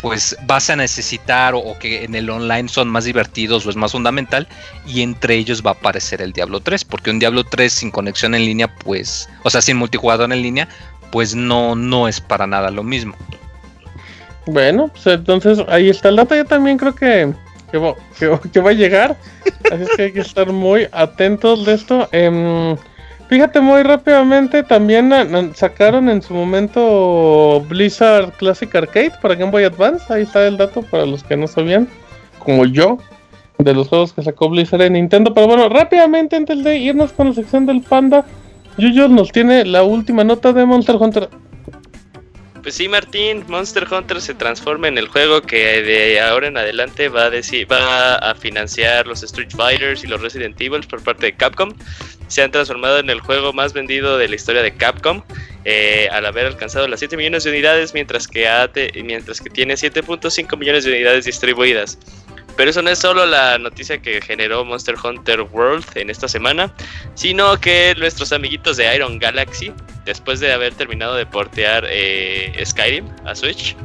[0.00, 3.92] pues vas a necesitar o, que en el online son más divertidos o es más
[3.92, 4.46] fundamental
[4.86, 8.34] y entre ellos va a aparecer el Diablo 3 porque un Diablo 3 sin conexión
[8.34, 10.68] en línea pues o sea sin multijugador en línea
[11.10, 13.16] pues no no es para nada lo mismo
[14.46, 16.34] bueno pues entonces ahí está el dato.
[16.34, 17.32] Yo también creo que
[17.70, 17.78] que,
[18.60, 19.16] va a llegar.
[19.70, 22.08] Así que hay que estar muy atentos de esto.
[22.12, 22.76] Em,
[23.28, 25.12] fíjate muy rápidamente, también
[25.54, 30.12] sacaron en su momento Blizzard Classic Arcade para Game Boy Advance.
[30.12, 31.88] Ahí está el dato para los que no sabían,
[32.38, 32.98] como yo,
[33.58, 35.34] de los juegos que sacó Blizzard en Nintendo.
[35.34, 38.24] Pero bueno, rápidamente antes de irnos con la sección del Panda,
[38.78, 41.28] Yuyo nos tiene la última nota de Monster Hunter.
[42.66, 47.08] Pues sí, Martín, Monster Hunter se transforma en el juego que de ahora en adelante
[47.08, 51.72] va a, financiar los Street Fighters y los Resident Evil por parte de Capcom.
[52.26, 55.22] Se han transformado en el juego más vendido de la historia de Capcom,
[55.64, 58.48] eh, al haber alcanzado las 7 millones de unidades, mientras que,
[59.04, 62.00] mientras que tiene 7.5 millones de unidades distribuidas.
[62.56, 66.74] Pero eso no es solo la noticia que generó Monster Hunter World en esta semana,
[67.14, 69.72] sino que nuestros amiguitos de Iron Galaxy,
[70.06, 73.76] después de haber terminado de portear eh, Skyrim a Switch,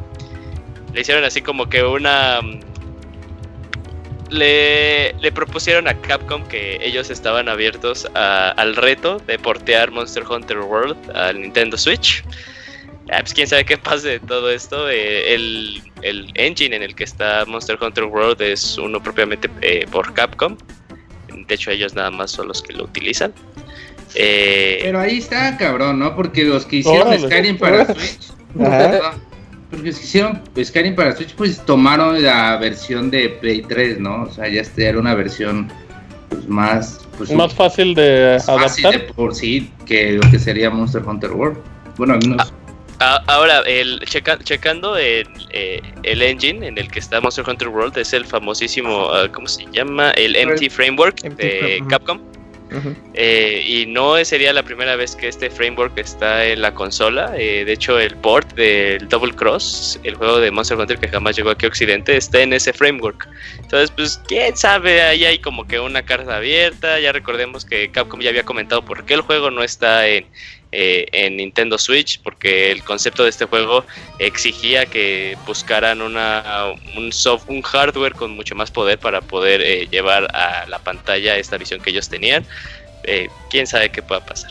[0.93, 2.41] le hicieron así como que una...
[2.41, 2.59] Mm,
[4.30, 10.97] le, propusieron a Capcom que ellos estaban abiertos al reto de portear Monster Hunter World
[11.13, 12.24] al Nintendo Switch.
[13.11, 14.89] Ah, pues quién sabe qué pasa de todo esto.
[14.89, 15.82] Eh, el,
[16.36, 20.55] engine en el que está Monster Hunter World es uno propiamente eh, por Capcom.
[21.28, 23.34] De hecho, ellos nada más son los que lo utilizan.
[24.16, 26.16] Eh, Pero ahí está, cabrón, ¿no?
[26.16, 28.34] Porque los que hicieron Skyrim para Switch.
[29.70, 34.24] Porque los que hicieron Skyrim para Switch, pues tomaron la versión de Play 3, ¿no?
[34.24, 35.72] O sea, ya era una versión
[36.30, 37.07] pues, más.
[37.18, 38.59] Pues, más fácil de adaptar.
[38.59, 41.57] Fácil de por sí que lo que sería Monster Hunter World.
[41.97, 42.53] Bueno, al menos.
[43.03, 47.97] Ah, ahora, el, checando el, eh, el, engine en el que está Monster Hunter World
[47.97, 50.12] es el famosísimo, ah, ¿cómo se llama?
[50.12, 52.20] El MT Framework de Capcom.
[53.13, 57.34] Eh, y no sería la primera vez que este framework está en la consola.
[57.38, 61.36] Eh, de hecho, el port del Double Cross, el juego de Monster Hunter que jamás
[61.36, 63.28] llegó aquí a Occidente, está en ese framework.
[63.59, 66.99] Entonces, pues, quién sabe, ahí hay como que una carta abierta.
[66.99, 70.26] Ya recordemos que Capcom ya había comentado por qué el juego no está en,
[70.74, 73.84] eh, en Nintendo Switch porque el concepto de este juego
[74.19, 79.88] exigía que buscaran una, un, soft, un hardware con mucho más poder para poder eh,
[79.91, 82.45] llevar a la pantalla esta visión que ellos tenían.
[83.03, 84.49] Eh, quién sabe qué pueda pasar.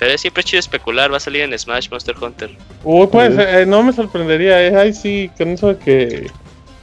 [0.00, 2.50] Pero es siempre chido especular, va a salir en Smash Monster Hunter.
[2.82, 4.76] Uy, pues no me sorprendería, eh.
[4.76, 6.26] Ay, sí, con eso de que,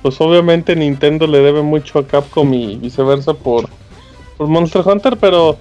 [0.01, 3.69] pues obviamente Nintendo le debe mucho a Capcom y viceversa por,
[4.37, 5.57] por Monster Hunter, pero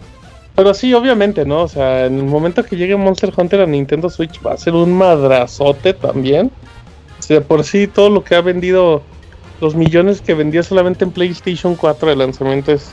[0.54, 1.62] pero sí, obviamente, ¿no?
[1.62, 4.74] O sea, en el momento que llegue Monster Hunter a Nintendo Switch va a ser
[4.74, 6.50] un madrazote también.
[7.18, 9.02] O sea, por sí todo lo que ha vendido,
[9.60, 12.90] los millones que vendía solamente en PlayStation 4 de lanzamiento es...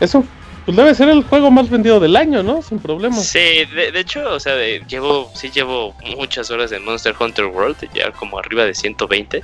[0.00, 0.24] Eso
[0.64, 2.62] pues debe ser el juego más vendido del año, ¿no?
[2.62, 3.16] Sin problema.
[3.16, 4.54] Sí, de, hecho, o sea,
[4.88, 9.42] llevo, sí llevo muchas horas en Monster Hunter World, ya como arriba de 120.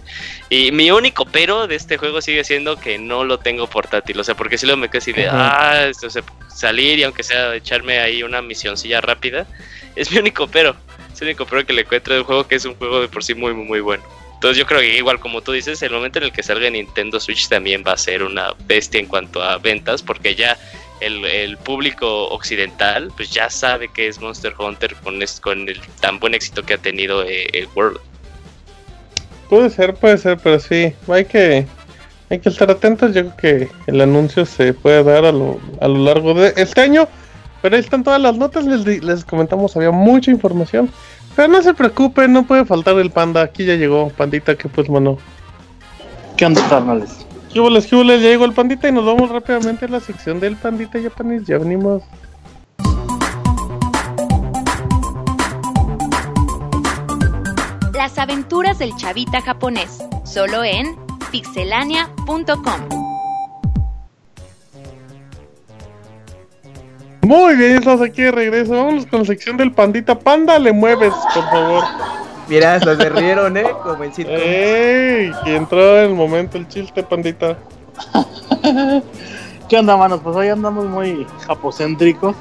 [0.51, 4.25] Y mi único pero de este juego sigue siendo que no lo tengo portátil, o
[4.25, 6.09] sea, porque si lo me quedé así de, ah, esto,
[6.49, 9.47] salir y aunque sea echarme ahí una misioncilla rápida,
[9.95, 10.77] es mi único pero.
[11.13, 13.25] Es el único pero que le encuentro del juego, que es un juego de por
[13.25, 14.05] sí muy, muy, muy bueno.
[14.35, 17.19] Entonces yo creo que igual como tú dices, el momento en el que salga Nintendo
[17.19, 20.59] Switch también va a ser una bestia en cuanto a ventas, porque ya
[21.01, 26.35] el, público occidental pues ya sabe que es Monster Hunter con, con el tan buen
[26.35, 27.99] éxito que ha tenido eh, el World.
[29.49, 31.67] Puede ser, puede ser, pero sí, hay que,
[32.31, 33.15] hay que estar atentos.
[33.15, 36.81] Yo creo que el anuncio se puede dar a lo, a lo largo de este
[36.81, 37.09] año.
[37.63, 40.91] Pero ahí están todas las notas, les, les comentamos, había mucha información.
[41.35, 43.43] Pero no se preocupe, no puede faltar el panda.
[43.43, 45.19] Aquí ya llegó, pandita, que pues mano.
[46.37, 47.26] ¿Qué onda, carnales?
[47.57, 50.57] ¿Qué hubo, qué Ya llegó el pandita y nos vamos rápidamente a la sección del
[50.57, 51.47] pandita japonés.
[51.47, 52.03] Ya venimos.
[57.95, 60.97] Las aventuras del chavita japonés, solo en
[61.31, 62.81] pixelania.com.
[67.23, 68.73] Muy bien, estamos aquí de regreso.
[68.73, 70.19] Vámonos con la sección del pandita.
[70.19, 71.85] Panda, le mueves, por favor.
[72.49, 73.67] Mira, se rieron, ¿eh?
[73.83, 75.33] Como el ¡Ey!
[75.45, 77.57] Que entró en el momento el chiste, pandita.
[79.69, 80.21] ¿Qué onda, manos?
[80.23, 82.37] Pues hoy andamos muy japocéntricos.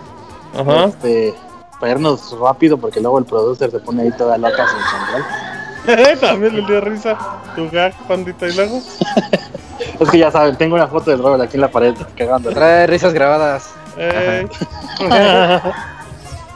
[0.55, 0.85] Ajá.
[0.85, 1.33] Este,
[1.79, 6.19] para irnos rápido porque luego el producer se pone ahí toda loca sin control.
[6.21, 7.17] También le dio risa
[7.55, 8.77] tu gag, pandita, y luego.
[9.99, 12.51] es que ya saben, tengo una foto del Robert aquí en la pared cagando.
[12.51, 13.73] Trae risas grabadas.
[13.97, 14.47] Eh.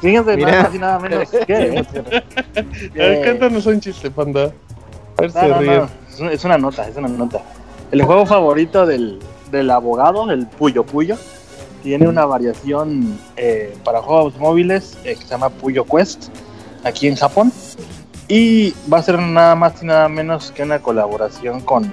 [0.01, 0.51] Fíjense, Mira.
[0.51, 1.29] nada más y nada menos.
[1.47, 1.85] ¿Qué?
[2.55, 4.51] A ver, cuéntanos un chiste, panda.
[5.17, 5.31] A ver
[6.09, 7.41] si Es una nota, es una nota.
[7.91, 9.19] El juego favorito del,
[9.51, 11.17] del abogado, el Puyo Puyo,
[11.83, 16.29] tiene una variación eh, para juegos móviles eh, que se llama Puyo Quest,
[16.83, 17.51] aquí en Japón.
[18.27, 21.91] Y va a ser nada más y nada menos que una colaboración con,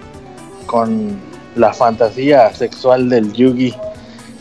[0.67, 1.19] con
[1.57, 3.75] la fantasía sexual del Yugi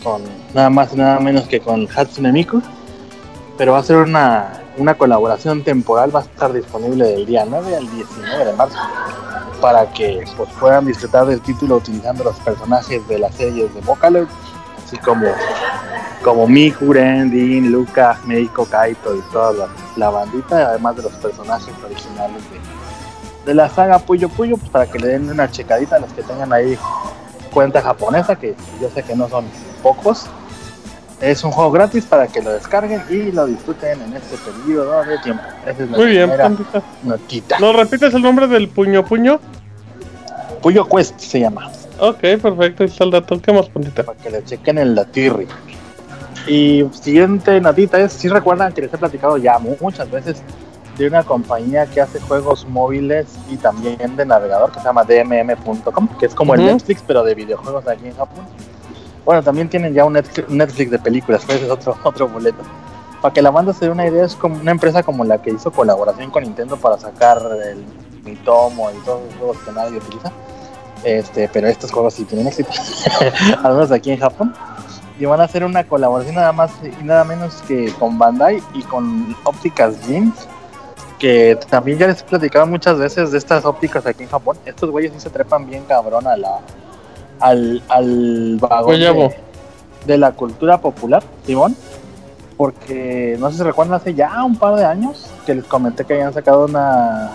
[0.04, 0.22] con
[0.54, 2.62] nada más y nada menos que con Hatsune Miku.
[3.57, 7.77] Pero va a ser una, una colaboración temporal, va a estar disponible del día 9
[7.77, 8.77] al 19 de marzo
[9.61, 14.27] para que pues, puedan disfrutar del título utilizando los personajes de las series de Vocaloid,
[14.86, 15.26] así como,
[16.23, 21.14] como Miku, Ren, Dean, Luca, Meiko, Kaito y toda la, la, bandita, además de los
[21.14, 22.60] personajes originales de,
[23.45, 26.23] de la saga Puyo Puyo, pues, para que le den una checadita a los que
[26.23, 26.77] tengan ahí
[27.52, 29.45] cuenta japonesa, que yo sé que no son
[29.82, 30.27] pocos.
[31.22, 35.18] Es un juego gratis para que lo descarguen y lo disfruten en este periodo de
[35.20, 35.44] tiempo.
[35.96, 36.32] Muy bien,
[37.04, 37.60] notita.
[37.60, 39.40] ¿No repites el nombre del puño puño?
[40.62, 41.72] Puño Quest se llama.
[42.00, 43.42] Ok, perfecto, ahí está el dato.
[43.42, 44.04] ¿Qué más, pandita?
[44.04, 45.48] Para que le chequen el latirri.
[46.48, 50.42] Y siguiente notita es, si recuerdan que les he platicado ya muchas veces
[50.98, 56.08] de una compañía que hace juegos móviles y también de navegador que se llama dmm.com,
[56.20, 58.46] que es como el Netflix pero de videojuegos aquí en Japón.
[59.26, 62.64] Bueno, también tienen ya un Netflix de películas, ese es otro, otro boleto.
[63.22, 65.49] Para que la banda se dé una idea, es como una empresa como la que
[65.49, 67.84] hizo colaboración con Nintendo para sacar el
[68.23, 70.31] Mitomo y todos los juegos que nadie utiliza.
[71.03, 72.69] Este, pero estos juegos sí tienen éxito,
[73.64, 74.53] al menos aquí en Japón.
[75.18, 78.84] Y van a hacer una colaboración nada más y nada menos que con Bandai y
[78.84, 80.47] con Ópticas Jeans
[81.19, 84.57] que también ya les he platicado muchas veces de estas ópticas aquí en Japón.
[84.65, 86.60] Estos güeyes sí se trepan bien cabrón a la,
[87.46, 89.00] al, al vagón
[90.06, 91.76] de, la cultura popular, Simón.
[92.58, 96.14] Porque no sé si recuerdan, hace ya un par de años que les comenté que
[96.14, 97.32] habían sacado una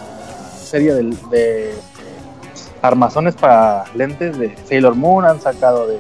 [0.63, 1.75] serie de, de
[2.81, 5.99] armazones para lentes de Sailor Moon, han sacado de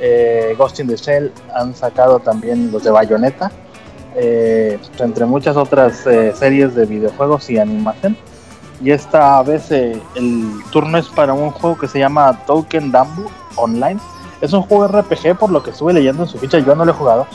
[0.00, 3.52] eh, Ghost in the Shell, han sacado también los de Bayonetta,
[4.16, 8.16] eh, entre muchas otras eh, series de videojuegos y animación.
[8.82, 9.94] Y esta vez el
[10.70, 14.00] turno es para un juego que se llama Token Dambu Online.
[14.40, 16.58] Es un juego RPG por lo que estuve leyendo en su ficha.
[16.58, 17.28] Yo no lo he jugado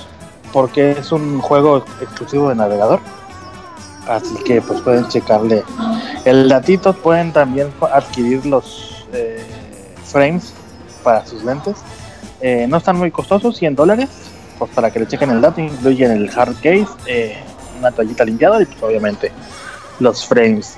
[0.52, 2.99] porque es un juego exclusivo de navegador.
[4.10, 5.64] Así que pues pueden checarle
[6.26, 6.91] el datito.
[6.91, 9.45] Pueden también adquirir los eh,
[10.03, 10.53] frames
[11.02, 11.78] para sus lentes.
[12.41, 14.10] Eh, no están muy costosos, 100 dólares.
[14.60, 17.38] Pues para que le chequen el dato, incluyen el hard case, eh,
[17.80, 19.32] una toallita limpiada y pues obviamente
[19.99, 20.78] los frames.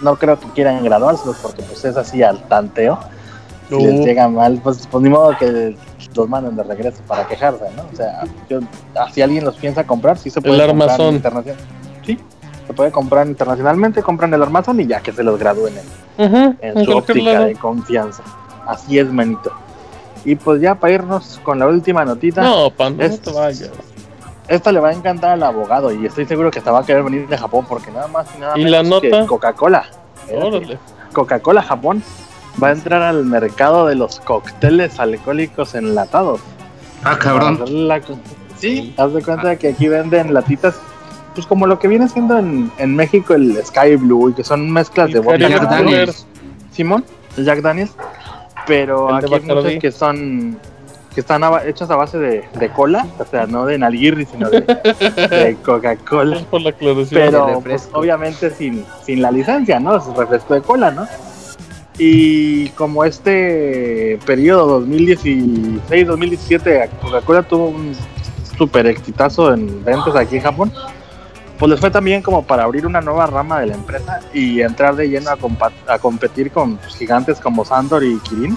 [0.00, 2.98] No creo que quieran graduárselos porque pues es así al tanteo
[3.68, 5.76] si les llega mal, pues, pues ni modo que
[6.14, 7.84] los manden de regreso para quejarse, ¿no?
[7.92, 8.60] O sea, yo,
[9.12, 11.60] si alguien los piensa comprar, sí se puede el comprar internacional.
[12.04, 12.18] Sí,
[12.66, 15.74] se puede comprar internacionalmente, compran el armazón y ya que se los gradúen
[16.18, 18.22] en, su óptica de confianza.
[18.66, 19.52] Así es, manito.
[20.24, 22.42] Y pues ya para irnos con la última notita.
[22.42, 23.70] No, pan, no te vayas.
[24.48, 27.02] Esta le va a encantar al abogado y estoy seguro que hasta va a querer
[27.02, 29.26] venir de Japón porque nada más y nada ¿Y la nota?
[29.26, 29.84] Coca-Cola.
[31.12, 32.02] Coca-Cola Japón
[32.62, 36.40] va a entrar al mercado de los cócteles alcohólicos enlatados.
[37.02, 37.64] Ah, cabrón.
[38.58, 40.76] Sí, haz de cuenta que aquí venden latitas,
[41.34, 44.70] pues como lo que viene siendo en, en México el Sky Blue, y que son
[44.70, 45.48] mezclas de vodka.
[45.48, 46.26] Jack Daniels.
[46.72, 47.04] Simón,
[47.36, 47.92] Jack Daniels.
[48.66, 50.58] Pero aquí hay muchos que son
[51.16, 54.60] que están hechas a base de, de, cola, o sea, no de nalguirri, sino de,
[54.60, 56.44] de Coca-Cola.
[57.08, 59.96] Pero pues, obviamente sin, sin la licencia, ¿no?
[59.96, 61.08] Es refresco de cola, ¿no?
[61.96, 67.94] Y como este periodo 2016-2017 Coca-Cola tuvo un
[68.58, 70.70] super exitazo en ventas aquí en Japón,
[71.58, 74.94] pues les fue también como para abrir una nueva rama de la empresa y entrar
[74.94, 75.38] de lleno a
[75.98, 78.54] competir con pues, gigantes como Sandor y Kirin.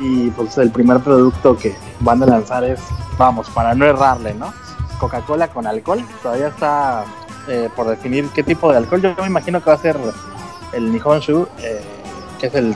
[0.00, 2.80] Y pues el primer producto que van a lanzar es,
[3.18, 4.52] vamos, para no errarle, ¿no?
[4.98, 6.04] Coca-Cola con alcohol.
[6.22, 7.04] Todavía está
[7.48, 9.02] eh, por definir qué tipo de alcohol.
[9.02, 9.96] Yo me imagino que va a ser
[10.72, 11.80] el Nihonshu, eh,
[12.38, 12.74] que es el,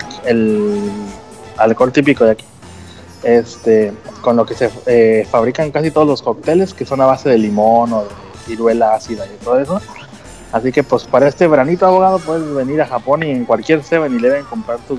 [1.57, 2.45] alcohol típico de aquí.
[3.23, 7.29] Este, con lo que se eh, fabrican casi todos los cócteles, que son a base
[7.29, 8.09] de limón o de
[8.45, 9.81] ciruela ácida y todo eso.
[10.53, 14.45] Así que pues para este veranito abogado puedes venir a Japón y en cualquier 7-Eleven
[14.45, 14.99] comprar tus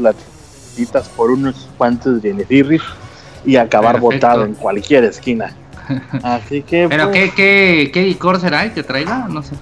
[1.15, 2.81] por unos cuantos yenefirris
[3.45, 4.15] y acabar Perfecto.
[4.15, 5.55] botado en cualquier esquina.
[6.23, 9.27] Así que ¿Pero pues, qué, qué, qué licor será el que traiga?
[9.29, 9.55] No sé.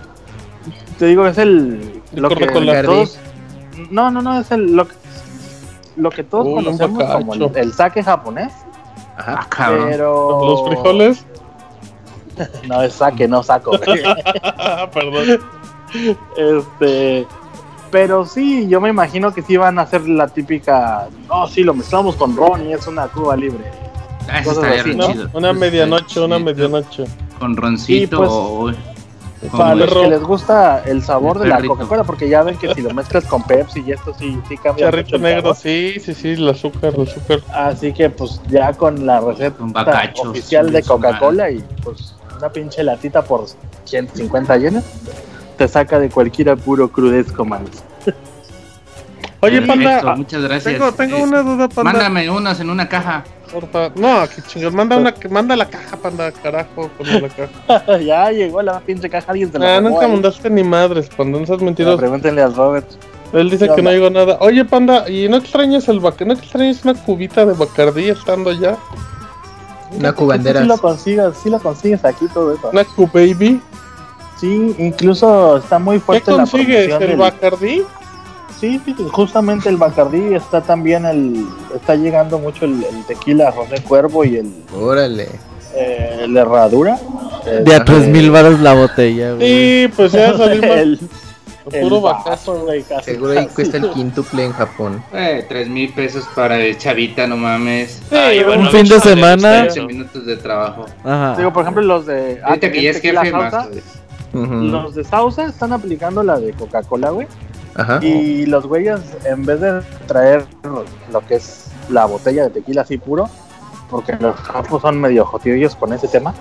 [0.97, 2.81] te digo es el lo que cola.
[2.83, 3.17] todos
[3.91, 4.95] no no no es el lo que,
[5.97, 8.53] lo que todos Uy, un conocemos como el, el sake japonés
[9.17, 9.87] Ah, cabrón.
[9.91, 11.25] pero Los frijoles.
[12.67, 13.71] no es sake no saco
[14.93, 15.39] Perdón.
[16.35, 17.25] Este,
[17.91, 21.07] pero sí, yo me imagino que sí van a hacer la típica.
[21.27, 23.63] No, sí, lo mezclamos con ron y es una cuba libre.
[24.29, 25.29] Ah, estaría así, chido.
[25.33, 27.05] Una medianoche, una medianoche.
[27.39, 28.71] Con roncito pues, o-
[29.55, 30.01] Para los perro.
[30.01, 31.61] que les gusta el sabor El de la.
[31.67, 34.71] Coca-Cola, porque ya ven que si lo mezclas con Pepsi y esto sí, sí cambia.
[34.71, 37.41] mucho Charrito el negro, sí, sí, sí, el azúcar, el azúcar.
[37.53, 42.49] Así que, pues ya con la receta Con bacachos, oficial de Coca-Cola y pues una
[42.49, 43.45] pinche latita por
[43.83, 44.83] 150 yenes,
[45.55, 47.63] te saca de cualquier apuro crudesco, man.
[49.41, 50.73] Oye, Perfecto, panda, muchas gracias.
[50.73, 51.91] tengo, tengo Eh, una duda, panda.
[51.91, 53.23] Mándame unas en una caja.
[53.51, 53.89] porfa.
[53.95, 57.97] No, que chingos, manda, una, manda la caja, panda, carajo, con la caja.
[57.99, 60.11] ya llegó la pinche caja, alguien se la Ah, nunca ahí.
[60.11, 61.97] mandaste ni madres, panda, no seas mentiroso.
[61.97, 62.87] Pregúntenle al Robert.
[63.33, 64.37] Él dice ¿Qué que no llegó nada.
[64.39, 68.77] Oye, panda, ¿y no extrañas el bac no extrañas una cubita de Bacardí estando allá?
[69.91, 70.65] Una Sí cubanderas.
[70.65, 72.69] lo consigues, sí lo consigues aquí todo eso.
[72.71, 73.61] Una Q-Baby.
[74.45, 76.87] Sí, incluso está muy ¿Qué fuerte la consigues?
[76.87, 77.81] promoción ¿El del- Bacardí?
[78.59, 81.45] Sí, sí, justamente el Bacardí está también el
[81.75, 85.27] está llegando mucho el, el tequila José Cuervo y el, Órale.
[85.75, 86.97] eh, el Herradura.
[87.45, 89.47] De a Este, 3 mil baros la botella, güey.
[89.87, 90.69] Sí, pues ya salimos.
[90.77, 90.99] el,
[91.71, 92.61] el puro bacazo.
[92.61, 93.55] güey, casi, Seguro ahí casi.
[93.55, 95.03] cuesta el quintuple en Japón.
[95.13, 98.01] Eh, tres mil pesos para el chavita, no mames.
[98.09, 99.65] Ay, un bueno, fin de semana.
[99.65, 99.75] eso.
[99.85, 100.85] 20 minutos de trabajo.
[101.03, 101.35] Ajá.
[101.37, 103.51] Digo, por ejemplo, los de ah, Ahorita que ya es jefe más.
[103.51, 103.69] Sauza,
[104.71, 107.27] Los de Sauza están aplicando la de Coca-Cola, güey.
[107.75, 107.99] Ajá.
[108.03, 110.45] Y los güeyes, en vez de traer
[111.11, 113.29] lo que es la botella de tequila así puro,
[113.89, 116.33] porque los japos son medio jotillos con ese tema,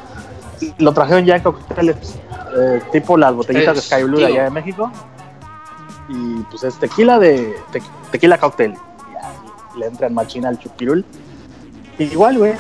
[0.79, 2.19] lo trajeron ya en cócteles,
[2.57, 4.91] eh, tipo las botellitas de Sky Blue de allá de México.
[6.09, 8.73] Y pues es tequila de te- tequila cóctel.
[8.73, 11.05] Y ahí le entran machina al chupirul.
[11.99, 12.53] Igual, güey,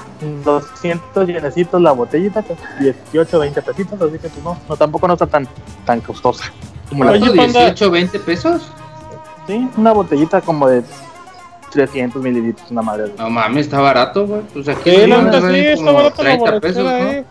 [0.44, 5.14] 200 llenecitos la botellita, pues, 18, 20 pesitos, así que pues no, no tampoco no
[5.14, 5.48] está tan,
[5.84, 6.44] tan costosa.
[6.88, 7.60] Como la Oye, panda.
[7.60, 8.62] 18, 20 pesos?
[9.46, 10.82] Sí, una botellita como de
[11.72, 13.12] 300 mililitros, una madre.
[13.18, 14.42] No mames, está barato, güey.
[14.52, 16.90] Pues aquí Sí, la no, valen sí, está la 30 borrachera, pesos, ¿no?
[16.90, 17.24] eh.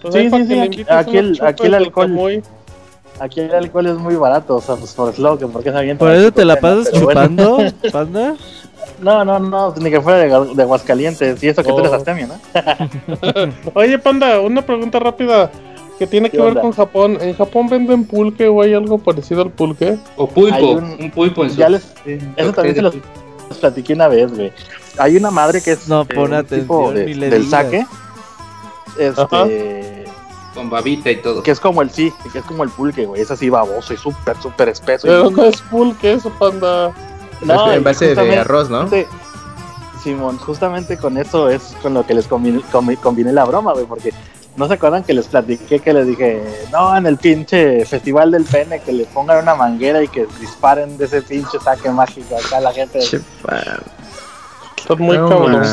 [0.00, 2.42] Pues Sí, sí, sí, aquí- el- aquí el alcohol-.
[3.20, 5.98] Aquí el alcohol es muy barato, o sea, pues por eso que porque es alguien
[5.98, 7.00] Por eso te la pasas bueno.
[7.08, 7.58] chupando,
[7.92, 8.34] panda.
[9.00, 11.96] No, no, no, ni que fuera de, de Aguascalientes, y eso que tú eres Oh.
[11.96, 12.38] astemio, ¿no?
[13.74, 15.50] Oye, panda, una pregunta rápida
[15.98, 16.62] que tiene que ¿Qué ver onda?
[16.62, 17.18] con Japón.
[17.20, 19.96] ¿En Japón venden pulque o hay algo parecido al pulque?
[20.16, 21.56] O pulpo, un- un, pulpo en su.
[21.56, 21.92] Ya les,
[22.36, 22.94] eso también se los,
[23.48, 24.52] los platiqué una vez, güey.
[24.98, 27.86] Hay una madre que es No eh, tipo atención de- le del saque,
[29.16, 29.44] Ajá.
[29.44, 30.04] este,
[30.54, 31.42] Con babita y todo.
[31.42, 33.96] que es como el sí, que es como el pulque, güey, es así baboso y
[33.96, 35.06] súper, súper espeso.
[35.06, 36.92] y- Pero no es pulque eso, panda.
[37.42, 38.88] No, en base de arroz, ¿no?
[40.02, 44.12] Simón, justamente con eso es con lo que les conviene la broma, güey, porque
[44.56, 46.42] no se acuerdan que les platiqué que les dije,
[46.72, 50.98] no, en el pinche festival del pene, que le pongan una manguera y que disparen
[50.98, 53.00] de ese pinche saque mágico acá la gente.
[54.88, 55.64] Estás muy No,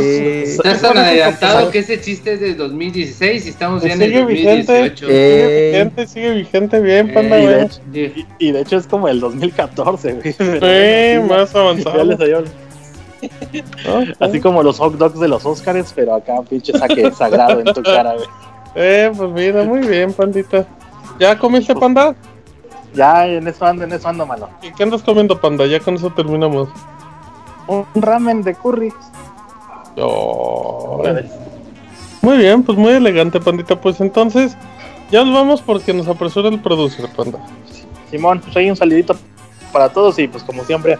[0.00, 0.16] Sí.
[0.42, 4.24] Estás tan adelantado que ese chiste es de 2016 y estamos ya en el Sigue
[4.24, 4.72] vigente.
[4.72, 5.06] 2018.
[5.06, 8.26] Sigue vigente, sigue vigente bien, Eh, panda, y, de hecho, Sí.
[8.38, 10.32] y, y de hecho es como el 2014, güey.
[10.32, 10.38] Sí,
[11.28, 12.44] más Ya avanzado.
[14.20, 17.82] así como los hot dogs de los Oscars, pero acá pinche saque sagrado en tu
[17.82, 18.26] cara, güey.
[18.76, 20.64] Eh, pues mira, muy bien, pandita.
[21.20, 22.14] ¿Ya comiste, panda?
[22.94, 24.48] Ya en eso ando, en eso ando, mano.
[24.62, 25.66] ¿Y qué andas comiendo, panda?
[25.66, 26.70] Ya con eso terminamos.
[27.68, 28.92] Un ramen de curry.
[30.00, 31.02] Oh,
[32.22, 33.80] Muy bien, pues muy elegante, pandita.
[33.80, 34.56] Pues entonces,
[35.10, 37.38] ya nos vamos porque nos apresura el producer, panda.
[38.10, 39.14] Simón, pues ahí un saludito
[39.72, 40.98] para todos y pues como siempre,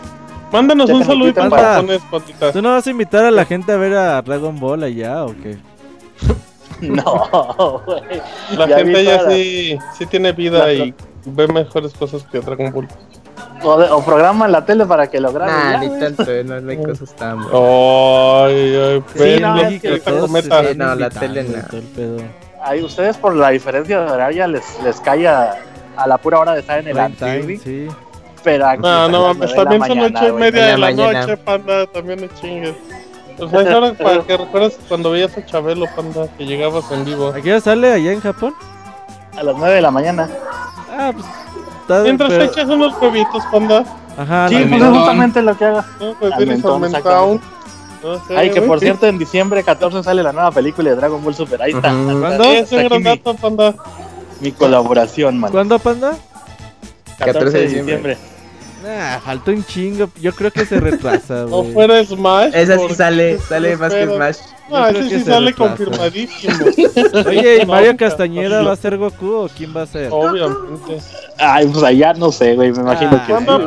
[0.52, 2.52] Mándanos un saludito en japonés, pandita.
[2.52, 5.34] ¿Tú no vas a invitar a la gente a ver a Dragon Ball allá o
[5.42, 5.58] qué?
[6.80, 8.02] No, güey.
[8.56, 10.94] La Ya gente toda- sí, sí tiene vida La- y
[11.26, 12.88] ve mejores cosas que Dragon Ball.
[13.62, 15.54] O, de- o programan la tele para que lo graben.
[15.54, 17.52] Nah, ya, ni tanto, eh, no, no hay cosas tan buenas.
[17.54, 20.62] Ay, ay, Sí, ven no, es que ahorita todos cometa.
[20.64, 22.22] Sí, no, la tele no.
[22.62, 25.54] Ay, ustedes por la diferencia de horaria les, les cae a,
[25.96, 27.56] a la pura hora de estar en el Antirri.
[27.58, 27.88] sí.
[28.44, 31.20] Pero aquí No, son no mames, nueve también son ocho y media de la mañana.
[31.22, 32.74] noche, panda, también no chingues.
[33.40, 37.04] O sea, es hora para que recuerdes cuando veías a Chabelo, panda, que llegabas en
[37.04, 37.28] vivo.
[37.28, 38.54] ¿A qué hora sale allá en Japón?
[39.36, 40.28] A las 9 de la mañana.
[40.96, 41.26] Ah, pues.
[41.94, 43.84] Está- Mientras pero- te echas unos huevitos, panda.
[44.16, 45.86] Ajá, sí, pues es justamente lo que haga.
[46.00, 46.14] ¿no?
[46.18, 46.32] Pues.
[48.02, 48.86] No sé, Ay, que por sí.
[48.86, 51.60] cierto, en diciembre 14 sale la nueva película de Dragon Ball Super.
[51.62, 51.90] Ahí está.
[51.90, 52.44] ¿Cuándo?
[52.44, 53.74] Es un gran mi, dato, panda.
[54.40, 55.50] mi colaboración, man.
[55.50, 56.16] ¿Cuándo, panda?
[57.18, 58.16] 14 de diciembre.
[58.88, 60.08] Nah, faltó un chingo.
[60.20, 62.54] Yo creo que se retrasa, O fuera Smash.
[62.54, 64.06] Esa sí sale, sale más que.
[64.06, 64.36] Smash.
[64.70, 65.68] No, creo ese sí sale retrasa.
[65.76, 66.54] confirmadísimo.
[67.28, 67.96] Oye, ¿y Mario.
[67.98, 70.08] Castañeda va a ser Goku o quién va a ser?
[70.10, 70.98] Obviamente.
[71.38, 72.72] Ay, pues allá no sé, güey.
[72.72, 73.32] Me imagino Ah, que.
[73.34, 73.58] Panda,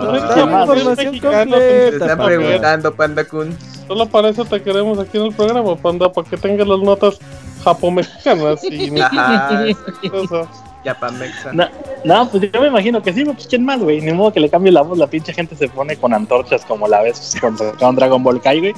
[0.95, 3.55] sí, pues Te están preguntando, Panda Kun.
[3.87, 7.19] Solo para eso te queremos aquí en el programa, panda, para que tengas las notas
[7.63, 9.65] japomexicanas y Ajá,
[10.01, 10.47] eso.
[10.83, 11.53] Japamexa.
[11.53, 11.67] No,
[12.03, 14.01] no, pues yo me imagino que sí, pues quién más, güey.
[14.01, 14.97] Ni modo que le cambie la voz.
[14.97, 18.59] La pinche gente se pone con antorchas como la vez cuando sacaron Dragon Ball Kai,
[18.59, 18.73] güey.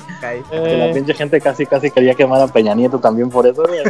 [0.50, 3.64] Que la Eh, pinche gente casi, casi quería quemar a Peña Nieto también por eso,
[3.64, 3.84] güey.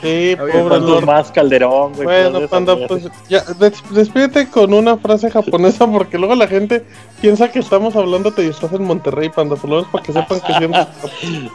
[0.00, 1.04] sí, Oye, pobre Cuantos Lord.
[1.06, 2.04] más Calderón, güey.
[2.04, 6.84] Bueno, eso, panda, pues ya, des- despídete con una frase japonesa porque luego la gente
[7.20, 10.40] piensa que estamos hablándote y estás en Monterrey, panda, por lo menos para que sepan
[10.40, 10.86] que siempre...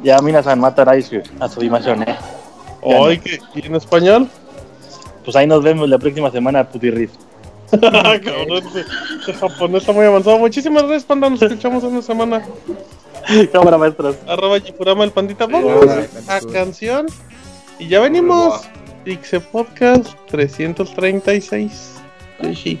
[0.00, 2.16] Ya, mina San Mataraisu, a su dimensión, eh.
[2.84, 4.28] Ay, que- ¿y en español?
[5.24, 7.10] Pues ahí nos vemos la próxima semana, putirris.
[7.70, 8.84] Cabrón, ese,
[9.20, 10.38] ese japonés está muy avanzado.
[10.38, 12.42] Muchísimas gracias, panda, nos escuchamos en una semana.
[13.52, 14.16] Cámara, maestros.
[14.26, 15.46] Arroba Jifurama el pandita.
[15.46, 15.86] Vamos
[16.28, 17.06] a canción.
[17.78, 18.62] Y ya venimos.
[19.04, 21.94] Pixe Podcast 336.
[22.42, 22.80] Yoshi.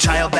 [0.00, 0.39] child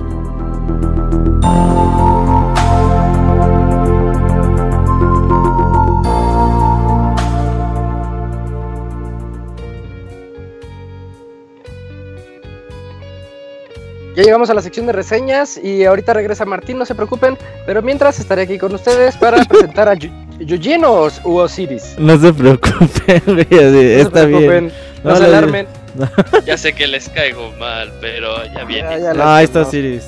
[14.21, 17.35] Ya llegamos a la sección de reseñas y ahorita regresa Martín, no se preocupen.
[17.65, 21.95] Pero mientras estaré aquí con ustedes para presentar a Yujin o, Osiris.
[21.97, 24.45] No se preocupen, güey, No se está bien.
[24.45, 24.71] preocupen,
[25.03, 25.65] no, se alarmen.
[26.45, 28.89] Ya sé que les caigo mal, pero ya viene.
[28.91, 29.61] Ya, ya No, la- ahí está.
[29.61, 30.03] Osiris.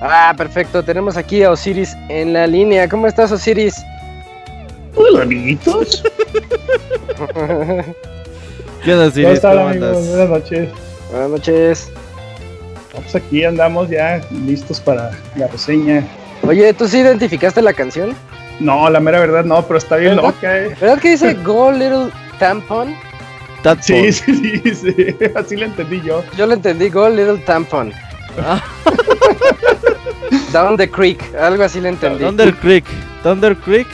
[0.00, 0.82] Ah, perfecto.
[0.82, 2.88] Tenemos aquí a Osiris en la línea.
[2.88, 3.76] ¿Cómo estás, Osiris?
[4.94, 6.02] Hola, amiguitos.
[8.82, 9.28] ¿Qué onda, ¿Cómo Osiris?
[9.28, 9.88] están, ¿Cómo amigos?
[9.88, 10.08] andas?
[10.08, 10.68] Buenas noches.
[11.10, 11.90] Buenas noches.
[13.02, 16.06] Pues aquí andamos ya listos para la reseña.
[16.42, 18.14] Oye, ¿tú sí identificaste la canción?
[18.60, 20.34] No, la mera verdad no, pero está bien ¿Verdad?
[20.34, 20.76] loca, eh.
[20.80, 22.94] ¿Verdad que dice Go Little Tampon?
[23.62, 24.12] Tadpole.
[24.12, 26.22] Sí, sí, sí, sí, así lo entendí yo.
[26.36, 27.92] Yo lo entendí, Go Little Tampon.
[28.40, 28.62] Ah.
[30.52, 32.24] Down the Creek, algo así le entendí.
[32.24, 32.84] Thunder Creek.
[33.22, 33.86] Thunder Creek.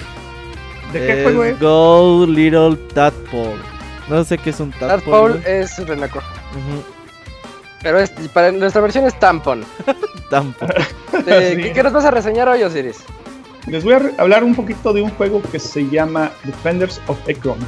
[0.92, 1.58] ¿De qué juego es?
[1.58, 3.56] Go Little Tadpole.
[4.08, 5.34] No sé qué es un Tadpole.
[5.34, 6.18] Tadpole es renaco.
[6.18, 6.82] Ujú,
[7.82, 9.64] Pero es- para nuestra versión es Tampon.
[10.30, 10.74] Tampone.
[11.26, 11.62] Eh, Sí.
[11.62, 12.98] ¿qué, qué nos vas a reseñar hoy, Osiris?
[13.66, 17.58] Les voy a hablar un poquito de un juego que se llama Defenders of Ekron.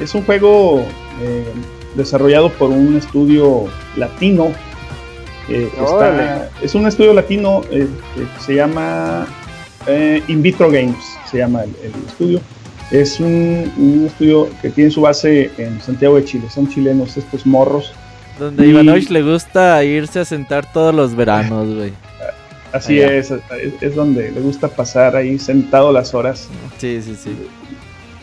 [0.00, 0.80] Es un juego
[1.22, 1.44] eh,
[1.94, 4.48] desarrollado por un estudio latino.
[5.48, 9.26] eh, está- es un estudio latino eh, que se llama
[9.86, 10.96] eh, In Vitro Games,
[11.30, 12.40] se llama el, el estudio.
[12.90, 16.48] Es un, un estudio que tiene su base en Santiago de Chile.
[16.50, 17.92] Son chilenos estos morros.
[18.38, 21.92] Donde Y- Ivanovich le gusta irse a sentar todos los veranos, güey.
[22.72, 23.14] Así Allá.
[23.14, 23.40] es, es,
[23.80, 26.48] es donde le gusta pasar ahí sentado las horas.
[26.76, 27.30] Sí, sí, sí.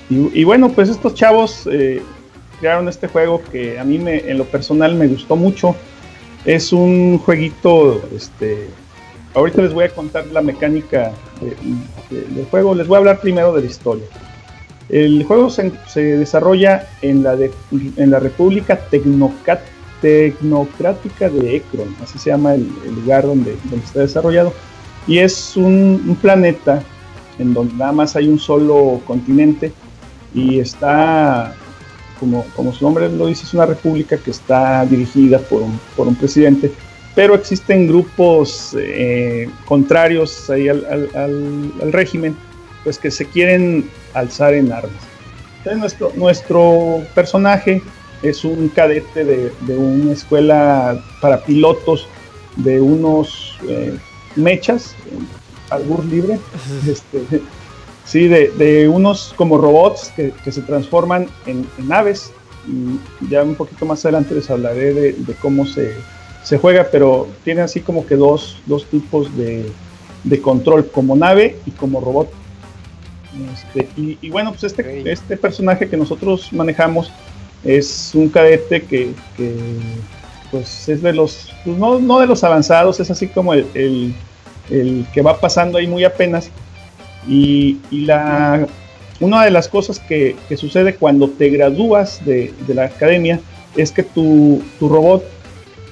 [0.10, 2.02] Y, y bueno, pues estos chavos eh,
[2.60, 5.76] crearon este juego que a mí me, en lo personal me gustó mucho.
[6.46, 8.68] Es un jueguito, este,
[9.34, 11.12] ahorita les voy a contar la mecánica
[11.42, 12.76] de- de- del juego.
[12.76, 14.06] Les voy a hablar primero de la historia.
[14.90, 17.50] El juego se, se desarrolla en la, de-
[17.98, 19.60] en la República Tecnocat-
[20.06, 24.53] Tecnocrática de Ekron, así se llama el, el lugar donde, donde está desarrollado.
[25.07, 26.84] Y es un, un planeta
[27.40, 29.72] en donde nada más hay un solo continente
[30.34, 31.56] y está,
[32.19, 36.07] como, como su nombre lo dice, es una república que está dirigida por un, por
[36.07, 36.72] un presidente,
[37.15, 42.36] pero existen grupos eh, contrarios ahí al, al- al- al régimen,
[42.84, 44.91] pues que se quieren alzar en armas.
[45.60, 47.82] Entonces nuestro, nuestro personaje
[48.30, 52.07] es un cadete de, de una escuela para pilotos
[52.57, 53.97] de unos eh,
[54.35, 54.95] mechas,
[55.69, 56.39] albur libre,
[56.88, 57.41] este,
[58.06, 62.31] sí, de, de unos como robots que, que se transforman en, en aves.
[62.68, 65.93] Y ya un poquito más adelante les hablaré de, de cómo se,
[66.43, 69.72] se juega, pero tiene así como que dos, dos tipos de,
[70.23, 72.31] de control, como nave y como robot.
[73.53, 77.11] Este, y, y bueno, pues este, este personaje que nosotros manejamos
[77.66, 79.12] es un cadete que,
[80.52, 84.14] pues es de los, pues no, no de los avanzados, es así como el,
[84.70, 86.50] el- que va pasando ahí muy apenas.
[87.28, 88.68] Y, y la,
[89.20, 93.40] una de las cosas que, que sucede cuando te gradúas de, de la academia
[93.76, 95.24] es que tu, tu robot,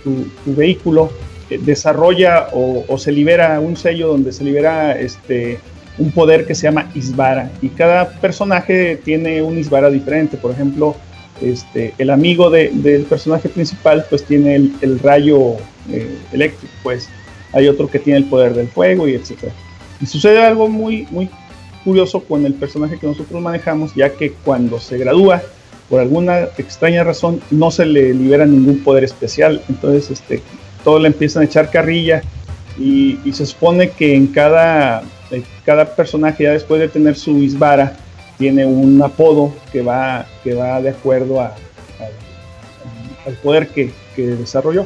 [0.04, 1.12] tu, tu vehículo,
[1.50, 5.60] eh, desarrolla o, o se libera un sello donde se libera este,
[5.98, 7.50] un poder que se llama Isvara.
[7.62, 10.38] Y cada personaje tiene un Isvara diferente.
[10.38, 10.96] Por ejemplo,
[11.44, 15.56] este, el amigo de- del personaje principal pues tiene el, el rayo
[15.90, 17.10] eh, eléctrico, pues
[17.52, 19.54] hay otro que tiene el poder del fuego y etcétera.
[20.02, 21.30] Y sucede algo muy, muy
[21.84, 25.42] curioso con el personaje que nosotros manejamos, ya que cuando se gradúa,
[25.90, 29.62] por alguna extraña razón no se le libera ningún poder especial.
[29.70, 30.42] Entonces, este,
[30.84, 32.24] todo le empiezan a echar carrilla
[32.80, 35.04] y, se supone que en cada,
[35.66, 37.98] cada personaje, ya después de tener su Isbara,
[38.44, 41.56] tiene un apodo que va, que va de acuerdo a,
[43.26, 44.86] al poder que, que, desarrolló.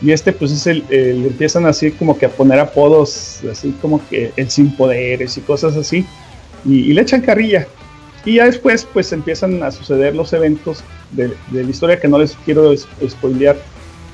[0.00, 4.32] Y este, pues es el, empiezan así como que a poner apodos, así como que
[4.36, 6.06] el sin poderes y cosas así,
[6.64, 7.66] y, le echan carrilla.
[8.24, 12.18] Y ya después, pues empiezan a suceder los eventos de, de la historia que no
[12.18, 13.58] les quiero spoilear,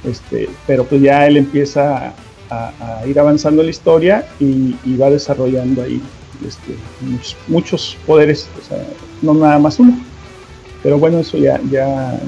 [0.02, 2.12] este, pero pues ya él empieza
[2.50, 6.02] a, ir avanzando la historia y, va desarrollando ahí
[6.46, 6.74] este,
[7.48, 8.48] muchos, poderes,
[9.22, 9.98] no nada más uno.
[10.82, 12.18] Pero bueno, eso ya, ya,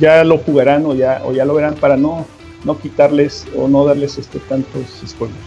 [0.00, 2.26] ya, lo jugarán o ya, o ya lo verán para no,
[2.64, 5.38] no quitarles o no darles este, tantos spoilers.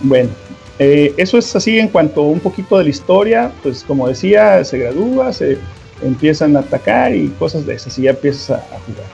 [0.00, 0.30] Bueno,
[0.78, 4.62] eh, eso es así en cuanto a un poquito de la historia, pues como decía,
[4.64, 5.58] se gradúa, se
[6.02, 9.06] empiezan a atacar y cosas de esas y ya empiezas a, jugar.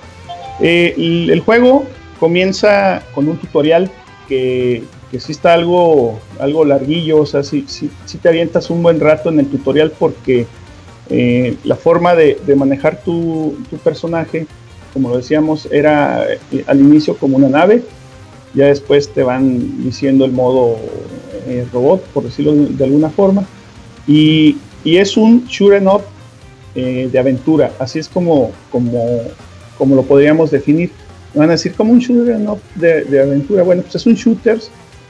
[0.60, 1.84] Eh, el, juego
[2.18, 3.90] comienza con un tutorial
[4.28, 4.82] que,
[5.12, 7.66] que sí está algo, algo larguillo, o sea, sí,
[8.22, 10.46] te avientas un buen rato en el tutorial porque
[11.10, 14.46] eh, la forma de, manejar tu, personaje,
[14.94, 17.82] como lo decíamos, era eh, al inicio como una nave,
[18.54, 20.78] ya después te van diciendo el modo
[21.46, 23.44] eh, robot, por decirlo de, alguna forma,
[24.06, 26.02] y, es un shoot em up
[26.74, 29.20] de aventura, así es como, como,
[29.76, 30.90] como lo podríamos definir
[31.34, 32.38] van a decir como un shooter
[32.74, 33.62] de, aventura.
[33.62, 34.58] Bueno, pues es un shooter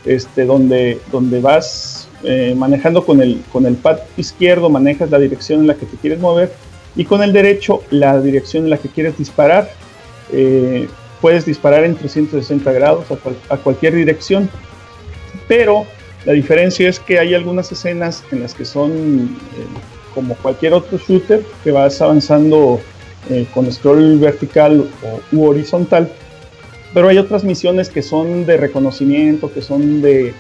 [0.05, 5.61] este, donde, donde vas eh, manejando con el, con el pad izquierdo, manejas la dirección
[5.61, 6.53] en la que te quieres mover
[6.95, 9.70] y con el derecho la dirección en la que quieres disparar.
[10.33, 10.89] Eh,
[11.20, 13.07] puedes disparar en 360 grados
[13.49, 14.51] a, cualquier dirección,
[15.47, 15.87] pero
[16.24, 19.66] la diferencia es que hay algunas escenas en las que son eh,
[20.15, 22.81] como cualquier otro shooter, que vas avanzando
[23.31, 26.12] eh, con scroll vertical o, u horizontal.
[26.94, 30.35] Pero hay otras misiones que son de reconocimiento, que son de,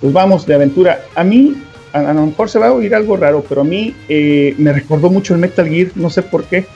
[0.00, 1.02] pues vamos, de aventura.
[1.14, 1.54] A mí,
[1.92, 5.10] a, lo mejor se va a oír algo raro, pero a mí eh, me recordó
[5.10, 6.66] mucho el Metal Gear, no sé por qué.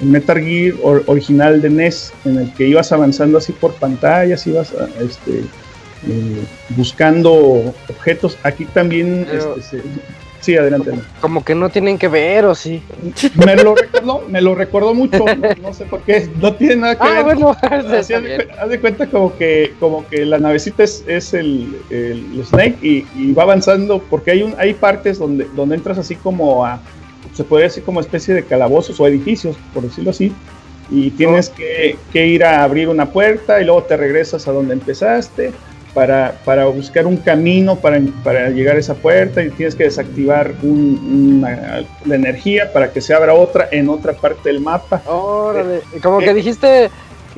[0.00, 0.74] El Metal Gear
[1.06, 5.40] original de NES, en el que ibas avanzando así por pantallas, ibas este,
[6.08, 8.38] eh, buscando objetos.
[8.42, 9.82] Aquí también este,
[10.40, 10.92] Sí, adelante.
[11.20, 12.82] Como, que no tienen que ver, ¿o sí?
[13.44, 15.24] Me lo recordó, me lo recordó mucho,
[15.60, 17.24] no, sé por qué, no tiene nada que ah, ver.
[17.24, 22.42] Bueno, Así, haz, de, cuenta como que, como que la navecita es, es el, el,
[22.44, 26.80] Snake y, va avanzando, porque hay un, hay partes donde, donde entras así como a,
[27.34, 30.32] se podría decir como especie de calabozos o edificios, por decirlo así,
[30.90, 34.72] y tienes que, que ir a abrir una puerta y luego te regresas a donde
[34.72, 35.52] empezaste
[35.94, 40.54] para, para buscar un camino para, para, llegar a esa puerta y tienes que desactivar
[40.62, 45.02] la energía para que se abra otra en otra parte del mapa.
[45.06, 46.90] Órale, eh, como que eh, dijiste,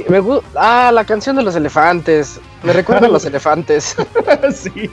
[0.08, 0.20] me
[0.56, 3.96] ah, la canción de los elefantes, me recuerda a los elefantes.
[4.54, 4.90] sí,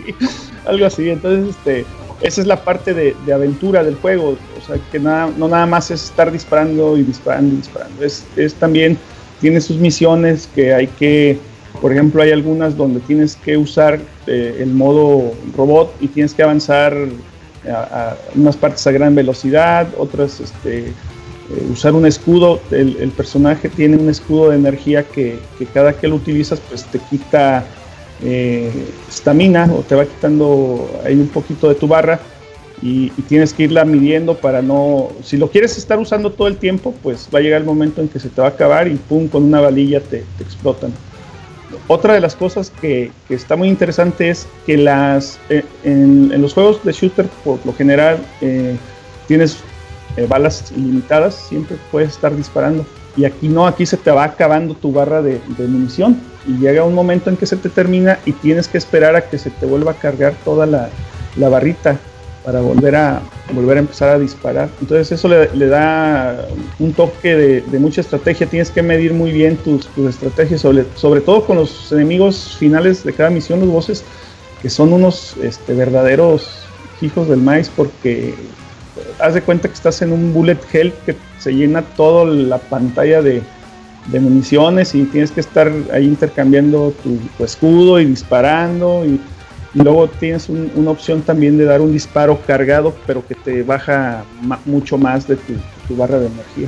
[0.66, 1.86] algo así, entonces este,
[2.22, 5.66] esa es la parte de, de, aventura del juego, o sea, que nada, no nada
[5.66, 8.98] más es estar disparando y disparando y disparando, es, es también,
[9.42, 11.40] tiene sus misiones que hay que
[11.82, 16.44] por ejemplo, hay algunas donde tienes que usar eh, el modo robot y tienes que
[16.44, 16.96] avanzar
[17.68, 20.94] a, unas partes a gran velocidad, otras este, eh,
[21.72, 22.60] usar un escudo.
[22.72, 25.40] El, personaje tiene un escudo de energía que,
[25.74, 27.66] cada que lo utilizas pues te quita
[29.10, 32.20] estamina eh, o te va quitando ahí un poquito de tu barra
[32.82, 36.94] y, tienes que irla midiendo para no, si lo quieres estar usando todo el tiempo,
[37.04, 39.28] pues va a llegar el momento en que se te va a acabar y pum,
[39.28, 40.92] con una valilla te, te explotan.
[41.88, 46.84] Otra de las cosas que, está muy interesante es que las eh, en, los juegos
[46.84, 48.76] de shooter, por lo general, eh,
[49.28, 49.58] tienes
[50.18, 52.86] eh, balas ilimitadas, siempre puedes estar disparando.
[53.16, 56.94] Y aquí no, aquí se te va acabando tu barra de, munición y llega un
[56.94, 59.92] momento en que se te termina y tienes que esperar a que se te vuelva
[59.92, 60.90] a cargar toda la,
[61.36, 62.00] la barrita
[62.50, 63.22] para volver a,
[63.54, 64.70] volver a empezar a disparar.
[64.82, 66.48] Entonces eso le, da
[66.80, 68.48] un toque de, mucha estrategia.
[68.48, 73.14] Tienes que medir muy bien tus, estrategias, sobre, sobre todo con los enemigos finales de
[73.14, 74.04] cada misión, los bosses,
[74.64, 76.50] que son unos este, verdaderos
[77.04, 78.34] hijos del maíz, porque
[79.20, 83.22] haz de cuenta que estás en un bullet hell que se llena toda la pantalla
[83.22, 83.44] de,
[84.12, 89.20] municiones y tienes que estar ahí intercambiando tu, tu escudo y disparando y
[89.74, 94.24] luego tienes una opción también de dar un disparo cargado, pero que te baja
[94.66, 96.68] mucho más de tu, barra de energía.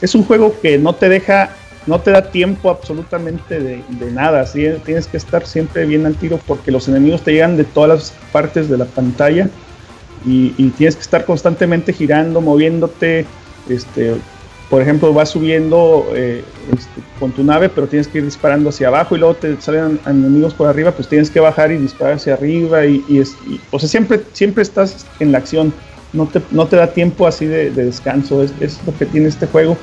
[0.00, 1.50] Es un juego que no te deja,
[1.86, 4.44] no te da tiempo absolutamente de, nada.
[4.44, 8.14] Tienes que estar siempre bien al tiro porque los enemigos te llegan de todas las
[8.32, 9.48] partes de la pantalla
[10.24, 13.26] y, tienes que estar constantemente girando, moviéndote.
[13.68, 14.14] este,
[14.68, 18.88] por ejemplo, vas subiendo eh, este, con tu nave, pero tienes que ir disparando hacia
[18.88, 22.34] abajo y luego te salen enemigos por arriba, pues tienes que bajar y disparar hacia
[22.34, 23.22] arriba y,
[23.70, 25.72] o sea, siempre, siempre estás en la acción,
[26.12, 29.76] no te, no te da tiempo así de, descanso, es, lo que tiene este juego.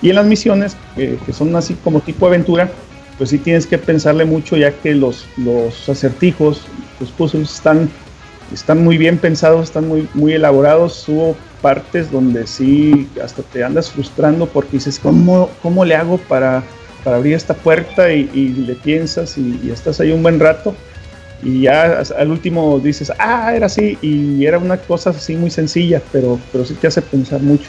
[0.00, 2.70] Y en las misiones, que son así como tipo aventura,
[3.18, 6.62] pues sí tienes que pensarle mucho ya que los, los acertijos,
[6.98, 7.90] los puzzles están,
[8.52, 13.90] están muy bien pensados, están muy, muy elaborados, hubo partes donde sí hasta te andas
[13.90, 16.62] frustrando porque dices, ¿cómo, cómo le hago para,
[17.04, 18.12] para abrir esta puerta?
[18.12, 20.74] Y, le piensas y, estás ahí un buen rato
[21.42, 26.02] y ya al último dices, ah, era así y era una cosa así muy sencilla,
[26.12, 27.68] pero, pero sí te hace pensar mucho.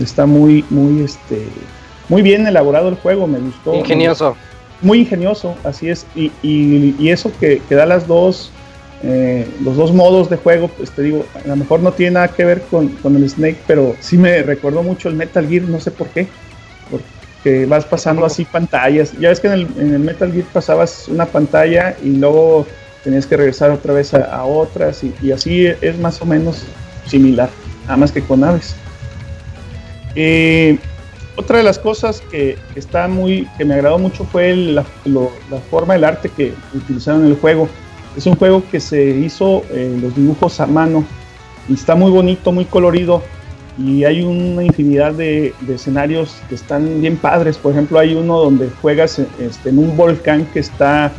[0.00, 1.46] Está muy, muy, este,
[2.08, 3.74] muy bien elaborado el juego, me gustó.
[3.74, 4.36] Ingenioso.
[4.80, 6.04] Muy ingenioso, así es.
[6.16, 8.50] Y, y, eso que, que da las dos
[9.06, 12.28] eh, los dos modos de juego, pues te digo, a lo mejor no tiene nada
[12.28, 15.90] que ver con, el Snake, pero sí me recordó mucho el Metal Gear, no sé
[15.90, 16.26] por qué.
[16.90, 19.12] Porque vas pasando así pantallas.
[19.20, 22.66] Ya ves que en el, Metal Gear pasabas una pantalla y luego
[23.02, 26.64] tenías que regresar otra vez a, otras y, así es más o menos
[27.06, 27.50] similar,
[27.82, 28.74] nada más que con aves.
[30.14, 30.78] Eh,
[31.36, 35.92] otra de las cosas que, está muy, que me agradó mucho fue la, la forma
[35.92, 37.68] del arte que utilizaron en el juego
[38.16, 41.04] es un juego que se hizo los dibujos a mano
[41.68, 43.22] y está muy bonito, muy colorido
[43.78, 47.56] y hay una infinidad de, escenarios que están bien padres.
[47.56, 51.12] Por ejemplo, hay uno donde juegas este, en un volcán que está,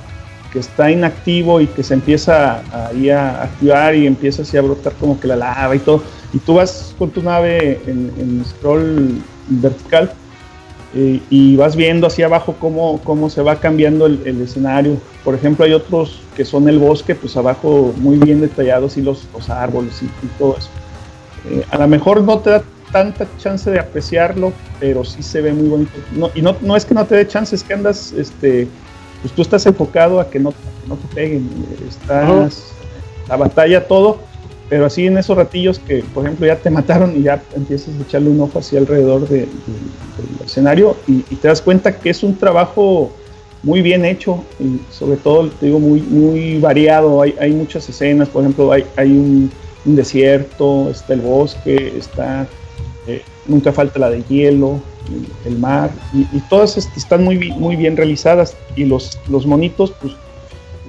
[0.54, 4.94] que está inactivo y que se empieza a, a activar y empieza así a brotar
[4.94, 6.02] como que la lava y todo.
[6.34, 10.12] Y tú vas con tu nave en scroll vertical
[10.96, 14.98] y vas viendo hacia abajo cómo, cómo se va cambiando el, escenario.
[15.26, 19.28] Por ejemplo, hay otros que son el bosque, pues abajo muy bien detallados y los,
[19.34, 20.70] los árboles y, todo eso.
[21.50, 22.64] Eh, a lo mejor no te da
[22.94, 25.92] tanta chance de apreciarlo, pero sí se ve muy bonito.
[26.14, 28.68] No, y no, no es que no te dé chance, es que andas, este,
[29.22, 30.54] pues tú estás enfocado a que no,
[30.88, 31.50] no te peguen,
[31.90, 32.72] estás,
[33.28, 34.20] la batalla, todo
[34.70, 38.02] pero así en esos ratillos que, por ejemplo, ya te mataron y ya empiezas a
[38.02, 39.48] echarle un ojo así alrededor del
[40.44, 43.12] escenario y, te das cuenta que es un trabajo
[43.62, 47.22] muy bien hecho y sobre todo, te digo, muy, muy variado.
[47.22, 49.52] Hay, hay muchas escenas, por ejemplo, hay, hay un,
[49.86, 52.48] desierto, está el bosque, está,
[53.06, 54.82] eh, nunca falta la de hielo,
[55.46, 60.14] el, mar, y, todas están muy, muy bien realizadas y los, los monitos, pues,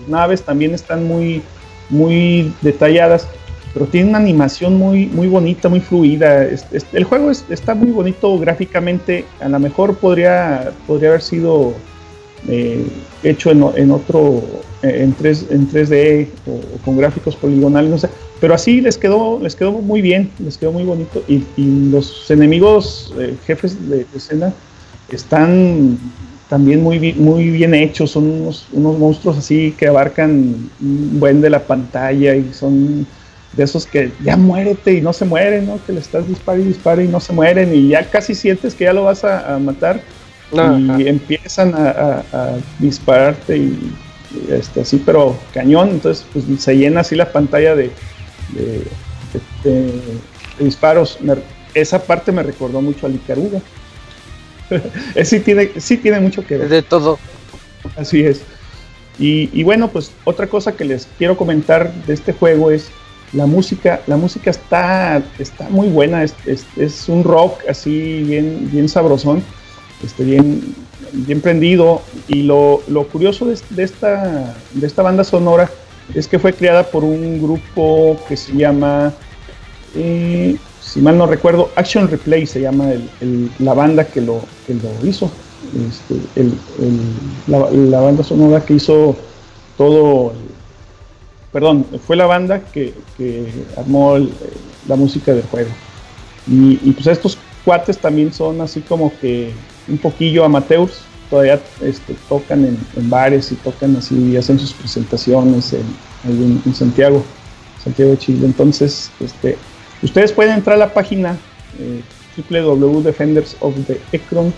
[0.09, 1.43] naves también están muy,
[1.91, 3.29] muy detalladas
[3.77, 6.45] pero tiene una animación muy, muy bonita, muy fluida.
[6.45, 11.75] el juego está muy bonito gráficamente, a lo mejor podría, podría haber sido
[12.49, 12.87] eh,
[13.23, 14.43] hecho en, otro,
[14.83, 18.09] eh, en, 3, en 3D o, con gráficos poligonales, no sé,
[18.41, 21.23] pero así les quedó, les quedó muy bien, les quedó muy bonito.
[21.29, 21.45] Y,
[21.91, 24.55] los enemigos, eh, jefes de, escena,
[25.11, 25.99] están
[26.49, 31.51] también muy, muy bien hechos, son unos, unos monstruos así que abarcan un buen de
[31.51, 33.07] la pantalla y son
[33.57, 35.81] de esos que ya muérete y no se mueren, ¿no?
[35.85, 38.85] Que le estás disparando y disparando y no se mueren y ya casi sientes que
[38.85, 40.01] ya lo vas a, matar
[40.99, 42.23] y empiezan a,
[42.79, 43.93] dispararte y,
[44.51, 47.91] este, así, pero cañón, entonces pues, se llena así la pantalla de,
[49.65, 49.93] de,
[50.59, 51.19] disparos.
[51.73, 53.61] esa parte me recordó mucho a Licaruga.
[55.25, 56.69] sí, tiene, sí tiene mucho que ver.
[56.69, 57.19] De todo.
[57.97, 58.43] Así es.
[59.19, 62.91] Y, y bueno, pues otra cosa que les quiero comentar de este juego es
[63.33, 66.35] la música, la música está, está muy buena, es,
[66.77, 69.43] es, un rock así bien, bien sabrosón,
[70.05, 70.75] este, bien,
[71.13, 72.03] bien prendido.
[72.29, 75.71] Y lo, lo curioso de, esta, de esta banda sonora
[76.15, 79.13] es que fue creada por un grupo que se llama,
[79.95, 82.91] eh, si mal no recuerdo, Action Replay se llama
[83.59, 85.31] la banda que lo, que lo hizo.
[85.89, 86.15] Este,
[87.49, 89.17] la, la, banda sonora que hizo
[89.77, 90.33] todo
[91.57, 92.93] perdón, fue la banda que,
[93.79, 94.19] armó
[94.87, 95.71] la música del juego.
[96.47, 99.53] Y, pues estos cuates también son así como que
[99.89, 100.99] un poquillo amateurs,
[101.31, 107.25] todavía este, tocan en, bares y tocan así, y hacen sus presentaciones en, Santiago,
[107.83, 108.45] Santiago de Chile.
[108.45, 109.57] Entonces, este,
[110.03, 111.39] ustedes pueden entrar a la página
[111.79, 112.03] eh,
[112.51, 114.53] www.defenders of the Ekron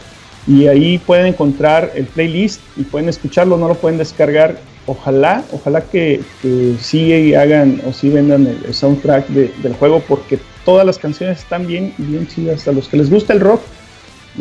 [0.49, 4.59] y ahí pueden encontrar el playlist y pueden escucharlo, no lo pueden descargar
[4.89, 10.85] ojalá, ojalá que, que sí hagan o sí vendan el, soundtrack del juego porque todas
[10.85, 12.67] las canciones están bien, bien chidas.
[12.67, 13.61] A los que les gusta el rock,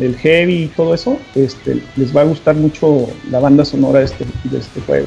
[0.00, 4.06] el heavy y todo eso, este, les va a gustar mucho la banda sonora de
[4.06, 5.06] este, de este juego.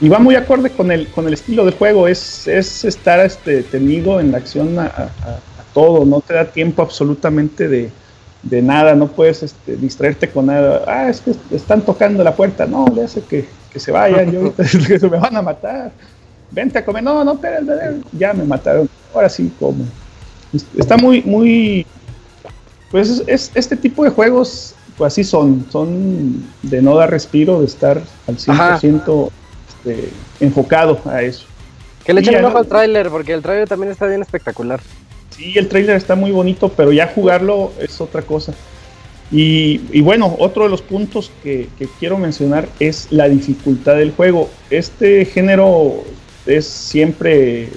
[0.00, 3.62] Y va muy acorde con el, con el estilo del juego, es, es estar este,
[3.62, 5.10] tenido en la acción a,
[5.72, 7.90] todo, no te da tiempo absolutamente de,
[8.42, 10.84] de nada, no puedes este, distraerte con nada.
[10.86, 12.64] Ah, es que están tocando la puerta.
[12.64, 13.44] No, le hace que,
[13.74, 15.90] que se vayan, yo ahorita me van a matar.
[16.52, 17.02] Vente a comer.
[17.02, 17.60] No, no, espera,
[18.12, 18.88] ya me mataron.
[19.12, 19.84] Ahora sí, como.
[20.78, 21.84] Está muy, muy.
[22.92, 25.66] Pues es, este tipo de juegos, pues así son.
[25.70, 29.30] Son de no dar respiro, de estar al 100%
[29.68, 31.46] este, enfocado a eso.
[32.04, 34.80] Que le echen un ojo al tráiler, porque el tráiler también está bien espectacular.
[35.30, 38.54] Sí, el tráiler está muy bonito, pero ya jugarlo es otra cosa.
[39.36, 44.48] Y, bueno, otro de los puntos que, quiero mencionar es la dificultad del juego.
[44.70, 46.04] Este género
[46.46, 47.68] es siempre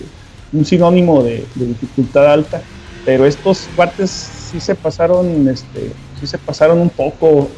[0.54, 2.62] un sinónimo de, dificultad alta,
[3.06, 5.90] pero estos cuates sí se pasaron, este,
[6.20, 7.50] sí se pasaron un poco.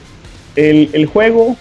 [0.55, 1.57] El, juego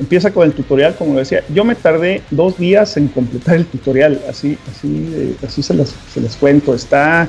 [0.00, 1.44] empieza con el tutorial, como decía.
[1.48, 6.20] Yo me tardé dos días en completar el tutorial, así, así, así se les, se
[6.20, 6.74] les cuento.
[6.74, 7.28] Está,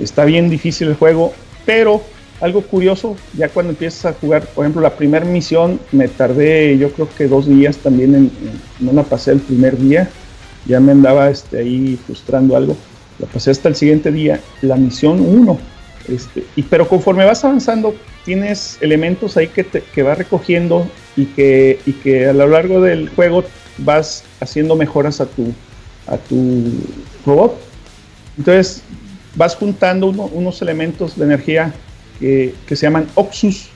[0.00, 1.34] está bien difícil el juego,
[1.66, 2.02] pero
[2.40, 6.92] algo curioso, ya cuando empiezas a jugar, por ejemplo, la primera misión me tardé yo
[6.92, 8.30] creo que dos días también, en,
[8.78, 10.08] no la pasé el primer día,
[10.66, 12.76] ya me andaba este, ahí frustrando algo,
[13.18, 15.58] la pasé hasta el siguiente día, la misión 1,
[16.08, 17.94] este, y, pero conforme vas avanzando
[18.24, 22.80] tienes elementos ahí que, te, que vas recogiendo y que, y que a lo largo
[22.80, 23.44] del juego
[23.78, 25.52] vas haciendo mejoras a tu,
[26.06, 26.70] a tu
[27.26, 27.58] robot.
[28.36, 28.82] Entonces
[29.34, 31.74] vas juntando unos elementos de energía
[32.18, 33.68] que, se llaman Oxus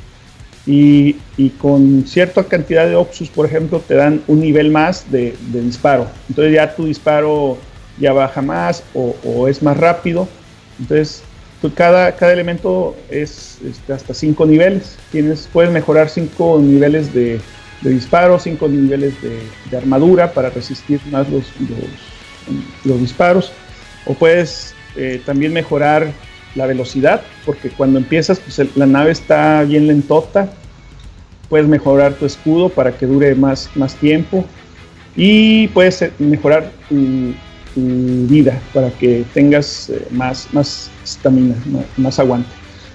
[0.66, 1.14] y,
[1.58, 6.08] con cierta cantidad de Oxus, por ejemplo, te dan un nivel más de, disparo.
[6.28, 7.58] Entonces ya tu disparo
[7.98, 10.28] ya baja más o, es más rápido.
[10.78, 11.22] Entonces
[11.70, 14.96] cada, cada elemento es este, hasta 5 niveles.
[15.10, 17.40] Tienes, puedes mejorar 5 niveles de,
[17.82, 21.44] disparo, 5 niveles de, armadura para resistir más los,
[22.84, 23.52] los, disparos.
[24.06, 26.12] O puedes eh, también mejorar
[26.54, 30.48] la velocidad, porque cuando empiezas, pues la nave está bien lentota.
[31.48, 34.44] Puedes mejorar tu escudo para que dure más, más tiempo.
[35.16, 37.34] Y puedes eh, mejorar tu,
[37.74, 41.54] vida para que tengas eh, más más estamina,
[41.96, 42.50] más, aguante.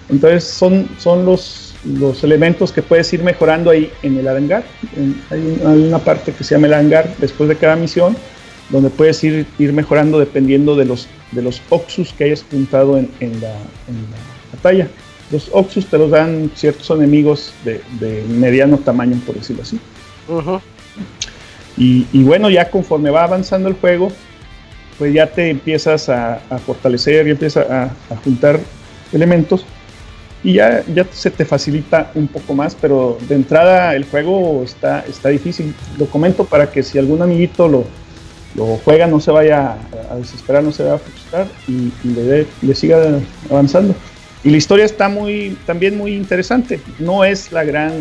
[0.07, 4.63] Entonces son, son los, los elementos que puedes ir mejorando ahí en el hangar.
[5.31, 8.15] hay, una parte que se llama el hangar después de cada misión,
[8.69, 13.41] donde puedes ir, ir mejorando dependiendo de los de los Oxus que hayas juntado en,
[13.41, 13.53] la,
[14.53, 14.87] batalla.
[15.31, 19.79] Los Oxus te los dan ciertos enemigos de, mediano tamaño, por decirlo así.
[21.77, 24.11] y, bueno, ya conforme va avanzando el juego,
[24.97, 27.91] pues ya te empiezas a, fortalecer y empiezas a,
[28.23, 28.59] juntar
[29.11, 29.65] elementos
[30.43, 35.03] y ya, ya se te facilita un poco más, pero de entrada el juego está,
[35.07, 35.73] está difícil.
[35.97, 37.85] Lo comento para que si algún amiguito lo,
[38.55, 39.77] lo juega, no se vaya
[40.09, 41.91] a desesperar, no se vaya a frustrar y,
[42.63, 43.19] le, siga
[43.49, 43.95] avanzando.
[44.43, 46.79] Y la historia está muy, también muy interesante.
[46.99, 47.91] No es la gran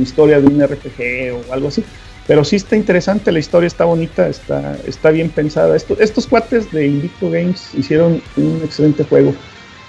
[0.00, 1.84] historia de un RPG o algo así,
[2.26, 3.32] pero sí está interesante.
[3.32, 5.76] La historia está bonita, está, está bien pensada.
[5.76, 9.34] estos cuates de Invicto Games hicieron un excelente juego.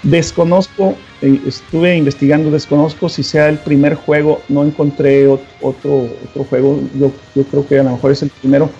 [0.02, 6.80] Desconozco, eh, estuve investigando, desconozco si sea el primer juego, no encontré otro, otro, juego,
[6.94, 8.70] yo, yo creo que a lo mejor es el primero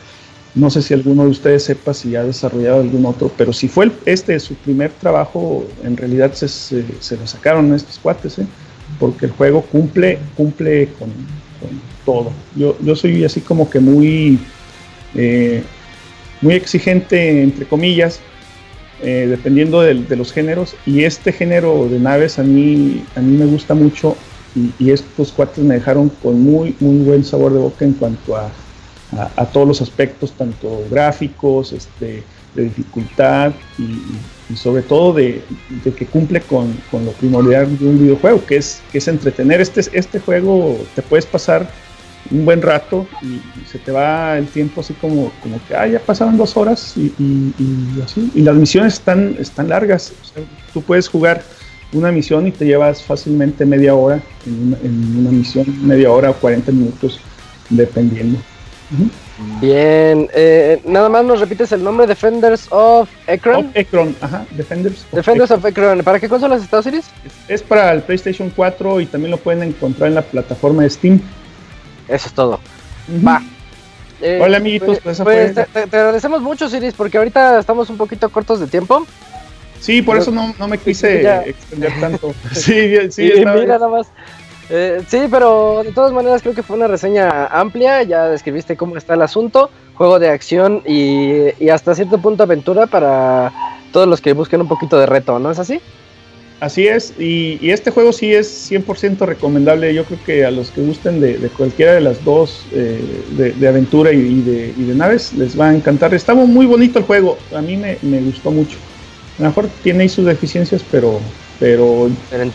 [0.56, 3.92] no sé si alguno de ustedes sepa si ha desarrollado algún otro, pero si fue
[4.06, 8.46] este su primer trabajo, en realidad se, lo sacaron estos cuates, ¿eh?
[8.98, 11.10] porque el juego cumple, cumple con,
[12.06, 12.32] todo.
[12.54, 14.38] Yo, yo soy así como que muy,
[15.14, 15.62] eh,
[16.40, 18.20] muy exigente, entre comillas,
[19.02, 23.44] eh, dependiendo de, los géneros, y este género de naves a mí, a mí me
[23.44, 24.16] gusta mucho,
[24.54, 28.36] y, y estos cuates me dejaron con muy, muy buen sabor de boca en cuanto
[28.36, 28.50] a
[29.12, 32.22] a, todos los aspectos, tanto gráficos, este,
[32.54, 35.42] de dificultad y, sobre todo de,
[35.96, 39.60] que cumple con, lo primordial de un videojuego, que es, que es entretener.
[39.60, 41.68] Este, este juego te puedes pasar
[42.30, 45.98] un buen rato y, se te va el tiempo así como, como que ah, ya
[45.98, 47.12] pasaron dos horas y,
[48.04, 48.30] así.
[48.34, 50.12] Y las misiones están, están largas.
[50.72, 51.42] tú puedes jugar
[51.92, 56.30] una misión y te llevas fácilmente media hora en una, en una misión, media hora
[56.30, 57.20] o 40 minutos,
[57.70, 58.38] dependiendo.
[59.60, 63.72] Bien, eh, nada más nos repites el nombre Defenders of Ekron.
[63.74, 65.04] Of ajá, Defenders.
[65.10, 66.02] Of Defenders of Ekron.
[66.02, 67.06] ¿Para qué consolas está Osiris?
[67.48, 71.20] Es, para el PlayStation 4 y también lo pueden encontrar en la plataforma de Steam.
[72.08, 72.60] Eso es todo.
[73.26, 73.42] Va.
[74.22, 78.60] Eh, Hola amiguitos, pues, pues te, agradecemos mucho, Osiris, porque ahorita estamos un poquito cortos
[78.60, 79.06] de tiempo.
[79.80, 82.34] Sí, por eso no, no me quise extender tanto.
[82.52, 84.06] sí, sí, mira nada más.
[84.68, 88.96] Eh, sí, pero de todas maneras creo que fue una reseña amplia, ya describiste cómo
[88.96, 93.52] está el asunto, juego de acción y, hasta cierto punto aventura para
[93.92, 95.80] todos los que busquen un poquito de reto, ¿no es así?
[96.58, 99.94] Así es, y, este juego sí es 100% recomendable.
[99.94, 102.98] Yo creo que a los que gusten de, cualquiera de las dos, eh,
[103.36, 106.12] de, aventura y, de, naves, les va a encantar.
[106.14, 108.78] Estaba muy bonito el juego, a mí me, gustó mucho.
[109.38, 111.20] A lo mejor tiene ahí sus deficiencias, pero,
[111.60, 112.08] pero,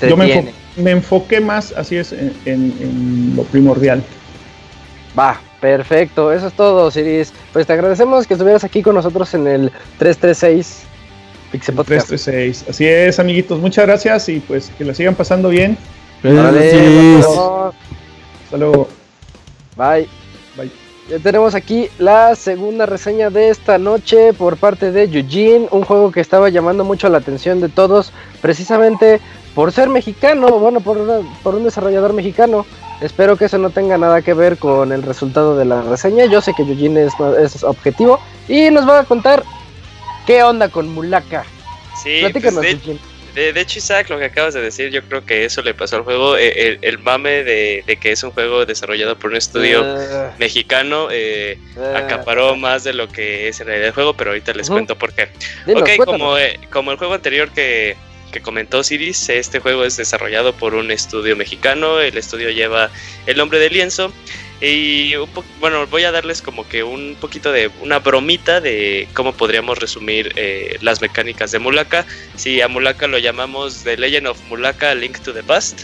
[0.07, 4.03] yo me, enfoqué más, así es, en, lo primordial.
[5.17, 7.33] Va, perfecto, eso es todo, Siris.
[7.53, 10.83] Pues te agradecemos que estuvieras aquí con nosotros en el 336
[11.51, 12.07] Pixel Podcast.
[12.07, 12.69] 336.
[12.69, 13.59] Así es, amiguitos.
[13.59, 15.77] Muchas gracias y pues que la sigan pasando bien.
[16.23, 17.25] Gracias.
[18.45, 18.87] Hasta luego.
[19.75, 20.07] Bye.
[20.55, 20.71] Bye.
[21.09, 26.11] Ya tenemos aquí la segunda reseña de esta noche por parte de Eugene, un juego
[26.11, 29.19] que estaba llamando mucho la atención de todos, precisamente
[29.55, 32.65] por ser mexicano, bueno, por, por un desarrollador mexicano.
[33.01, 36.25] Espero que eso no tenga nada que ver con el resultado de la reseña.
[36.25, 39.43] Yo sé que Eugene es, es objetivo y nos va a contar
[40.25, 41.45] ¿Qué onda con Mulaka?
[42.01, 42.55] Sí, pues
[43.33, 45.95] de, de, hecho, Isaac, lo que acabas de decir, yo creo que eso le pasó
[45.95, 46.35] al juego.
[46.35, 50.33] Eh, el, mame de, que es un juego desarrollado por un estudio ah.
[50.37, 51.99] mexicano eh, ah.
[51.99, 55.13] acaparó más de lo que es en realidad el juego, pero ahorita les cuento por
[55.13, 55.29] qué.
[55.73, 57.95] ok, como, eh, como el juego anterior que,
[58.31, 61.99] que comentó Siris, este juego es desarrollado por un estudio mexicano.
[61.99, 62.89] El estudio lleva
[63.25, 64.11] el nombre de lienzo.
[64.61, 65.15] Y
[65.59, 70.33] bueno, voy a darles como que un poquito de una bromita de cómo podríamos resumir
[70.35, 72.05] eh, las mecánicas de Mulaka.
[72.35, 75.83] Si a Mulaka lo llamamos The Legend of Mulaka Link to the Past.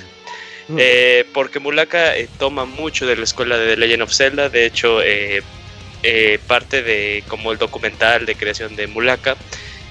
[0.68, 0.78] Mm.
[0.80, 4.49] Eh, porque Mulaka eh, toma mucho de la escuela de The Legend of Zelda.
[4.49, 4.99] De hecho,
[6.45, 9.36] parte de como el documental de creación de Mulaka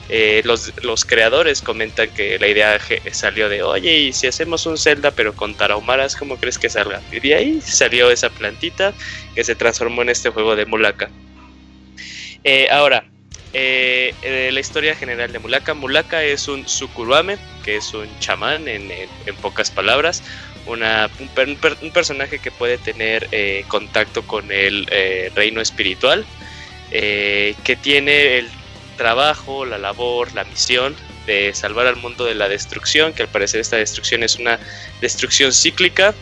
[0.08, 2.78] eh, los, los, creadores comentan que la idea
[3.10, 7.02] salió de, oye, y si hacemos un Zelda pero con tarahumaras, ¿cómo crees que salga?
[7.10, 8.94] Y de ahí salió esa plantita
[9.34, 11.10] que se transformó en este juego de Mulaka.
[12.44, 13.04] Eh, ahora,
[13.52, 14.14] eh,
[14.52, 15.74] la historia general de Mulaka.
[15.74, 18.88] Mulaka es un Sukuruame, que es un chamán en,
[19.42, 20.22] pocas palabras.
[20.66, 23.28] Una, un, personaje que puede tener
[23.66, 24.86] contacto con el
[25.34, 26.24] reino espiritual.
[26.90, 28.50] que tiene el
[28.96, 30.94] trabajo, la labor, la misión
[31.26, 34.58] de salvar al mundo de la destrucción, que al parecer esta destrucción es una
[35.00, 36.14] destrucción cíclica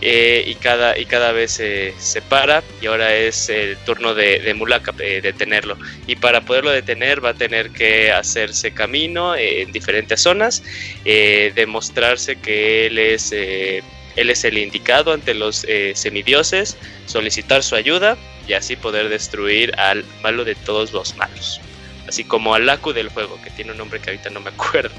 [0.00, 4.94] eh, y, cada, y cada vez se separa y ahora es el turno de, Mulaka
[4.98, 5.78] eh, detenerlo.
[6.06, 10.62] Y para poderlo detener va a tener que hacerse camino en diferentes zonas,
[11.04, 13.82] eh, demostrarse que él es, él
[14.16, 16.76] es el indicado ante los semidioses,
[17.06, 21.60] solicitar su ayuda y así poder destruir al malo de todos los malos
[22.08, 24.94] así como Alaku del juego, que tiene un nombre que ahorita no me acuerdo.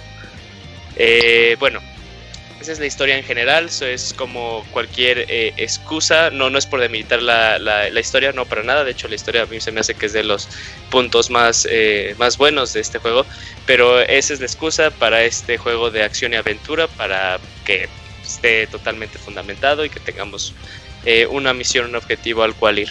[0.98, 1.82] Eh, bueno,
[2.62, 6.66] esa es la historia en general, eso es como cualquier eh, excusa, no, no es
[6.66, 9.72] por demilitar la, la, historia, no para nada, de hecho la historia a mí se
[9.72, 10.48] me hace que es de los
[10.90, 13.26] puntos más, eh, más buenos de este juego,
[13.66, 17.90] pero esa es la excusa para este juego de acción y aventura, para que
[18.24, 20.54] esté totalmente fundamentado y que tengamos
[21.30, 22.90] una misión, un objetivo al cual ir.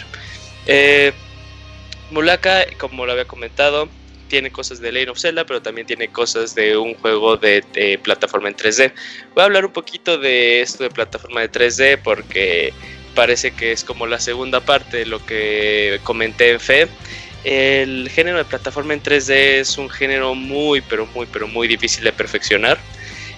[2.11, 3.89] Mulaka, como lo había comentado,
[4.35, 8.49] tiene cosas de Lane of Zelda, pero también tiene cosas de un juego de, plataforma
[8.49, 8.91] en 3D.
[9.33, 12.73] Voy a hablar un poquito de esto de plataforma de 3D porque
[13.15, 16.89] parece que es como la segunda parte de lo que comenté en Fe.
[17.45, 19.31] El género de plataforma en 3D
[19.61, 22.77] es un género muy, pero muy, pero muy difícil de perfeccionar.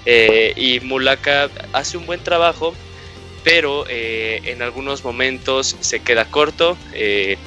[0.07, 2.73] Eh, y Mulaka hace un buen trabajo,
[3.43, 6.75] pero eh, en algunos momentos se queda corto.
[6.93, 7.37] Eh,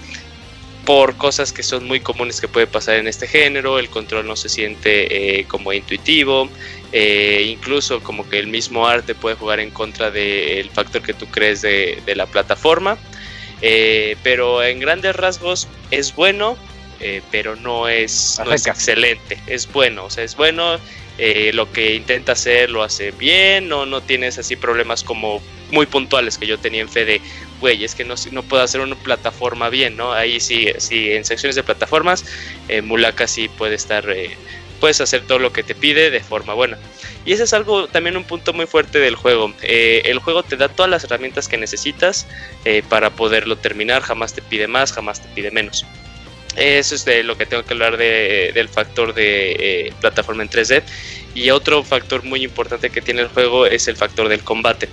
[0.85, 4.36] por cosas que son muy comunes que puede pasar en este género, el control no
[4.36, 6.48] se siente eh, como intuitivo,
[6.93, 11.27] eh, incluso como que el mismo arte puede jugar en contra del factor que tú
[11.27, 12.98] crees de, la plataforma,
[13.62, 16.57] eh, pero en grandes rasgos es bueno,
[17.31, 20.78] pero no es, no es excelente, es bueno, o sea, es bueno,
[21.52, 25.40] lo que intenta hacer lo hace bien, no, no tienes así problemas como
[25.70, 27.23] muy puntuales que yo tenía en fe de,
[27.61, 30.12] güey, es que no, no puedo hacer una plataforma bien, ¿no?
[30.12, 32.24] Ahí sí, sí en secciones de plataformas,
[32.69, 34.37] eh, Mulaka sí puede estar, eh,
[34.81, 36.78] puedes hacer todo lo que te pide de forma buena.
[37.27, 39.53] Y ese es algo, también un punto muy fuerte del juego.
[39.62, 42.27] Eh, el juego te da todas las herramientas que necesitas
[42.89, 45.85] para poderlo terminar, jamás te pide más, jamás te pide menos.
[46.57, 50.82] Eso es de lo que tengo que hablar de, del factor de plataforma en 3D.
[51.35, 54.89] Y otro factor muy importante que tiene el juego es el factor del combate.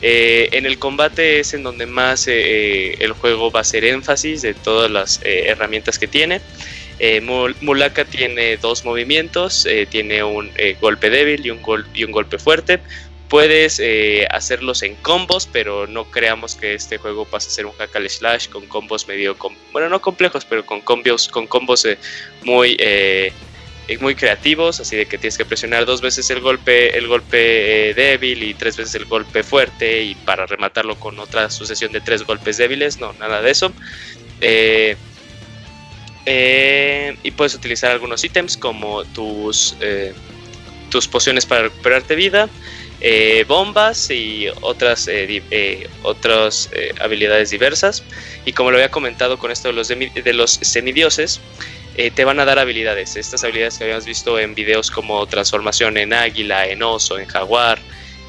[0.00, 3.84] Eh, en el combate es en donde más eh, eh, el juego va a hacer
[3.84, 6.40] énfasis de todas las herramientas que tiene.
[7.60, 10.50] Mulaka tiene dos movimientos, tiene un
[10.80, 11.60] golpe débil y un,
[11.94, 12.80] y un golpe fuerte.
[13.28, 13.80] Puedes
[14.30, 18.48] hacerlos en combos, pero no creamos que este juego pase a ser un hack slash
[18.48, 19.36] con combos medio,
[19.72, 21.86] bueno, no complejos, pero con combos, con combos
[22.42, 22.76] muy
[24.00, 28.42] muy creativos, así de que tienes que presionar dos veces el golpe, el golpe débil
[28.42, 32.58] y tres veces el golpe fuerte y para rematarlo con otra sucesión de tres golpes
[32.58, 33.72] débiles, no, nada de eso.
[37.22, 39.76] y puedes utilizar algunos ítems como tus,
[40.90, 42.48] tus pociones para recuperarte vida,
[43.00, 46.70] eh, bombas y otras, eh, eh, otras
[47.00, 48.02] habilidades diversas.
[48.44, 51.40] Y como lo había comentado con esto de los, de los semidioses,
[52.14, 53.16] te van a dar habilidades.
[53.16, 57.80] Estas habilidades que habíamos visto en videos como transformación en águila, en oso, en jaguar,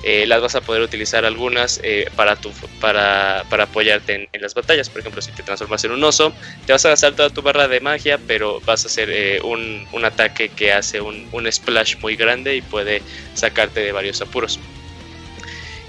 [0.02, 4.54] eh, las vas a poder utilizar algunas eh, para, tu, para, para apoyarte en, las
[4.54, 4.90] batallas.
[4.90, 6.32] Por ejemplo, si te transformas en un oso,
[6.66, 9.86] te vas a gastar toda tu barra de magia, pero vas a hacer eh, un,
[9.92, 13.02] un, ataque que hace un, un, splash muy grande y puede
[13.34, 14.58] sacarte de varios apuros.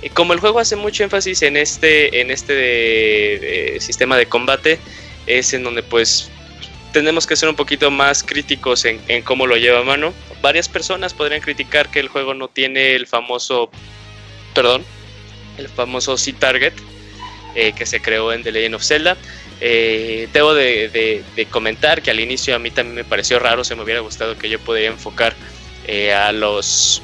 [0.02, 4.80] Y como el juego hace mucho énfasis en este, en este sistema de combate,
[5.26, 6.30] es en donde pues
[6.92, 10.12] tenemos que ser un poquito más críticos en, cómo lo lleva a mano.
[10.42, 13.70] Varias personas podrían criticar que el juego no tiene el famoso
[14.54, 14.84] perdón,
[15.58, 16.74] el famoso C-Target
[17.54, 19.16] eh, que se creó en The Legend of Zelda.
[19.60, 23.82] Eh, debo de, comentar que al inicio a mí también me pareció raro, se me
[23.82, 25.34] hubiera gustado que yo pudiera enfocar
[25.86, 27.02] eh, a, los,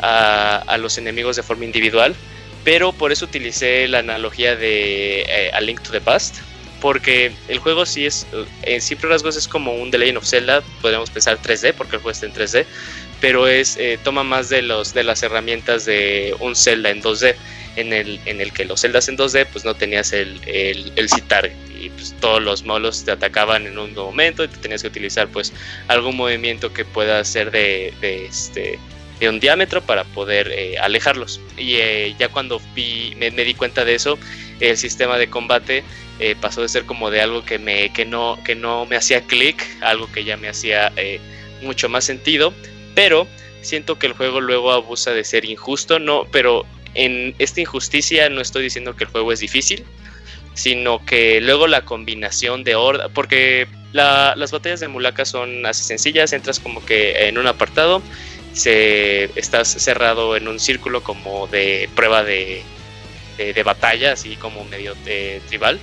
[0.00, 2.14] a, los enemigos de forma individual,
[2.64, 6.36] pero por eso utilicé la analogía de A Link to the Past,
[6.86, 8.28] porque el juego sí es,
[8.62, 12.02] en simple rasgos es como un The Legend of Zelda, podríamos pensar 3D, porque el
[12.02, 12.64] juego está en 3D,
[13.20, 17.34] pero es eh, toma más de los de las herramientas de un Zelda en 2D
[17.74, 21.08] en el, en el que los celdas en 2D pues no tenías el, el, el
[21.08, 24.88] citar y pues todos los molos te atacaban en un momento y te tenías que
[24.88, 25.52] utilizar pues
[25.88, 28.78] algún movimiento que pueda ser de, de este
[29.18, 31.40] de un diámetro para poder eh, alejarlos.
[31.56, 34.18] Y eh, ya cuando vi, me, me, di cuenta de eso
[34.60, 35.84] el sistema de combate
[36.40, 39.62] pasó de ser como de algo que me que no que no me hacía clic
[39.82, 40.90] algo que ya me hacía
[41.62, 42.54] mucho más sentido
[42.94, 43.28] pero
[43.66, 46.64] siento que el juego luego abusa de ser injusto, no, pero
[46.94, 49.84] en esta injusticia no estoy diciendo que el juego es difícil,
[50.54, 56.32] sino que luego la combinación de horda, porque las batallas de Mulaka son así sencillas,
[56.32, 58.02] entras como que en un apartado,
[58.52, 62.62] se, estás cerrado en un círculo como de prueba de,
[63.36, 64.94] de, batalla, así como medio
[65.48, 65.80] tribal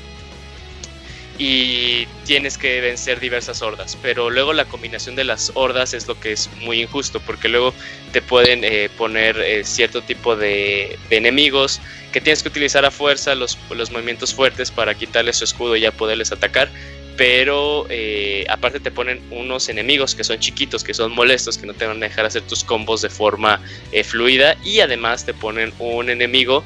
[1.37, 3.97] y tienes que vencer diversas hordas.
[4.01, 7.73] Pero luego la combinación de las hordas es lo que es muy injusto, porque luego
[8.11, 11.81] te pueden eh, poner eh, cierto tipo de, enemigos
[12.11, 15.81] que tienes que utilizar a fuerza los, los movimientos fuertes para quitarles su escudo y
[15.81, 16.69] ya poderles atacar.
[17.15, 21.73] Pero eh, aparte te ponen unos enemigos que son chiquitos, que son molestos, que no
[21.75, 23.61] te van a dejar hacer tus combos de forma
[24.03, 24.57] fluida.
[24.63, 26.63] Y además te ponen un enemigo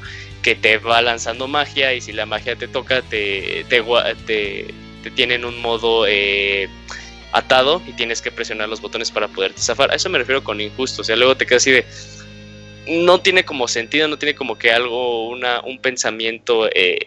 [0.54, 3.82] te va lanzando magia y si la magia te toca te, te,
[4.26, 4.74] te,
[5.14, 6.68] tienen un modo eh,
[7.32, 9.90] atado y tienes que presionar los botones para poderte zafar.
[9.90, 11.02] A eso me refiero con injusto.
[11.02, 11.86] O sea, luego te quedas así de...
[12.86, 16.98] No tiene como sentido, no tiene como que algo, una, un pensamiento eh,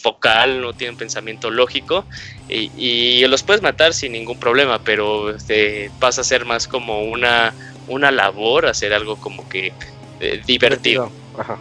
[0.00, 2.04] focal, no tiene un pensamiento lógico
[2.48, 7.52] y, los puedes matar sin ningún problema, pero este, pasa a ser más como una,
[7.88, 9.72] una labor, hacer algo como que
[10.20, 11.10] eh, divertido.
[11.36, 11.58] Ajá.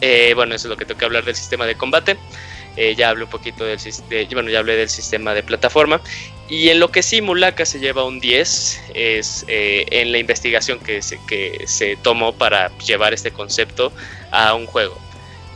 [0.00, 2.16] Eh, bueno, eso es lo que tengo que hablar del sistema de combate.
[2.76, 3.78] Eh, ya hablé un poquito del
[4.08, 6.00] de, bueno, ya hablé del sistema de plataforma.
[6.48, 10.80] Y en lo que sí Mulaka se lleva un 10 es eh, en la investigación
[10.80, 13.92] que se, que se tomó para llevar este concepto
[14.30, 14.98] a un juego.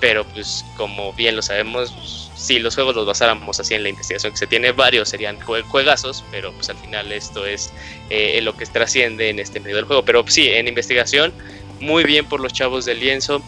[0.01, 4.33] Pero pues como bien lo sabemos, si los juegos los basáramos así en la investigación
[4.33, 7.73] que se tiene, varios serían juegazos, pero pues al final esto es
[8.43, 10.05] lo que trasciende en este medio del juego.
[10.05, 11.33] Pero sí, en investigación,
[11.81, 13.43] muy bien por los chavos del lienzo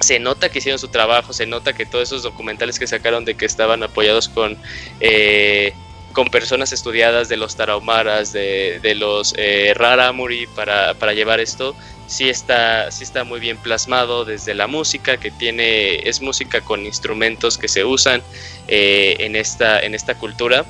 [0.00, 3.34] se nota que hicieron su trabajo, se nota que todos esos documentales que sacaron de
[3.34, 4.56] que estaban apoyados con,
[5.00, 5.72] eh,
[6.12, 11.74] con personas estudiadas de los tarahumaras, de, de los eh, raramuri para, para, llevar esto,
[12.06, 16.84] sí está, sí está muy bien plasmado desde la música, que tiene, es música con
[16.84, 18.22] instrumentos que se usan
[18.68, 20.64] eh, en, esta, en esta cultura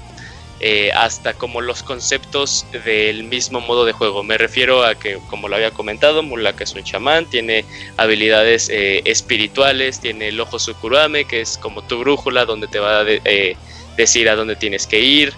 [0.59, 4.23] eh, hasta como los conceptos del mismo modo de juego.
[4.23, 7.66] Me refiero a que, como lo había comentado, Mulaka es un chamán, tiene
[7.99, 13.01] habilidades eh, espirituales, tiene el ojo Sukurame, que es como tu brújula donde te va
[13.01, 13.57] a eh,
[13.99, 15.35] decir a dónde tienes que ir,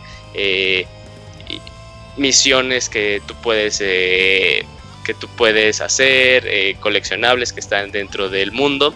[2.17, 8.95] misiones que tú puedes que tú puedes hacer, coleccionables que están dentro del mundo.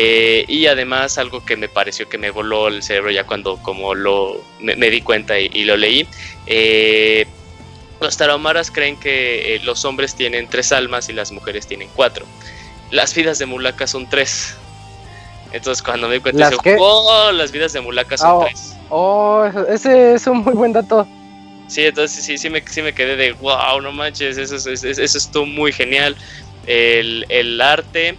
[0.00, 3.96] Eh, y además algo que me pareció que me voló el cerebro ya cuando como
[3.96, 6.06] lo me, di cuenta y, lo leí.
[6.46, 7.26] Eh,
[8.00, 12.26] los tarahumaras creen que eh, los hombres tienen tres almas y las mujeres tienen cuatro.
[12.92, 14.54] Las vidas de Mulaka son tres.
[15.52, 18.76] Entonces cuando me di cuenta, dije, oh, las vidas de Mulaka son oh, tres.
[18.90, 21.08] Oh, ese es un muy buen dato.
[21.66, 25.18] Sí, entonces sí, sí me, sí me quedé de wow, no manches, eso, eso, eso
[25.18, 26.14] estuvo muy genial.
[26.66, 28.16] El, el arte,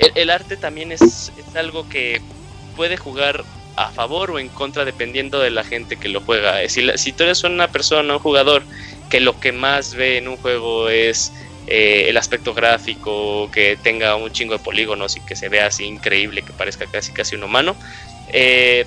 [0.00, 2.20] el, el, arte también es, es algo que
[2.76, 3.44] puede jugar
[3.76, 6.68] a favor o en contra dependiendo de la gente que lo juega.
[6.68, 8.62] Si, la, si tú eres una persona, un jugador
[9.08, 11.32] que lo que más ve en un juego es
[11.66, 15.84] eh, el aspecto gráfico, que tenga un chingo de polígonos y que se vea así
[15.84, 17.76] increíble, que parezca casi casi un humano,
[18.32, 18.86] eh,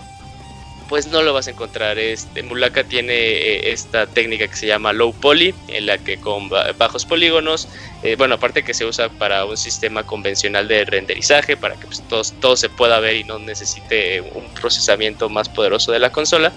[0.94, 1.98] pues no lo vas a encontrar.
[1.98, 6.50] Este, Mulaka tiene eh, esta técnica que se llama low poly, en la que con
[6.50, 7.68] bajos polígonos,
[8.04, 12.04] eh, bueno, aparte que se usa para un sistema convencional de renderizaje, para que pues,
[12.08, 16.54] todo, todo, se pueda ver y no necesite un procesamiento más poderoso de la consola,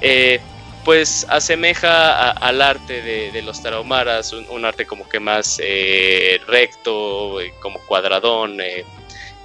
[0.00, 0.40] eh,
[0.82, 7.36] pues asemeja al arte de, los tarahumaras, un, un, arte como que más eh, recto,
[7.60, 8.62] como cuadradón,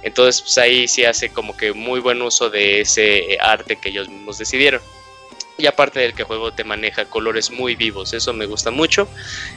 [0.02, 4.08] entonces, pues ahí sí hace como que muy buen uso de ese arte que ellos
[4.08, 4.80] mismos decidieron.
[5.58, 9.08] Y aparte del que el juego te maneja colores muy vivos, eso me gusta mucho.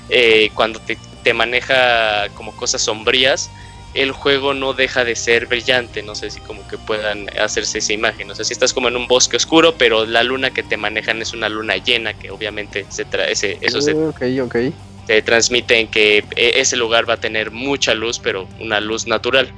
[0.10, 3.50] Eh, cuando te, te, maneja como cosas sombrías,
[3.94, 6.04] el juego no deja de ser brillante.
[6.04, 8.28] No sé si como que puedan hacerse esa imagen.
[8.28, 11.22] No sé si estás como en un bosque oscuro, pero la luna que te manejan
[11.22, 14.74] es una luna llena, que obviamente se trae eso se, okay, okay.
[15.08, 19.08] te transmite en que e, ese lugar va a tener mucha luz, pero una luz
[19.08, 19.54] natural.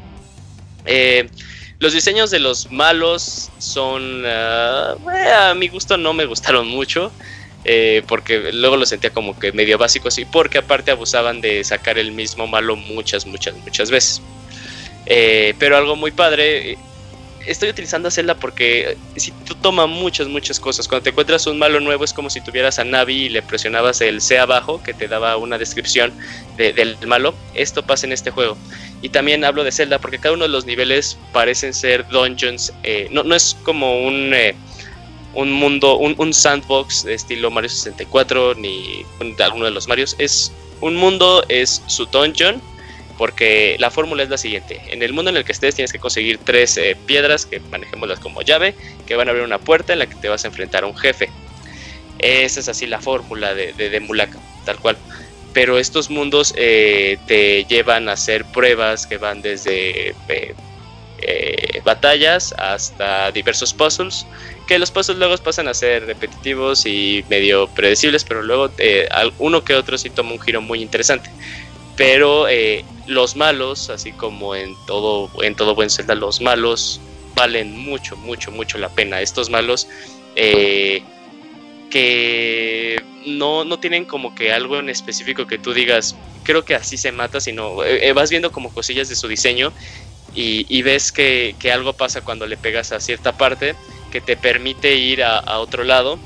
[0.85, 1.29] Eh,
[1.79, 7.11] los diseños de los malos son, uh, a mi gusto no me gustaron mucho,
[7.65, 11.97] eh, porque luego los sentía como que medio básicos y porque aparte abusaban de sacar
[11.97, 14.21] el mismo malo muchas, muchas, muchas veces.
[15.05, 16.77] Eh, pero algo muy padre,
[17.45, 21.59] estoy utilizando a Zelda porque si tú tomas muchas, muchas cosas, cuando te encuentras un
[21.59, 24.93] malo nuevo es como si tuvieras a Navi y le presionabas el C abajo que
[24.93, 26.13] te daba una descripción
[26.57, 27.35] de, del malo.
[27.53, 28.57] Esto pasa en este juego.
[29.01, 32.73] Y también hablo de Zelda porque cada uno de los niveles parecen ser dungeons.
[32.83, 34.55] Eh, no, no, es como un, eh,
[35.33, 39.05] un mundo, un, un, sandbox de estilo Mario 64 ni
[39.39, 40.15] alguno de los Marios.
[40.17, 40.51] Es
[40.81, 42.61] un mundo, es su dungeon.
[43.17, 45.99] Porque la fórmula es la siguiente: en el mundo en el que estés tienes que
[45.99, 48.75] conseguir tres eh, piedras que manejémoslas como llave,
[49.05, 50.97] que van a abrir una puerta en la que te vas a enfrentar a un
[50.97, 51.29] jefe.
[52.19, 54.97] Esa es así la fórmula de, de, Mulaka, tal cual
[55.53, 60.53] pero estos mundos eh, te llevan a hacer pruebas que van desde eh,
[61.17, 64.27] eh, batallas hasta diversos puzzles,
[64.67, 69.07] que los puzzles luego pasan a ser repetitivos y medio predecibles, pero luego eh,
[69.39, 71.29] uno que otro sí toma un giro muy interesante.
[71.97, 76.99] Pero eh, los malos, así como en todo, en todo buen Zelda, los malos
[77.35, 79.21] valen mucho, mucho, mucho la pena.
[79.21, 79.87] Estos malos
[80.35, 81.03] que
[83.25, 87.11] no, no tienen como que algo en específico que tú digas, creo que así se
[87.11, 89.71] mata, sino eh, vas viendo como cosillas de su diseño
[90.37, 93.73] y, ves que, que, algo pasa cuando le pegas a cierta parte
[94.11, 96.19] que te permite ir a, otro lado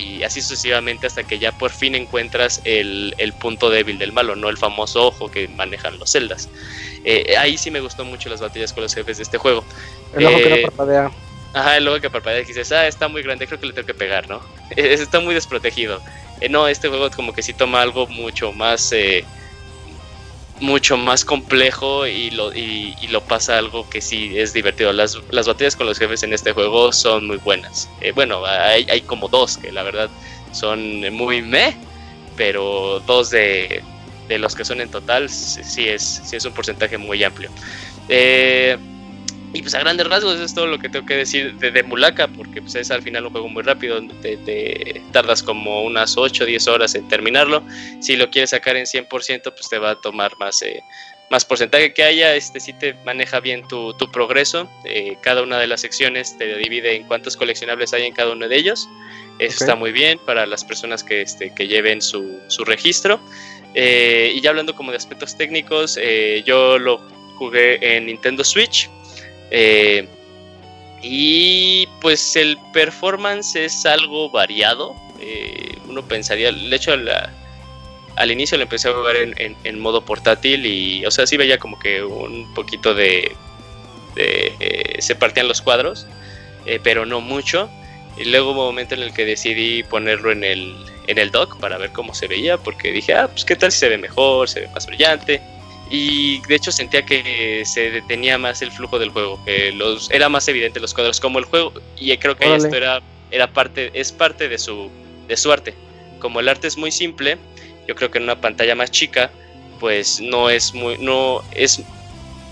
[0.00, 4.36] y así sucesivamente hasta que ya por fin encuentras el, el punto débil del malo,
[4.36, 6.48] no el famoso ojo que manejan los celdas.
[7.04, 9.64] Eh, ahí sí me gustó mucho las batallas con los jefes de este juego.
[10.14, 11.10] El ojo eh, que no parpadea.
[11.52, 13.86] Ajá, el ojo que parpadea y dices, ah, está muy grande, creo que le tengo
[13.86, 14.40] que pegar, ¿no?
[14.76, 16.00] está muy desprotegido.
[16.40, 19.24] Eh, no, este juego como que sí toma algo mucho más eh,
[20.64, 24.92] mucho más complejo y lo, y, lo pasa algo que sí es divertido.
[24.92, 27.88] Las, las batallas con los jefes en este juego son muy buenas.
[28.00, 30.10] Eh, bueno, hay, hay, como dos que la verdad
[30.52, 31.76] son muy meh,
[32.36, 33.82] pero dos de,
[34.28, 37.50] de los que son en total sí es, sí es un porcentaje muy amplio.
[38.08, 38.76] Eh,
[39.54, 41.82] y pues a grandes rasgos eso es todo lo que tengo que decir de, de
[41.84, 46.16] Mulaka, porque pues es al final un juego muy rápido, te, te tardas como unas
[46.16, 47.62] 8 o 10 horas en terminarlo.
[48.00, 50.82] Si lo quieres sacar en 100%, pues te va a tomar más, eh,
[51.30, 54.68] más porcentaje que haya, este sí te maneja bien tu, tu progreso.
[54.84, 58.48] Eh, cada una de las secciones te divide en cuántos coleccionables hay en cada uno
[58.48, 58.88] de ellos.
[59.38, 59.64] Eso okay.
[59.64, 63.20] está muy bien para las personas que, este, que lleven su, su registro.
[63.74, 66.98] Eh, y ya hablando como de aspectos técnicos, eh, yo lo
[67.36, 68.88] jugué en Nintendo Switch.
[69.50, 70.08] Eh,
[71.06, 74.96] y pues el performance es algo variado.
[75.20, 76.94] Eh, uno pensaría, de hecho,
[78.16, 81.78] al inicio lo empecé a jugar en, modo portátil y, o sea, sí veía como
[81.78, 83.36] que un poquito de.
[84.14, 86.06] de eh, se partían los cuadros,
[86.64, 87.68] eh, pero no mucho.
[88.16, 90.74] Y luego hubo un momento en el que decidí ponerlo en el,
[91.06, 93.80] en el dock para ver cómo se veía, porque dije, ah, pues qué tal si
[93.80, 95.42] se ve mejor, se ve más brillante
[95.94, 100.28] y de hecho sentía que se detenía más el flujo del juego, que los era
[100.28, 103.00] más evidente los cuadros como el juego y creo que esto era
[103.30, 104.90] era parte es parte de su
[105.28, 105.74] de su arte.
[106.18, 107.38] Como el arte es muy simple,
[107.86, 109.30] yo creo que en una pantalla más chica
[109.78, 111.80] pues no es muy no es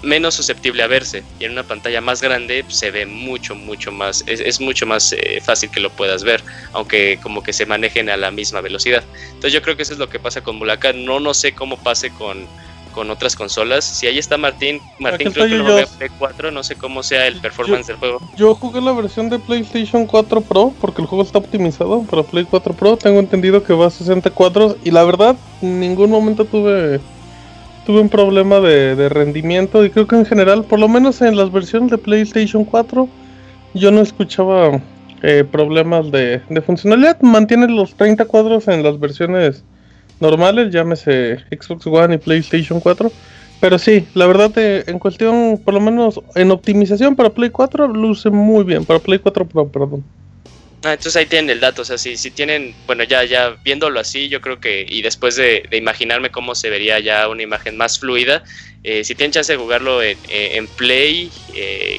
[0.02, 4.22] menos susceptible a verse y en una pantalla más grande se ve mucho mucho más
[4.26, 6.42] es, mucho más eh, fácil que lo puedas ver
[6.72, 10.00] aunque como que se manejen a la misma velocidad entonces yo creo que eso es
[10.00, 12.48] lo que pasa con Mulaka no no sé cómo pase con
[12.92, 13.84] con otras consolas.
[13.84, 17.26] Si ahí está Martín, Martín creo que lo ve Play 4, no sé cómo sea
[17.26, 18.20] el performance del juego.
[18.36, 22.46] Yo jugué la versión de PlayStation 4 Pro porque el juego está optimizado para Play
[22.48, 22.96] 4 Pro.
[22.96, 27.00] Tengo entendido que va a 64 y la verdad, en ningún momento tuve
[27.84, 31.50] tuve un problema de, rendimiento y creo que en general, por lo menos en las
[31.50, 33.08] versiones de PlayStation 4,
[33.74, 34.80] yo no escuchaba
[35.22, 37.20] eh, problemas de, de funcionalidad.
[37.22, 39.64] Mantiene los 30 cuadros en las versiones
[40.22, 43.12] normales, llámese Xbox One y PlayStation 4.
[43.60, 47.86] Pero sí, la verdad, eh, en cuestión, por lo menos en optimización para Play 4,
[47.86, 48.84] luce muy bien.
[48.84, 50.02] Para Play 4 Pro, perdón.
[50.84, 54.00] Ah, entonces ahí tienen el dato, o sea, si, si tienen, bueno, ya, ya viéndolo
[54.00, 58.00] así, yo creo que, y después de, imaginarme cómo se vería ya una imagen más
[58.00, 58.42] fluida,
[58.82, 61.30] eh, si tienen chance de jugarlo en, eh, en Play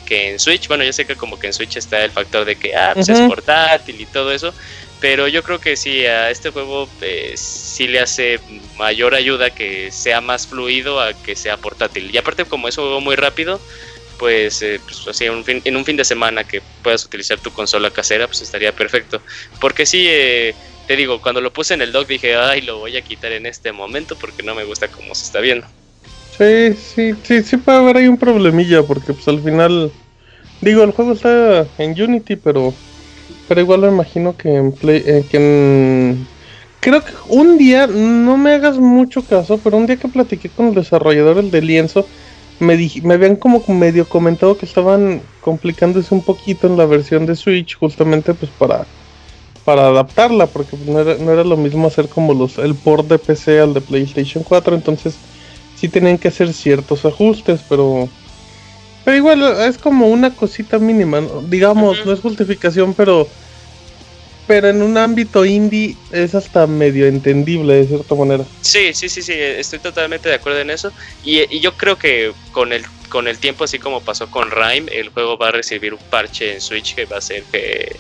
[0.05, 2.57] que en Switch, bueno, yo sé que como que en Switch está el factor de
[2.57, 4.53] que, ah, pues es portátil y todo eso,
[5.03, 8.39] pero yo creo que sí, a este juego eh, sí le hace
[8.77, 12.09] mayor ayuda que sea más fluido a que sea portátil.
[12.09, 13.59] Y aparte como es un juego muy rápido,
[14.17, 17.51] pues, eh, pues así, un, fin, en un fin de semana que puedas utilizar tu
[17.51, 19.21] consola casera, pues estaría perfecto.
[19.59, 20.55] Porque sí, eh,
[20.88, 23.45] te digo, cuando lo puse en el dock dije, ay, lo voy a quitar en
[23.45, 25.67] este momento porque no me gusta cómo se está viendo.
[26.38, 29.91] Sí, sí, sí, sí puede haber ahí un problemilla porque pues al final,
[30.61, 32.73] digo, el juego está en Unity, pero
[33.48, 35.03] pero igual lo imagino que en Play.
[35.06, 36.15] Eh, que
[36.80, 40.68] creo que un día, no me hagas mucho caso, pero un día que platiqué con
[40.68, 42.06] los desarrolladores de lienzo,
[42.60, 47.36] me, me habían como medio comentado que estaban complicándose un poquito en la versión de
[47.36, 48.86] Switch, justamente pues para,
[49.65, 53.20] para adaptarla, porque no era, no era lo mismo hacer como los el port de
[53.20, 55.15] PC al de PlayStation 4, entonces
[55.76, 58.10] sí tenían que hacer ciertos ajustes, pero
[59.03, 63.27] pero igual es como una cosita mínima, digamos, no es justificación, pero
[64.47, 68.45] pero en un ámbito indie es hasta medio entendible de cierta manera.
[68.61, 70.91] Sí, sí, sí, sí, estoy totalmente de acuerdo en eso.
[71.23, 75.09] Y, yo creo que con el, con el tiempo, así como pasó con Rime, el
[75.09, 77.95] juego va a recibir un parche en Switch que va a hacer que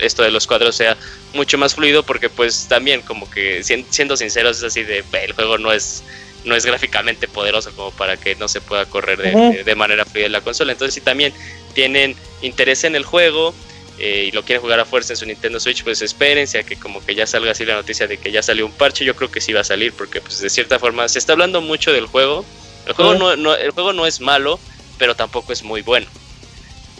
[0.00, 0.96] esto de los cuadros sea
[1.32, 5.58] mucho más fluido, porque pues también como que siendo sinceros es así de, el juego
[5.58, 6.02] no es
[6.44, 10.32] no es gráficamente poderoso como para que no se pueda correr de, manera fluida en
[10.32, 10.72] la consola.
[10.72, 11.32] Entonces, si también
[11.74, 13.54] tienen interés en el juego
[13.98, 16.76] eh, y lo quieren jugar a fuerza en su Nintendo Switch, pues espérense a que
[16.76, 19.04] como que ya salga así la noticia de que ya salió un parche.
[19.04, 21.60] Yo creo que sí va a salir porque pues de cierta forma se está hablando
[21.60, 22.44] mucho del juego.
[22.86, 24.60] El juego, no, el juego no es malo,
[24.98, 26.06] pero tampoco es muy bueno.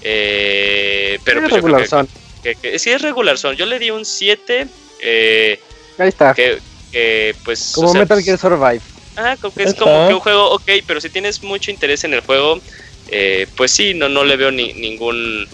[0.01, 2.09] Eh, pero es pues, regular son.
[2.43, 3.57] Que, sí es regular son.
[3.57, 4.67] Yo le di un 7.
[5.01, 5.61] Eh,
[5.99, 6.35] Ahí está.
[6.35, 8.94] Que, pues, Como Metal Gear Survive.
[9.17, 12.61] Ah, es como que un juego, ok, pero si tienes mucho interés en el juego,
[13.09, 15.47] eh, pues sí, no, no le veo ni, ningún,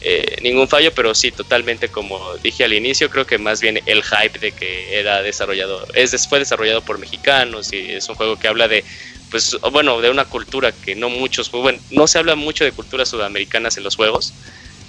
[0.00, 4.02] eh, ningún fallo, pero sí, totalmente como dije al inicio, creo que más bien el
[4.02, 8.48] hype de que era desarrollado, es, fue desarrollado por mexicanos y es un juego que
[8.48, 8.84] habla de,
[9.30, 13.08] pues bueno, de una cultura que no muchos, bueno, no se habla mucho de culturas
[13.08, 14.32] sudamericanas en los juegos,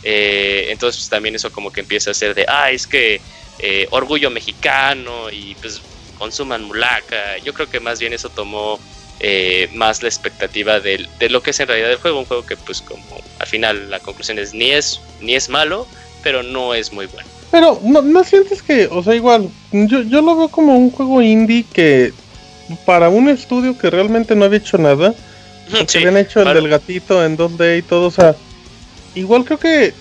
[0.04, 3.20] eh, entonces pues, también eso como que empieza a ser de, ah, es que
[3.90, 5.82] orgullo mexicano y pues
[6.16, 7.38] consuman mulaca.
[7.44, 8.80] Yo creo que más bien eso tomó
[9.20, 12.20] eh, más la expectativa de, lo que es en realidad el juego.
[12.20, 13.04] Un juego que pues como
[13.40, 15.88] al final la conclusión es ni es, ni es malo,
[16.24, 17.28] pero no es muy bueno.
[17.52, 21.22] Pero no, no sientes que, o sea, igual, yo, yo lo veo como un juego
[21.22, 22.12] indie que
[22.86, 25.14] para un estudio que realmente no había hecho nada,
[25.92, 28.36] que habían hecho el del gatito en 2D y todo, o sea,
[29.14, 29.94] igual creo que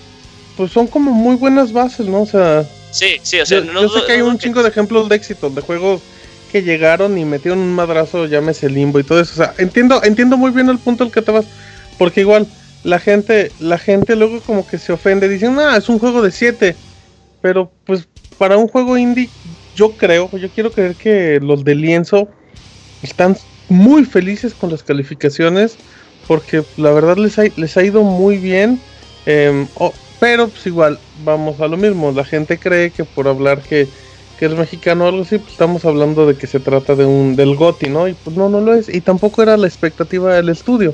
[0.57, 2.21] pues son como muy buenas bases, ¿no?
[2.21, 2.65] O sea,
[2.95, 5.49] Sí, sí, o sea, yo, no, sé que hay un chingo de ejemplos de éxito,
[5.49, 6.01] de juegos
[6.49, 9.33] que llegaron y metieron un madrazo, llámese limbo y todo eso.
[9.33, 11.45] O sea, entiendo, entiendo muy bien el punto al que te vas,
[11.97, 12.47] porque igual
[12.85, 16.31] la gente, la gente luego como que se ofende, dicen, ah, es un juego de
[16.31, 16.73] 7.
[17.41, 18.07] Pero pues
[18.37, 19.29] para un juego indie,
[19.75, 22.29] yo creo, yo quiero creer que los de lienzo
[23.03, 23.35] están
[23.67, 25.75] muy felices con las calificaciones,
[26.29, 28.79] porque la verdad les ha, les ha ido muy bien.
[29.25, 29.67] Eh,
[30.19, 32.11] pero pues igual, vamos a lo mismo.
[32.11, 33.87] La gente cree que por hablar que,
[34.39, 37.55] es mexicano o algo así, pues estamos hablando de que se trata de un del
[37.55, 38.07] GOTI, ¿no?
[38.07, 38.89] Y pues no, no lo es.
[38.89, 40.93] Y tampoco era la expectativa del estudio.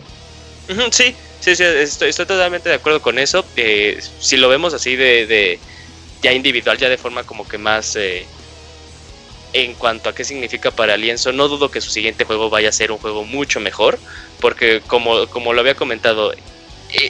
[0.92, 3.44] Sí, sí, sí, estoy, totalmente de acuerdo con eso.
[3.58, 5.60] Eh, si lo vemos así de, de,
[6.22, 7.96] ya individual, ya de forma como que más...
[7.96, 8.26] Eh,
[9.54, 12.72] en cuanto a qué significa para Lienzo, no dudo que su siguiente juego vaya a
[12.72, 14.00] ser un juego mucho mejor,
[14.40, 16.34] porque como, como lo había comentado,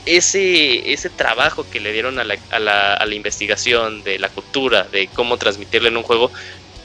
[0.06, 4.30] ese, ese trabajo que le dieron a la, a, la, a la, investigación de la
[4.30, 6.32] cultura, de cómo transmitirlo en un juego,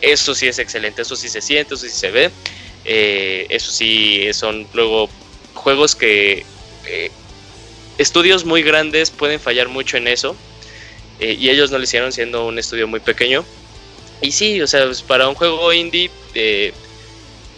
[0.00, 2.30] eso sí es excelente, eso sí se siente, eso sí se ve,
[2.84, 5.08] eh, eso sí son luego
[5.54, 6.44] juegos que
[6.86, 7.10] eh,
[7.98, 10.36] estudios muy grandes pueden fallar mucho en eso.
[11.18, 13.44] eh, y ellos no lo hicieron siendo un estudio muy pequeño.
[14.20, 16.10] Y sí, o sea, pues, para un juego indie,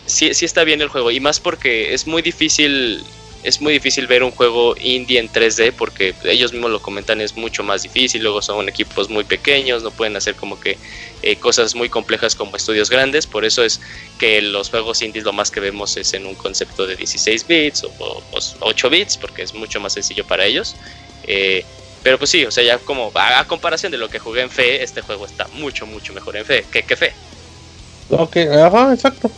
[0.07, 1.11] sí, sí está bien el juego.
[1.11, 3.03] Y más porque es muy difícil.
[3.45, 7.37] Es muy difícil ver un juego indie en 3D porque ellos mismos lo comentan, es
[7.37, 8.23] mucho más difícil.
[8.23, 10.77] Luego son equipos muy pequeños, no pueden hacer como que
[11.23, 13.27] eh, cosas muy complejas como estudios grandes.
[13.27, 13.81] Por eso es
[14.19, 17.85] que los juegos indies lo más que vemos es en un concepto de 16 bits
[17.85, 20.75] o, o- o 8 bits porque es mucho más sencillo para ellos.
[21.25, 21.65] Eh,
[22.03, 24.51] pero pues sí, o sea, ya como a, a comparación de lo que jugué en
[24.51, 27.13] Fe, este juego está mucho, mucho mejor en Fe que, que Fe.
[28.11, 29.31] Ok, ajá, exacto.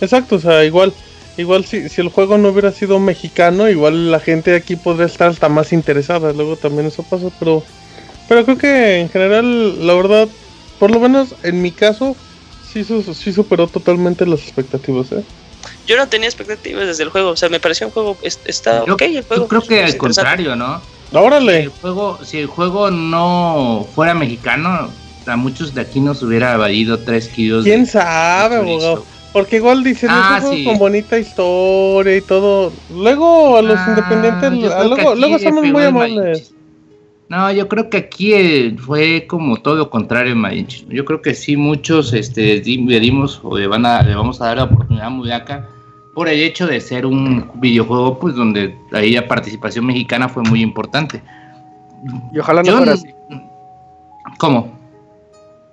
[0.00, 0.92] Exacto, o sea, igual,
[1.38, 5.06] igual si, si el juego no hubiera sido mexicano, igual la gente de aquí podría
[5.06, 6.32] estar hasta más interesada.
[6.32, 7.62] Luego también eso pasa, pero,
[8.28, 10.28] pero creo que en general, la verdad,
[10.78, 12.16] por lo menos en mi caso,
[12.72, 15.22] sí, su- sí superó totalmente las expectativas, ¿eh?
[15.86, 18.84] Yo no tenía expectativas desde el juego, o sea, me pareció un juego, es- está
[18.84, 19.42] Yo, ok el juego.
[19.44, 20.80] yo creo que al contrario, ¿no?
[21.10, 21.60] Si Órale.
[21.62, 24.90] el juego, si el juego no fuera mexicano,
[25.26, 27.64] a muchos de aquí nos hubiera evadido 3 kilos.
[27.64, 29.04] ¿Quién de- sabe, abogado?
[29.32, 30.64] Porque igual dicen, Ah, sí.
[30.64, 32.72] con bonita historia y todo.
[32.94, 36.54] Luego a los Ah, independientes, yo a- creo que luego, luego somos muy amables.
[37.28, 40.86] No, yo creo que aquí eh, fue como todo lo contrario en Malinche.
[40.88, 44.46] Yo creo que sí muchos este, le dimos o le, van a, le vamos a
[44.46, 45.68] dar la oportunidad a Mudaka
[46.14, 50.62] por el hecho de ser un videojuego pues donde ahí la participación mexicana fue muy
[50.62, 51.20] importante.
[52.32, 53.08] Y ojalá no Yo fuera así.
[54.38, 54.77] ¿Cómo?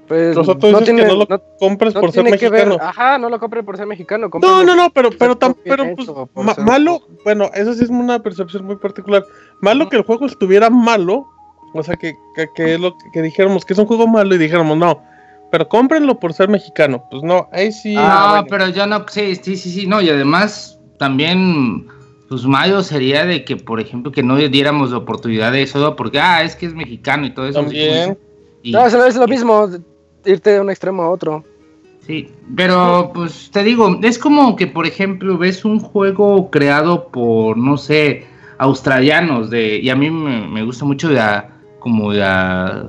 [0.07, 2.77] Pues sea, tú no tiene, que no lo no- compres no por ser mexicano.
[2.77, 2.81] ver.
[2.81, 4.29] Ajá, no lo compre por ser mexicano.
[4.41, 8.19] No, no, no, pero, pero, tam- pero pues, ma- malo, bueno, eso sí es una
[8.21, 9.25] percepción muy particular.
[9.61, 11.25] Malo que el juego estuviera malo,
[11.73, 14.77] o sea, que, que, que lo que dijéramos que es un juego malo y dijéramos,
[14.77, 15.01] no,
[15.51, 17.03] pero cómprenlo por ser mexicano.
[17.09, 17.95] Pues no, ahí sí.
[17.97, 18.47] Ah, no, bueno.
[18.49, 21.87] pero yo no, sí, sí, sí, sí, no, y además también,
[22.29, 26.19] pues malo sería de que, por ejemplo, que no diéramos la oportunidad de solo porque,
[26.19, 27.59] ah, es que es mexicano y todo eso.
[27.61, 28.17] También.
[28.63, 29.69] Y- No, es lo mismo,
[30.25, 31.43] irte de un extremo a otro.
[32.05, 37.57] Sí, pero pues te digo, es como que, por ejemplo, ves un juego creado por,
[37.57, 38.27] no sé,
[38.59, 41.49] australianos, de, y a mí me, me gusta mucho la,
[41.79, 42.85] como la,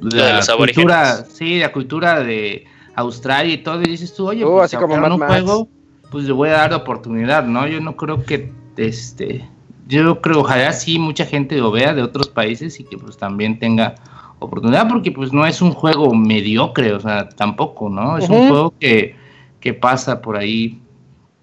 [0.00, 2.64] de los cultura, sí, la cultura de
[2.94, 5.32] Australia y todo, y dices tú, oye, Oh, pues así si como Mad un Max.
[5.32, 5.68] juego,
[6.10, 7.66] pues le voy a dar la oportunidad, ¿no?
[7.66, 9.46] Yo no creo que, este,
[9.86, 13.58] yo creo, ojalá sí mucha gente lo vea de otros países y que pues también
[13.58, 13.96] tenga
[14.38, 18.18] oportunidad porque pues no es un juego mediocre, o sea, tampoco, ¿no?
[18.18, 19.14] Es un juego que,
[19.60, 20.78] que pasa por ahí,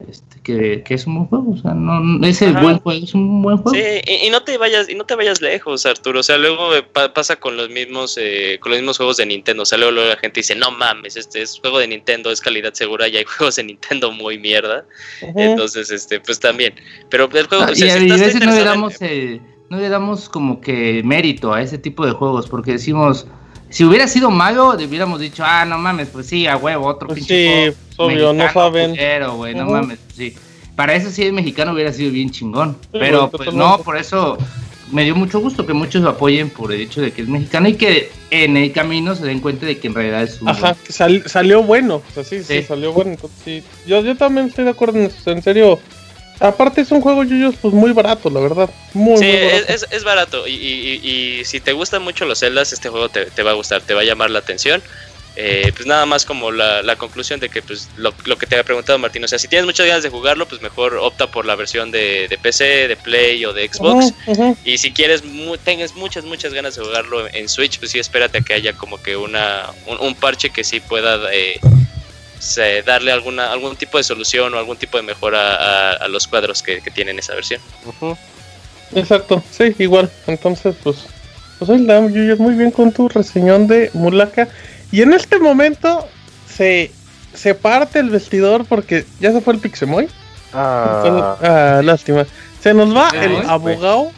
[0.07, 2.61] este, que, que es un buen juego, o sea, no, es el Ajá.
[2.61, 3.76] buen juego, es un buen juego.
[3.77, 6.19] Sí, y, y no te vayas, y no te vayas lejos, Arturo.
[6.19, 9.26] O sea, luego eh, pa- pasa con los mismos, eh, con los mismos juegos de
[9.26, 9.63] Nintendo.
[9.63, 12.39] O sea, luego, luego la gente dice, no mames, este es juego de Nintendo, es
[12.41, 14.85] calidad segura, y hay juegos de Nintendo muy mierda.
[15.22, 16.76] Entonces, este, pues también.
[17.09, 19.77] Pero el juego, Ah, o sea, si y a veces no le damos eh, no
[19.77, 23.25] le damos como que mérito a ese tipo de juegos porque decimos
[23.69, 27.07] si hubiera sido malo le hubiéramos dicho ah no mames pues sí a huevo otro
[27.07, 28.91] Pues pinche sí, juego obvio, no saben.
[28.91, 29.71] culero, güey, no Ujú.
[29.71, 30.35] mames sí
[30.75, 33.77] para eso sí el mexicano hubiera sido bien chingón Sí, pero güey, pues totalmente.
[33.77, 34.37] no por eso
[34.91, 37.67] me dio mucho gusto que muchos lo apoyen por el hecho de que es mexicano
[37.67, 40.75] y que en el camino se den cuenta de que en realidad es un Ajá,
[40.75, 41.95] que sal- salió bueno.
[42.07, 42.63] O sea, sí, sí, Sí.
[42.63, 43.11] salió bueno.
[43.11, 43.63] Entonces, sí.
[43.87, 45.31] Yo, yo también estoy de acuerdo en eso.
[45.31, 45.79] En serio.
[46.39, 48.69] Aparte es un juego, Yuyos, pues muy barato, la verdad.
[48.93, 49.73] Muy, Sí, muy es, barato.
[49.73, 50.47] es, es barato.
[50.47, 53.55] Y, y- y- si te gustan mucho los Zeldas, este juego te, te va a
[53.55, 54.81] gustar, te va a llamar la atención.
[55.37, 58.55] Eh, pues nada más como la, la conclusión de que pues lo, lo que te
[58.55, 61.45] había preguntado Martín, o sea, si tienes muchas ganas de jugarlo, pues mejor opta por
[61.45, 64.13] la versión de, de PC, de Play o de Xbox.
[64.63, 68.37] Y si quieres, mu- tengas muchas, muchas ganas de jugarlo en Switch, pues sí, espérate
[68.37, 71.59] a que haya como que una un, un parche que sí pueda eh,
[72.39, 76.27] se- darle alguna algún tipo de solución o algún tipo de mejora a, a los
[76.27, 77.61] cuadros que, que tienen esa versión.
[77.85, 78.17] Ujú.
[78.93, 80.09] Exacto, sí, igual.
[80.27, 80.97] Entonces, pues,
[81.59, 84.47] pues ahí la Yuyos, muy bien con tu reseñón de Mulaka.
[84.91, 86.07] Y en este momento
[86.47, 86.91] se,
[87.33, 90.07] se parte el vestidor porque ya se fue el Pixemoy.
[90.53, 92.25] Ah, Ah, lástima.
[92.61, 93.47] Se nos va el pues.
[93.47, 94.11] abogado.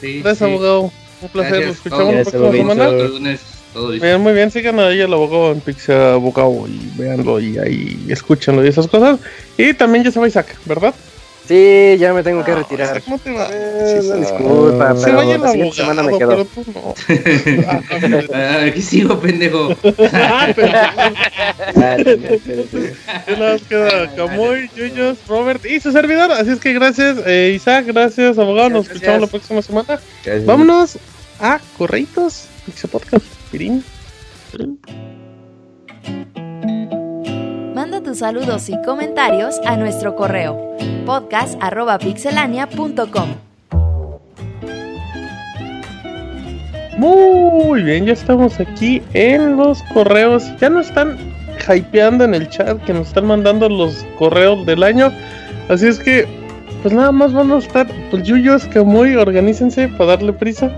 [0.00, 0.44] Sí, Gracias, sí.
[0.54, 0.92] abogado.
[1.22, 1.66] Un placer, Gracias.
[1.66, 3.38] lo escuchamos la próxima semana.
[3.76, 3.90] Todo.
[3.90, 8.64] Bien, muy bien, sigan ahí el abogado en Pixel Abogado y véanlo y ahí escúchenlo
[8.64, 9.18] y esas cosas.
[9.58, 10.94] Y también ya se va Isaac, ¿verdad?
[11.46, 12.88] sí, ya me tengo que retirar.
[12.96, 13.48] Isaac, ¿cómo te va?
[13.52, 16.28] Eh, una disculpa, Se pero vaya el la siguiente semana me quedo.
[16.30, 16.94] pero tú no.
[18.34, 19.76] Ah, aquí sigo, pendejo.
[20.12, 20.48] Ah,
[21.76, 21.96] Ah,
[23.38, 26.32] más queda Camuy, Yuyos, Robert y su servidor.
[26.32, 28.70] Así es que gracias, eh, Isaac, gracias, abogado.
[28.70, 28.94] Nos Gracias.
[28.96, 30.00] escuchamos la próxima semana.
[30.24, 30.46] Gracias.
[30.46, 30.98] Vámonos
[31.40, 33.35] a Correitos, Pixel Podcast.
[33.50, 33.82] Pirín.
[37.74, 43.28] Manda tus saludos y comentarios a nuestro correo podcast.pixelania.com.
[46.98, 50.44] Muy bien, ya estamos aquí en los correos.
[50.58, 51.18] Ya nos están
[51.68, 55.12] hypeando en el chat que nos están mandando los correos del año.
[55.68, 56.26] Así es que,
[56.82, 60.72] pues nada más van a estar, pues Yuyos, que muy organícense para darle prisa.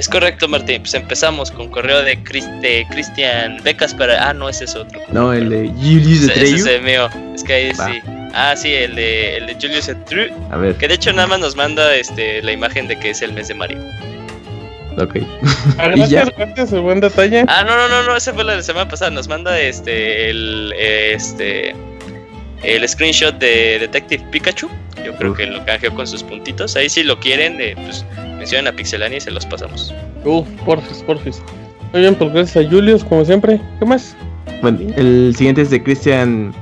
[0.00, 0.80] Es correcto, Martín.
[0.80, 4.30] Pues empezamos con correo de, Cristian Becas para.
[4.30, 4.98] Ah, no, ese es otro.
[5.12, 7.10] No, el de Julius Ese, ese es el mío.
[7.34, 8.00] Es que ahí sí.
[8.32, 10.22] Ah, sí, el de, el de Julius Etru.
[10.50, 10.74] A ver.
[10.76, 13.48] Que de hecho nada más nos manda este la imagen de que es el mes
[13.48, 13.76] de Mario.
[14.96, 15.16] Ok.
[15.76, 17.44] Gracias, gracias, buen detalle.
[17.46, 19.10] Ah, no, no, no, no, ese fue la de la semana pasada.
[19.10, 21.74] Nos manda este el este
[22.62, 24.70] el screenshot de Detective Pikachu.
[25.04, 26.74] Yo creo que lo canjeó con sus puntitos.
[26.74, 28.02] Ahí si lo quieren, eh, pues
[28.40, 29.94] mencionen a Pixelania y se los pasamos.
[30.24, 31.42] Uf, porfis, porfis.
[31.92, 33.60] Muy bien, pues gracias a Julius, como siempre.
[33.78, 34.16] ¿Qué más?
[34.62, 36.54] Bueno, el siguiente es de Cristian,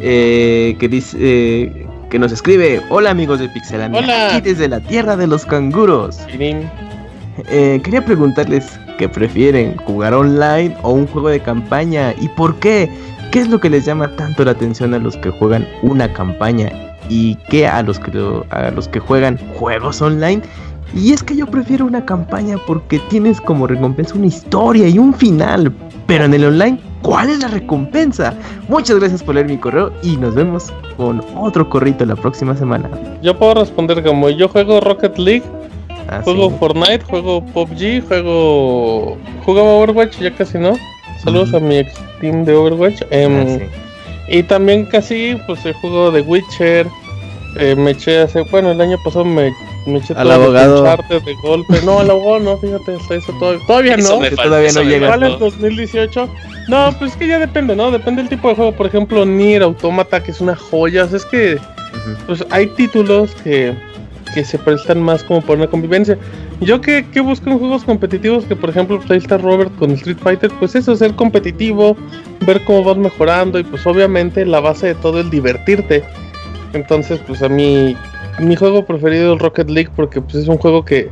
[0.00, 4.34] eh, que dice, eh, que nos escribe, hola amigos de Pixelania, Hola.
[4.34, 6.18] aquí desde la tierra de los canguros.
[6.28, 12.90] Eh, quería preguntarles qué prefieren, jugar online o un juego de campaña y por qué.
[13.30, 16.93] ¿Qué es lo que les llama tanto la atención a los que juegan una campaña
[17.08, 18.10] y qué a los que
[18.50, 20.42] a los que juegan juegos online?
[20.94, 25.12] Y es que yo prefiero una campaña porque tienes como recompensa una historia y un
[25.12, 25.72] final,
[26.06, 28.32] pero en el online, ¿cuál es la recompensa?
[28.68, 32.88] Muchas gracias por leer mi correo y nos vemos con otro corrito la próxima semana.
[33.22, 35.42] Yo puedo responder como yo juego Rocket League,
[36.08, 36.22] Así.
[36.24, 39.16] juego Fortnite, juego PUBG, juego...
[39.44, 40.74] Jugaba Overwatch, ya casi no.
[41.24, 43.02] Saludos a mi ex team de Overwatch.
[43.10, 43.64] Em, Ah, sí.
[44.28, 46.86] Y también casi, pues he jugado de Witcher.
[47.58, 49.52] eh, me eché hace, bueno, el año pasado me,
[49.86, 50.82] me eché Al abogado.
[50.82, 51.80] De golpe.
[51.84, 54.20] No, al abogado no, fíjate, hasta eso todavía, todavía Eso no.
[54.26, 55.06] falta, todavía no llega.
[55.06, 55.44] Igual en faltó.
[55.50, 56.28] 2018.
[56.68, 57.90] No, pues es que ya depende, ¿no?
[57.90, 58.72] Depende del tipo de juego.
[58.72, 61.04] Por ejemplo, Nier Automata, que es una joya.
[61.04, 61.58] O sea, es que
[62.26, 63.74] pues hay títulos que,
[64.34, 66.18] que se prestan más como para una convivencia.
[66.60, 69.92] Yo que, que busco en juegos competitivos, que por ejemplo pues ahí está Robert con
[69.92, 71.96] Street Fighter, pues eso, ser competitivo,
[72.44, 76.02] ver cómo vas mejorando y pues obviamente la base de todo es divertirte.
[76.72, 77.96] Entonces pues a mí,
[78.40, 81.08] mi juego preferido es Rocket League porque pues es un juego que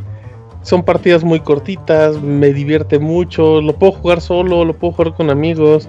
[0.62, 5.31] son partidas muy cortitas, me divierte mucho, lo puedo jugar solo, lo puedo jugar con
[5.31, 5.89] amigos,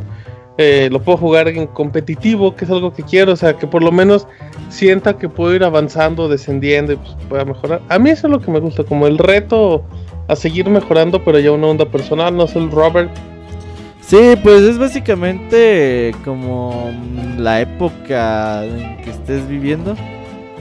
[0.58, 3.84] eh, lo puedo jugar en competitivo, que es algo que quiero, o sea, que por
[3.84, 4.28] lo menos
[4.70, 7.82] sienta que puedo ir avanzando, descendiendo y pues pueda mejorar.
[7.90, 9.84] A mí eso es lo que me gusta, como el reto
[10.28, 13.10] a seguir mejorando, pero ya una onda personal, no sé el Robert.
[14.02, 16.92] Sí, pues es básicamente como
[17.38, 19.96] la época en que estés viviendo.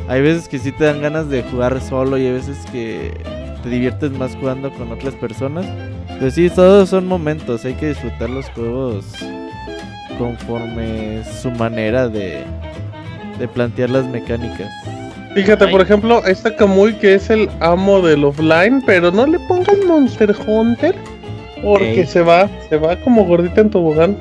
[0.08, 3.12] Hay veces que sí te dan ganas de jugar solo y hay veces que
[3.62, 5.66] te diviertes más jugando con otras personas.
[6.08, 9.04] Pero sí, todos son momentos, hay que disfrutar los juegos
[10.18, 12.42] conforme su manera de,
[13.38, 14.68] de plantear las mecánicas.
[15.34, 19.86] Fíjate, por ejemplo, esta Kamui que es el amo del offline, pero no le pongan
[19.86, 20.94] Monster Hunter
[21.62, 22.06] porque Ey.
[22.06, 24.16] se va, se va como gordita en tobogán.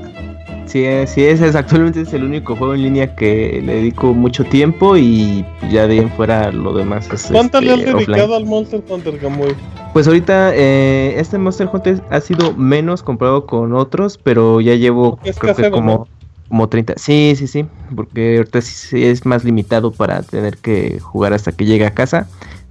[0.71, 4.45] Sí, sí, ese es actualmente es el único juego en línea que le dedico mucho
[4.45, 8.35] tiempo y ya de ahí en fuera lo demás es ¿Cuánto le has este, dedicado
[8.35, 8.41] offline.
[8.41, 9.53] al Monster Hunter Kamui?
[9.91, 15.19] Pues ahorita eh, este Monster Hunter ha sido menos comparado con otros, pero ya llevo
[15.25, 16.07] es creo que como ¿no?
[16.47, 16.93] como 30.
[16.95, 21.51] Sí, sí, sí, porque ahorita sí, sí es más limitado para tener que jugar hasta
[21.51, 22.29] que llegue a casa,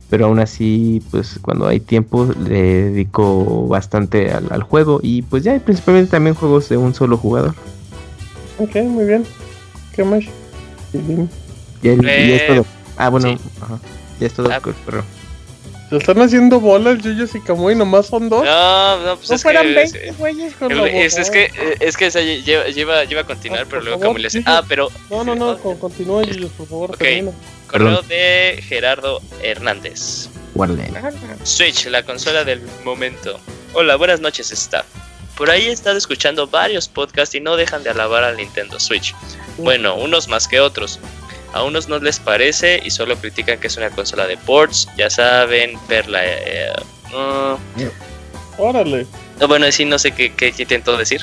[0.09, 5.44] pero aún así pues cuando hay tiempo le dedico bastante al, al juego y pues
[5.44, 7.55] ya principalmente también juegos de un solo jugador.
[8.60, 9.24] Ok, muy bien.
[9.94, 10.22] ¿Qué más?
[10.92, 10.98] Y,
[11.82, 12.66] y es Eh, todo.
[12.96, 13.38] Ah, bueno, sí.
[13.62, 13.78] ajá,
[14.20, 14.50] ya es todo.
[14.52, 14.60] Ah.
[14.84, 15.04] pero-
[15.88, 18.44] Se están haciendo bolas Yuyos y Kamui, nomás son dos.
[18.44, 19.74] No, no, pues No es fueran que.
[19.74, 21.50] 20 güeyes con el- es, la es que,
[21.80, 24.42] es que esa lleva, lleva, lleva a continuar, Ah, pero luego como le hace.
[24.46, 26.98] Ah, pero No, no, no, con- continúa Yuyos, por favor, Ok.
[26.98, 27.32] termina.
[27.66, 30.28] correo de Gerardo Hernández.
[30.54, 30.92] Guarden.
[31.44, 33.40] Switch, la consola del momento.
[33.72, 34.84] Hola, buenas noches, staff.
[35.40, 39.14] Por ahí he estado escuchando varios podcasts y no dejan de alabar al Nintendo Switch.
[39.56, 41.00] Bueno, unos más que otros.
[41.54, 44.86] A unos no les parece y solo critican que es una consola de ports.
[44.98, 46.20] Ya saben, Perla.
[46.26, 46.72] eh,
[47.14, 47.56] uh,
[48.58, 49.06] Órale.
[49.40, 51.22] no, bueno, sí, no sé qué, qué, qué intento decir.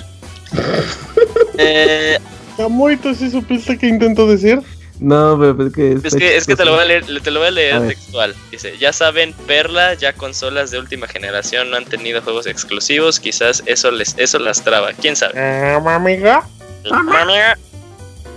[1.59, 2.19] Eh,
[2.55, 4.61] Kamui, ¿tú sí supiste qué intento decir?
[4.99, 7.39] No, pero es que es que, es que te lo voy a leer, te lo
[7.39, 7.89] voy a leer A ver.
[7.89, 8.35] textual.
[8.51, 13.61] Dice, ya saben, Perla, ya consolas de última generación no han tenido juegos exclusivos, quizás
[13.67, 15.39] eso les, eso las traba, quién sabe.
[15.39, 17.57] Ah, amiga.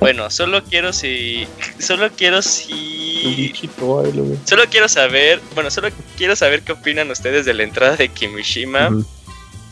[0.00, 1.46] Bueno, solo quiero si.
[1.78, 3.34] Solo quiero si.
[3.36, 4.36] bichito, ay, lo veo.
[4.44, 5.40] Solo quiero saber.
[5.54, 8.88] Bueno, solo quiero saber qué opinan ustedes de la entrada de Kimishima.
[8.88, 9.04] Ujú.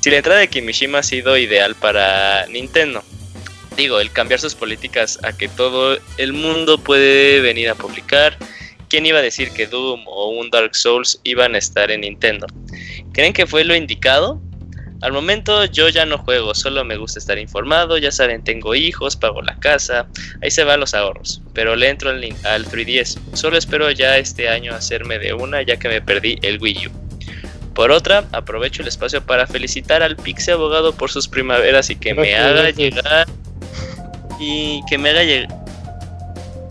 [0.00, 3.02] Si la entrada de Kimishima ha sido ideal para Nintendo.
[3.78, 8.36] Digo, el cambiar sus políticas a que todo el mundo puede venir a publicar.
[8.88, 12.46] ¿Quién iba a decir que Doom o un Dark Souls iban a estar en Nintendo?
[13.12, 14.40] ¿Creen que fue lo indicado?
[15.00, 19.14] Al momento yo ya no juego, solo me gusta estar informado, ya saben, tengo hijos,
[19.14, 20.08] pago la casa,
[20.42, 24.48] ahí se van los ahorros, pero le entro al, al 3DS, solo espero ya este
[24.48, 26.90] año hacerme de una ya que me perdí el Wii U.
[27.74, 32.14] Por otra, aprovecho el espacio para felicitar al Pixie Abogado por sus primaveras y que
[32.14, 33.28] me haga llegar
[34.38, 35.48] y que me haga llegar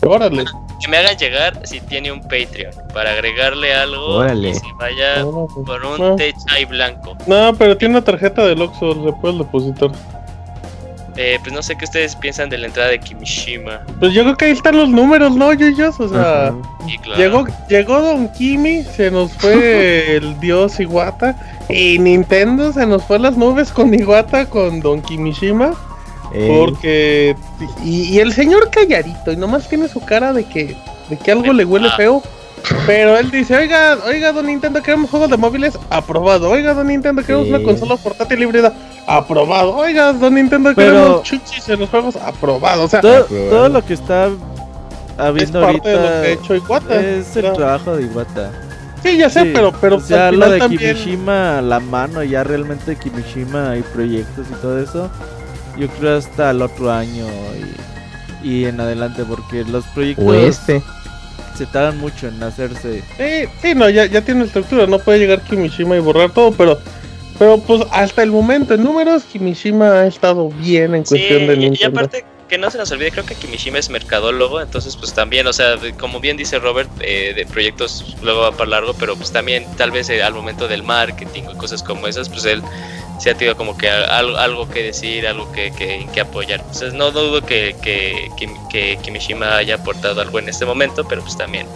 [0.02, 0.44] Órale.
[0.80, 4.50] que me haga llegar si tiene un Patreon para agregarle algo Órale.
[4.50, 6.16] y se vaya No, por un no.
[6.16, 7.16] Techai blanco.
[7.26, 9.90] No, pero tiene una tarjeta del Oxxo, le puedes depositar.
[11.20, 13.80] Eh, pues no sé qué ustedes piensan de la entrada de Kimishima.
[13.98, 15.98] Pues yo creo que ahí están los números, ¿no, Yuyos?
[15.98, 16.54] O sea,
[16.86, 21.34] Y claro, llegó, llegó Don Kimi, se nos fue el dios Iwata.
[21.68, 25.74] Y Nintendo se nos fue a las nubes con Iwata, con Don Kimishima.
[26.32, 27.36] Eh, Porque.
[27.84, 30.76] Y, y el señor calladito, y nomás tiene su cara de que,
[31.08, 31.96] de que algo le huele Ah.
[31.96, 32.22] feo.
[32.86, 36.50] Pero él dice, oiga, oiga, don Nintendo, queremos juegos de móviles, aprobado.
[36.50, 37.54] Oiga, don Nintendo, queremos Sí.
[37.54, 38.72] una consola portátil híbrida,
[39.06, 39.76] aprobado.
[39.76, 42.82] Oiga, don Nintendo, Pero- queremos chuchis en los juegos, aprobado.
[42.84, 43.50] O sea, Todo, aprobado.
[43.50, 44.32] todo lo que está es
[45.16, 47.00] habiendo parte de lo que ha ahorita hecho Iwata.
[47.00, 48.50] es el trabajo de Iwata.
[49.04, 51.78] Sí, ya sé, Sí, pero, pero o sea, al lo de también- Kimishima a la
[51.78, 55.08] mano, ya realmente Kimishima hay proyectos y todo eso.
[55.78, 57.26] Yo creo hasta el otro año
[58.42, 60.82] y, y en adelante, porque los proyectos o este.
[61.56, 63.02] se tardan mucho en hacerse.
[63.16, 66.78] Sí, sí, no, ya, ya tiene estructura, no puede llegar Kimishima y borrar todo, pero,
[67.38, 71.54] pero pues hasta el momento, en números, Kimishima ha estado bien en Sí, cuestión de
[71.54, 72.00] y- y, Nintendo.
[72.00, 75.52] aparte que no se nos olvide, creo que Kimishima es mercadólogo, entonces pues también, o
[75.52, 79.66] sea, como bien dice Robert, eh, de proyectos luego va para largo, pero pues también
[79.76, 82.62] tal vez eh, al momento del marketing o cosas como esas, pues él
[83.18, 86.60] se ha tenido como que algo, algo que decir, algo que, que, que apoyar.
[86.60, 91.22] Entonces no dudo que, que, que, que Kimishima haya aportado algo en este momento, pero
[91.22, 91.66] pues también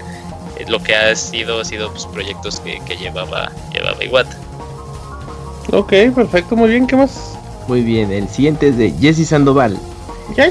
[0.58, 4.36] eh, lo que ha sido, ha sido pues proyectos que, que llevaba, llevaba Iwata.
[5.72, 7.36] Ok, perfecto, muy bien, ¿qué más?
[7.68, 9.78] Muy bien, el siguiente es de Jesse Sandoval.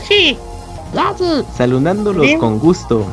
[0.07, 0.37] Sí.
[1.55, 3.05] Saludándolos con gusto.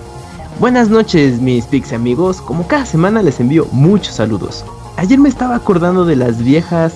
[0.58, 2.40] Buenas noches, mis Pix amigos.
[2.40, 4.64] Como cada semana les envío muchos saludos.
[4.96, 6.92] Ayer me estaba acordando de las viejas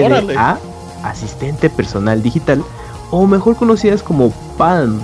[0.00, 0.34] Órale.
[0.34, 0.58] PDA,
[1.02, 2.64] asistente personal digital,
[3.10, 5.00] o mejor conocidas como Palm.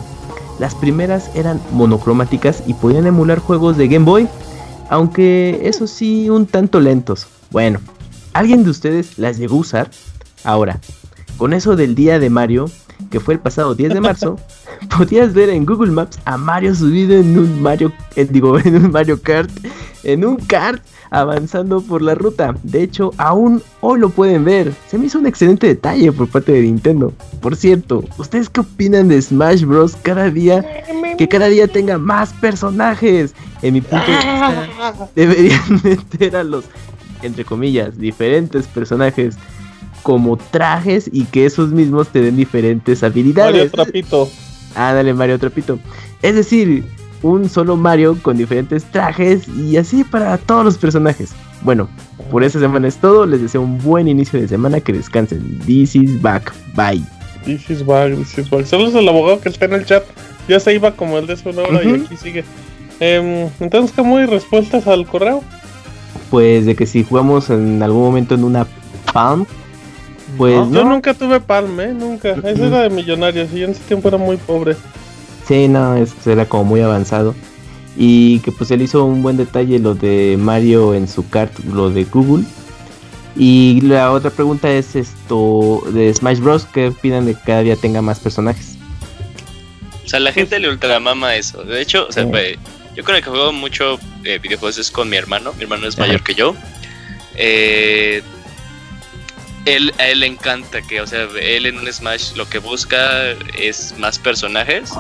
[0.59, 4.29] Las primeras eran monocromáticas y podían emular juegos de Game Boy,
[4.89, 7.27] aunque eso sí, un tanto lentos.
[7.51, 7.81] Bueno,
[8.33, 9.91] ¿alguien de ustedes las llegó a usar?
[10.45, 10.81] Ahora,
[11.37, 12.71] con eso del día de Mario,
[13.11, 14.39] que fue el pasado 10 de marzo,
[14.97, 18.91] podías ver en Google Maps a Mario subido en un Mario, eh, digo, en un
[18.91, 19.51] Mario Kart,
[20.05, 22.55] en un kart avanzando por la ruta.
[22.63, 24.75] De hecho, aún hoy lo pueden ver.
[24.89, 27.13] Se me hizo un excelente detalle por parte de Nintendo.
[27.41, 29.97] Por cierto, ¿ustedes qué opinan de Smash Bros.
[30.03, 30.65] cada día
[31.17, 33.35] que cada día tenga más personajes?
[33.63, 36.65] En mi punto de vista, deberían meter a los,
[37.23, 39.37] entre comillas, diferentes personajes
[40.03, 43.55] como trajes y que esos mismos te den diferentes habilidades.
[43.55, 44.31] Mario Trapito.
[44.75, 45.79] Ah, dale, Mario Trapito.
[46.23, 46.85] Es decir,
[47.23, 51.33] un solo Mario con diferentes trajes y así para todos los personajes.
[51.63, 51.89] Bueno,
[52.31, 53.27] por esta semana es todo.
[53.27, 54.81] Les deseo un buen inicio de semana.
[54.81, 55.59] Que descansen.
[55.67, 56.53] This is back.
[56.75, 57.03] Bye.
[57.45, 58.67] This is back, this is back.
[58.67, 60.05] Saludos al abogado que está en el chat.
[60.49, 62.45] Ya se iba como el de una hora y aquí sigue.
[63.01, 65.43] Em, entonces, ¿cómo hay respuestas al correo?
[66.31, 68.67] Pues de que si jugamos en algún momento en una
[69.13, 69.47] Palm,
[70.37, 70.85] pues Yo no.
[70.91, 71.93] nunca tuve Palm, ¿eh?
[71.95, 72.31] Nunca.
[72.45, 74.77] Ese era de millonarios y yo en ese tiempo era muy pobre.
[75.47, 77.35] Sí, no, eso era como muy avanzado.
[77.97, 81.91] Y que pues él hizo un buen detalle lo de Mario en su kart, lo
[81.91, 82.45] de Google.
[83.37, 86.67] Y la otra pregunta es esto de Smash Bros.
[86.73, 88.77] ¿Qué opinan de que cada día tenga más personajes?
[90.05, 91.63] O sea, la gente le ultramama eso.
[91.65, 92.31] De hecho, o sea, Sí.
[92.31, 92.57] pues,
[92.97, 95.53] yo con el que juego mucho eh, videojuegos es con mi hermano.
[95.57, 96.07] Mi hermano es Ajá.
[96.07, 96.55] mayor que yo.
[97.37, 98.23] Eh,
[99.65, 103.31] él, a él le encanta que, o sea, él en un Smash lo que busca
[103.59, 104.93] es más personajes.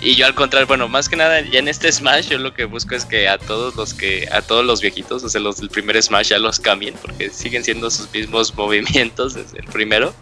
[0.00, 2.64] Y yo al contrario, bueno, más que nada, ya en este Smash yo lo que
[2.64, 5.68] busco es que a todos los que, a todos los viejitos, o sea, los del
[5.68, 10.14] primer Smash ya los cambien, porque siguen siendo sus mismos movimientos desde el primero.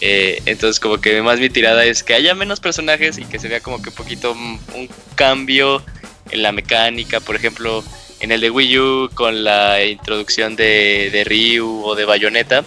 [0.00, 3.46] Eh, entonces como que más mi tirada es que haya menos personajes y que se
[3.46, 5.84] vea como que un poquito un cambio
[6.32, 7.84] en la mecánica, por ejemplo,
[8.22, 12.64] en el de Wii U con la introducción de, de Ryu o de Bayonetta,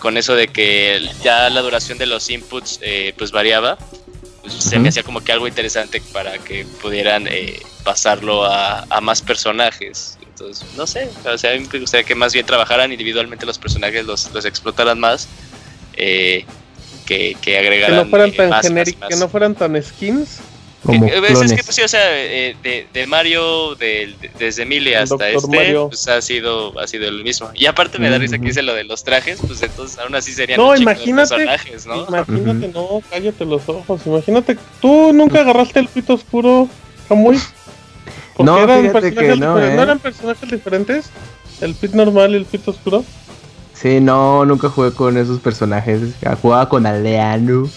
[0.00, 3.78] con eso de que ya la duración de los inputs eh, pues variaba,
[4.42, 9.00] pues, se me hacía como que algo interesante para que pudieran eh, pasarlo a, a
[9.00, 10.18] más personajes.
[10.22, 13.56] Entonces, no sé, o sea, a mí me gustaría que más bien trabajaran individualmente los
[13.56, 15.28] personajes, los, los explotaran más.
[15.96, 16.44] eh,
[17.06, 19.08] que, que Que agregaran no fueran eh, tan más, más, más.
[19.10, 20.38] que no fueran tan skins.
[20.84, 24.30] Como Eh, pues, es que pues sí, o sea, eh, de, de Mario, de, de-
[24.38, 25.88] desde Mili hasta este, Mario.
[25.88, 27.50] pues ha sido, ha sido el mismo.
[27.54, 30.32] Y aparte me da risa que dice lo de los trajes, pues entonces aún así
[30.32, 31.28] serían No, de imagínate.
[31.34, 32.06] personajes, ¿no?
[32.06, 34.02] Imagínate, no, cállate los ojos.
[34.06, 36.68] Imagínate, tú nunca agarraste el pito oscuro.
[37.08, 39.58] Porque No, eran personajes que no.
[39.58, 39.74] ¿eh?
[39.76, 41.06] ¿No eran personajes diferentes?
[41.60, 43.04] ¿El pit normal y el pit oscuro?
[43.72, 46.00] Sí, no, nunca jugué con esos personajes.
[46.42, 47.68] Jugaba con Aleano.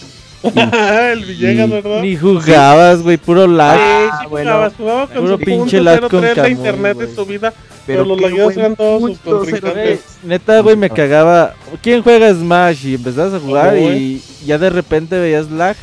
[1.11, 2.01] el Villegas, y- ¿verdad?
[2.01, 3.77] Ni jugabas, güey, puro lag.
[3.77, 4.51] Sí, sí bueno.
[4.51, 7.07] jugabas, jugaba con Puro su pinche lag 03 con de Kamui, internet güey.
[7.07, 7.53] de su vida.
[7.85, 10.01] Pero Pero los buen eran todos sus contrincantes.
[10.23, 11.53] Neta, güey, me cagaba.
[11.81, 12.85] ¿Quién juega Smash?
[12.85, 15.77] Y empezabas a jugar Oh, y ya de repente veías lag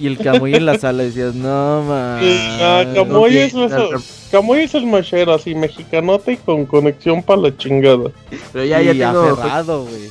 [0.00, 2.20] y el Camuy en la sala y decías, no, man.
[2.22, 2.84] Ah,
[3.28, 4.78] es, eso.
[4.78, 8.10] El machero, así, mexicanote y con conexión para la chingada.
[8.52, 9.24] Pero ya, y ya tengo.
[9.24, 10.10] aferrado, güey.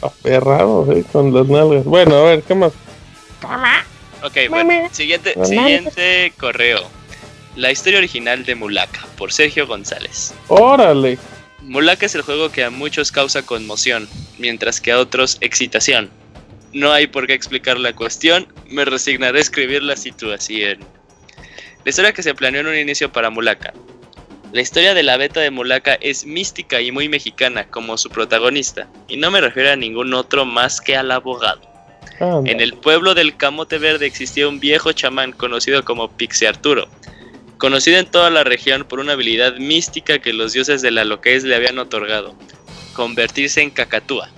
[0.00, 1.84] Aferrado, eh, con las nalgas.
[1.84, 2.72] Bueno, a ver, ¿qué más?
[4.22, 6.88] Ok, bueno, siguiente, siguiente correo.
[7.56, 10.32] La historia original de Mulaka, por Sergio González.
[10.48, 11.18] Órale.
[11.60, 16.10] Mulaka es el juego que a muchos causa conmoción, mientras que a otros excitación.
[16.72, 20.78] No hay por qué explicar la cuestión, me resignaré a escribir la situación.
[21.84, 23.74] La historia que se planeó en un inicio para Mulaka.
[24.52, 28.88] La historia de la beta de Mulaka es mística y muy mexicana, como su protagonista,
[29.08, 31.71] y no me refiero a ningún otro más que al abogado.
[32.22, 32.50] Anda.
[32.50, 36.88] En el pueblo del Camote Verde existía un viejo chamán conocido como Pixie Arturo,
[37.58, 41.44] conocido en toda la región por una habilidad mística que los dioses de la loquez
[41.44, 42.34] le habían otorgado,
[42.92, 44.30] convertirse en cacatúa.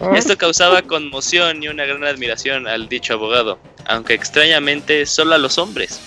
[0.00, 5.38] Ah, Esto causaba conmoción y una gran admiración al dicho abogado, aunque extrañamente solo a
[5.38, 6.00] los hombres,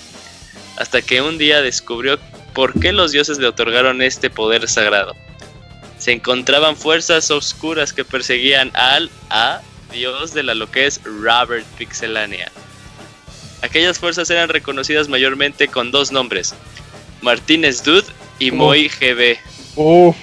[0.78, 2.20] hasta que un día descubrió
[2.54, 5.14] por qué los dioses le otorgaron este poder sagrado.
[5.98, 12.52] Se encontraban fuerzas oscuras que perseguían al a dios de la loquez Robert Pixelania.
[13.62, 16.54] Aquellas fuerzas eran reconocidas mayormente con dos nombres,
[17.22, 18.08] Martínez Dude
[18.40, 18.52] y.
[18.52, 19.38] Moy GB.
[19.76, 20.16] Uf,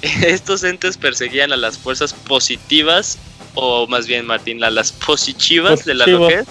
[0.02, 3.18] Estos entes perseguían a las fuerzas positivas,
[3.54, 6.46] o más bien Martín, a las positivas de la loquez.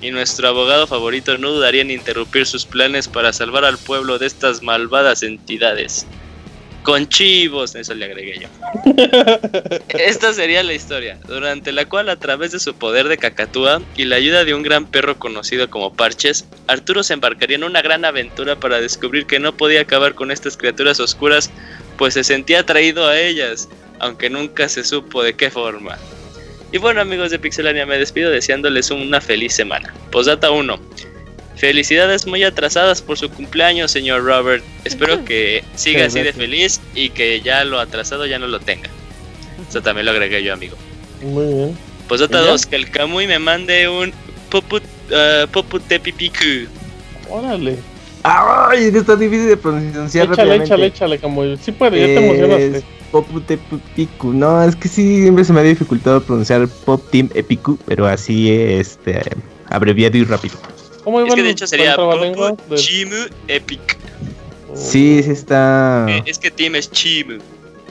[0.00, 4.26] Y nuestro abogado favorito no dudaría en interrumpir sus planes para salvar al pueblo de
[4.26, 6.06] estas malvadas entidades.
[6.84, 8.48] Con chivos, eso le agregué yo.
[9.88, 14.04] Esta sería la historia, durante la cual a través de su poder de cacatúa y
[14.04, 18.04] la ayuda de un gran perro conocido como Parches, Arturo se embarcaría en una gran
[18.04, 21.50] aventura para descubrir que no podía acabar con estas criaturas oscuras,
[21.96, 23.66] pues se sentía atraído a ellas,
[23.98, 25.96] aunque nunca se supo de qué forma.
[26.70, 29.94] Y bueno amigos de Pixelania, me despido deseándoles una feliz semana.
[30.10, 30.78] Posdata 1.
[31.56, 34.64] Felicidades muy atrasadas por su cumpleaños, señor Robert.
[34.84, 38.90] Espero que siga así de feliz y que ya lo atrasado ya no lo tenga.
[39.68, 40.76] Eso también lo agregué yo, amigo.
[41.22, 41.78] muy bien.
[42.10, 42.26] ¿Y ya?
[42.26, 42.66] 2.
[42.66, 44.12] Que el Kamui me mande un
[44.50, 46.68] Poput, uh, Poputepipiku.
[47.30, 47.76] Órale.
[48.22, 50.64] Ay, esto está difícil de pronunciar Échale, rápidamente.
[50.64, 51.56] échale, échale, Kamui.
[51.62, 52.84] Sí puede, ya te emocionaste.
[53.10, 54.32] Poputepiku.
[54.32, 58.50] No, es que sí, siempre se me ha dificultado pronunciar Pop Team Epicu, pero así
[58.50, 59.20] este
[59.70, 60.56] abreviado y rápido.
[61.04, 63.98] ¿Cómo iba Es que de hecho sería de- Chimu Epic.
[64.74, 66.06] Sí, sí está.
[66.08, 67.38] Eh, es que Team es Chimu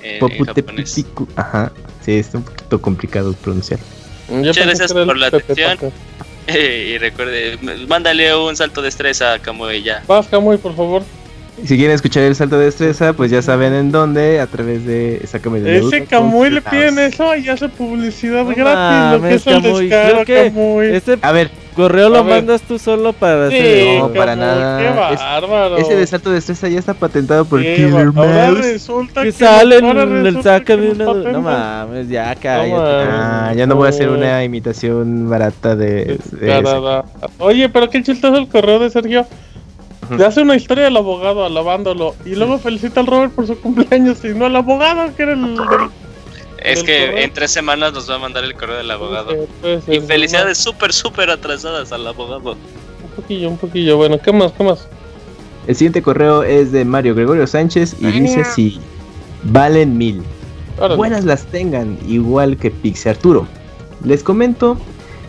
[0.01, 1.05] en, en japonés.
[1.35, 1.71] Ajá.
[2.03, 3.79] Sí, está un poquito complicado de pronunciar.
[4.27, 5.77] Yo Muchas gracias por la Pepe atención.
[5.77, 5.91] Paca.
[6.59, 10.03] y recuerde, mándale un salto de estrés a Kamui ya.
[10.07, 11.03] Vas, Kamui, por favor.
[11.61, 15.21] Si quieren escuchar el salto de destreza, pues ya saben en dónde, a través de
[15.27, 19.21] Sácame de Ese Kamui le piden eso y hace publicidad No gratis.
[19.21, 20.87] Lo que es el descaro, creo que Kamui.
[20.87, 22.35] Este A ver, correo lo ver.
[22.35, 23.99] mandas tú solo para Sí, hacer.
[23.99, 24.79] No, para nada.
[24.79, 25.77] Qué Es- bárbaro.
[25.77, 28.59] ese de salto de destreza ya está patentado por Qué Killer ba- Ahora Mouse.
[28.73, 30.31] resulta Que que sale en ahora el una.
[30.31, 30.43] nos
[31.33, 33.09] No mames, ya cállate.
[33.11, 37.03] Ah, ya no voy a hacer una imitación barata de, de.
[37.39, 39.25] Oye, pero qué chistoso el correo de Sergio.
[40.17, 44.23] Le hace una historia del abogado alabándolo y luego felicita al Robert por su cumpleaños
[44.25, 45.55] y no al abogado que era el.
[46.63, 47.23] Es ¿Del que correo?
[47.23, 49.35] en tres semanas nos va a mandar el correo del abogado.
[49.61, 52.51] Puede ser, Y felicidades súper, súper atrasadas al abogado.
[52.51, 53.97] Un poquillo, un poquillo.
[53.97, 54.51] Bueno, ¿qué más?
[54.53, 54.87] ¿Qué más?
[55.67, 58.79] El siguiente correo es de Mario Gregorio Sánchez y dice así:
[59.43, 60.21] Valen mil.
[60.77, 60.95] Órale.
[60.95, 63.45] Buenas las tengan, igual que Pixie Arturo.
[64.03, 64.77] Les comento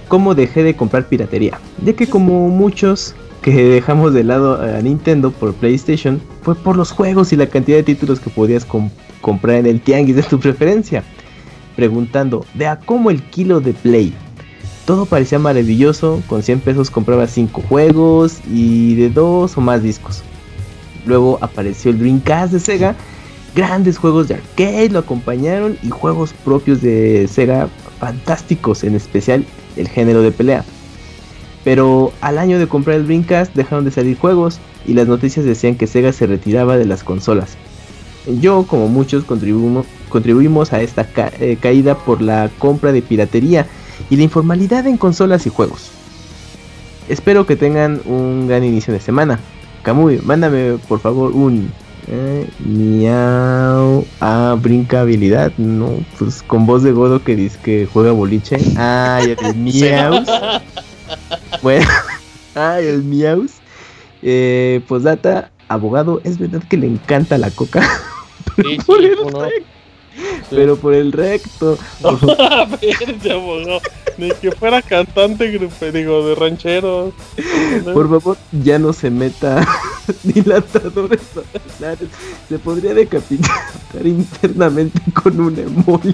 [0.08, 5.30] cómo dejé de comprar piratería, ya que como muchos que dejamos de lado a Nintendo
[5.30, 8.90] por PlayStation, fue por los juegos y la cantidad de títulos que podías com-
[9.20, 11.04] comprar en el tianguis de tu preferencia.
[11.76, 14.14] Preguntando, ¿de a cómo el kilo de Play?
[14.86, 20.22] Todo parecía maravilloso, con 100 pesos compraba 5 juegos y de 2 o más discos.
[21.06, 22.94] Luego apareció el Dreamcast de Sega,
[23.54, 29.44] grandes juegos de arcade lo acompañaron y juegos propios de Sega fantásticos, en especial
[29.76, 30.64] el género de pelea.
[31.64, 35.76] Pero al año de comprar el Dreamcast dejaron de salir juegos y las noticias decían
[35.76, 37.56] que Sega se retiraba de las consolas.
[38.40, 41.08] Yo, como muchos, contribuimos, contribuimos a esta
[41.40, 43.66] eh, caída por la compra de piratería
[44.10, 45.90] y la informalidad en consolas y juegos.
[47.08, 49.40] Espero que tengan un gran inicio de semana.
[49.82, 51.72] Kamui, mándame por favor un
[52.06, 54.06] eh, miau.
[54.20, 55.50] Ah, brincabilidad.
[55.58, 58.56] No, pues con voz de godo que dice que juega boliche.
[58.76, 60.24] Ay, el miau.
[61.60, 61.88] Bueno,
[62.54, 63.50] ay, el miaus.
[64.22, 67.82] Eh, pues data, abogado, es verdad que le encanta la coca.
[68.54, 69.48] Sí, sí, ¿cómo no?
[70.50, 71.78] Pero por el recto.
[74.16, 77.12] Ni que fuera cantante, grupo, digo, de rancheros.
[77.92, 79.66] Por favor, ya no se meta
[80.22, 81.20] dilatadores
[81.80, 82.08] anales.
[82.48, 83.50] Se podría decapitar
[84.04, 86.12] internamente con una emolia.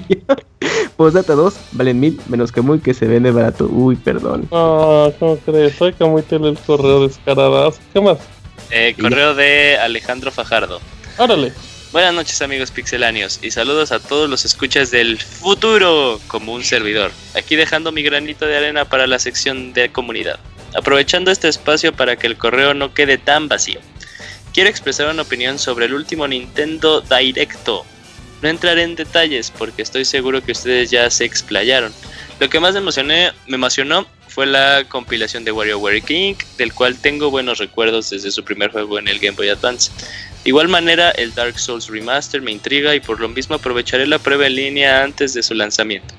[0.97, 3.67] Posdata 2, valen mil, menos que muy que se vende barato.
[3.67, 4.49] Uy, perdón.
[4.51, 5.75] Ah, ¿cómo crees?
[5.77, 7.79] Soy Camuy tiene el correo descaradazo.
[7.93, 8.19] ¿Qué más?
[8.71, 10.81] Eh, correo de Alejandro Fajardo.
[11.19, 11.53] Órale.
[11.93, 17.11] Buenas noches amigos pixeláneos y saludos a todos los escuchas del futuro como un servidor.
[17.35, 20.39] Aquí dejando mi granito de arena para la sección de comunidad.
[20.77, 23.81] Aprovechando este espacio para que el correo no quede tan vacío.
[24.55, 27.85] Quiero expresar una opinión sobre el último Nintendo Directo.
[28.41, 31.93] No entraré en detalles porque estoy seguro que ustedes ya se explayaron.
[32.39, 37.59] Lo que más me, emocionó fue la compilación de WarioWare King, del cual tengo buenos
[37.59, 39.91] recuerdos desde su primer juego en el Game Boy Advance.
[40.45, 44.19] De igual manera, el Dark Souls Remaster me intriga y por lo mismo aprovecharé la
[44.19, 46.15] prueba en línea antes de su lanzamiento.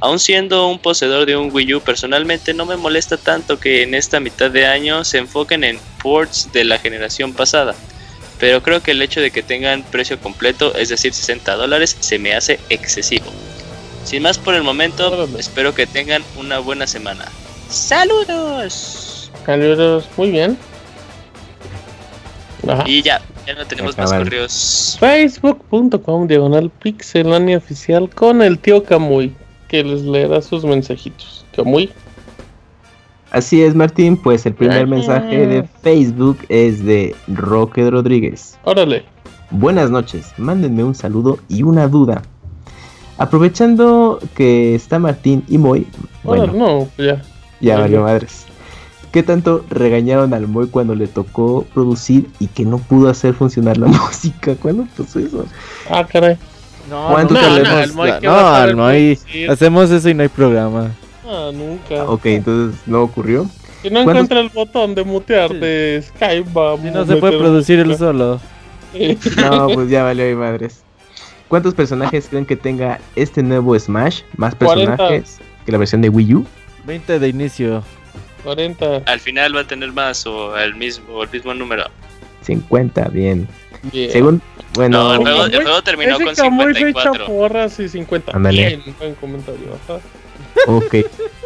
[0.00, 3.94] Aun siendo un poseedor de un Wii U, personalmente no me molesta tanto que en
[3.94, 7.74] esta mitad de año se enfoquen en ports de la generación pasada,
[8.38, 12.20] pero creo que el hecho de que tengan precio completo, es decir 60 dólares, se
[12.20, 13.26] me hace excesivo.
[14.04, 17.24] Sin más por el momento, espero que tengan una buena semana.
[17.68, 19.32] ¡Saludos!
[19.44, 20.56] Saludos, muy bien.
[22.68, 22.84] Ajá.
[22.86, 24.96] Y ya, ya no tenemos más correos.
[25.00, 29.34] Facebook.com diagonal pixelania oficial con el tío Camuy
[29.68, 31.46] que les leerá sus mensajitos.
[31.56, 31.90] Camuy.
[33.30, 34.18] Así es, Martín.
[34.18, 35.08] Pues el primer Gracias.
[35.08, 38.58] mensaje de Facebook es de Roque Rodríguez.
[38.64, 39.04] Órale.
[39.50, 42.20] Buenas noches, mándenme un saludo y una duda.
[43.16, 45.86] Aprovechando que está Martín y Moy,
[46.22, 47.14] bueno, no, pues ya.
[47.14, 47.22] ya
[47.60, 48.47] ya, valió madres.
[49.12, 53.78] ¿Qué tanto regañaron al Moy cuando le tocó producir y que no pudo hacer funcionar
[53.78, 54.54] la música?
[54.56, 55.46] ¿Cuándo pasó eso?
[55.90, 56.36] Ah, caray.
[56.90, 60.90] No, ¿Cuánto no, no, no, el Moy al Moy hacemos eso y no hay programa.
[61.26, 62.04] Ah, nunca.
[62.04, 63.46] Ok, entonces no ocurrió.
[63.82, 67.38] Si no ¿Cuántos- encuentra el botón de mutear de Skype, va Si no se puede
[67.38, 68.40] producir él solo.
[69.36, 70.80] No, pues ya valió mi madres.
[71.48, 74.22] ¿Cuántos personajes creen que tenga este nuevo Smash?
[74.36, 74.96] ¿Más 40.
[74.96, 76.46] personajes que la versión de Wii U?
[76.86, 77.82] 20 de inicio.
[78.44, 79.02] 40.
[79.06, 81.84] Al final va a tener más o el mismo, o el mismo número.
[82.42, 83.48] 50, bien.
[83.92, 84.10] Bien.
[84.10, 84.42] Según,
[84.74, 87.26] bueno, No, el juego, Camuy- el juego terminó Ese con Camuy se echa 54.
[87.26, 88.32] porras y 50.
[88.36, 88.66] Ándale.
[88.66, 89.68] Bien, buen comentario.
[89.84, 90.00] Ajá.
[90.66, 90.94] ok.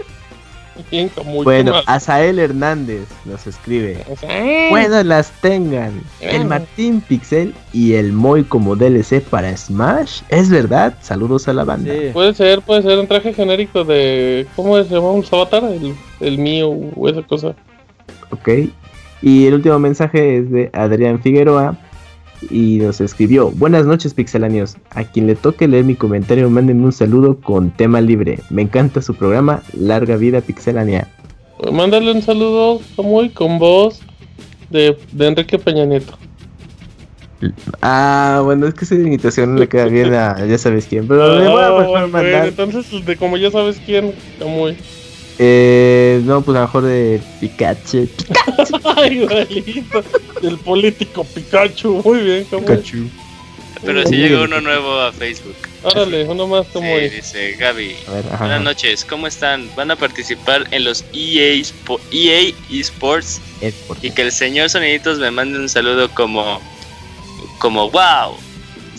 [0.91, 1.11] Bien.
[1.45, 1.75] Bueno.
[1.87, 4.05] Azael Hernández nos escribe.
[4.19, 6.03] Sea, Bueno, las tengan.
[6.21, 6.45] El.
[6.47, 10.23] Martín Pixel y el Moy como DLC para Smash.
[10.29, 10.95] ¿Es verdad?
[11.01, 11.93] Saludos a la banda.
[11.93, 12.11] Sí.
[12.13, 14.47] Puede ser, puede ser un traje genérico de.
[14.57, 15.13] ¿Cómo se llama?
[15.13, 15.65] ¿Un avatar?
[15.65, 17.55] El, el mío o esa cosa.
[18.31, 18.49] Ok.
[19.23, 21.77] Y el último mensaje es de Adrián Figueroa.
[22.51, 26.93] Y nos escribió, buenas noches pixelanios, a quien le toque leer mi comentario mándenme un
[26.93, 31.09] saludo con tema libre, me encanta su programa, larga vida pixelania.
[31.71, 34.01] Mándale un saludo, Camuy, con voz
[34.71, 36.19] de, de Enrique Peña Nieto.
[37.81, 41.39] Ah, bueno, es que esa imitación no le queda bien a ya sabes quién, pero
[41.39, 41.67] le voy a
[42.03, 44.77] Ah, mandar, entonces, de como ya sabes quién, Camuy.
[45.39, 48.09] Eh, no, pues a lo mejor de Pikachu,
[48.97, 50.03] Ay, igualito.
[50.43, 52.03] El político Pikachu.
[52.05, 52.67] Muy bien, Camuy.
[52.67, 53.09] Pikachu.
[53.85, 55.57] Pero si llega uno nuevo a Facebook.
[55.83, 57.09] Órale, uno más, Sí, Camuy.
[57.09, 57.97] dice Gaby.
[58.07, 58.37] A ver, ajá.
[58.45, 59.69] Buenas noches, ¿cómo están?
[59.77, 63.41] ¿Van a participar en los EA, Spo- EA eSports?
[63.61, 66.61] Es por- Y que el señor Soniditos me mande un saludo como.
[67.59, 68.37] Como wow.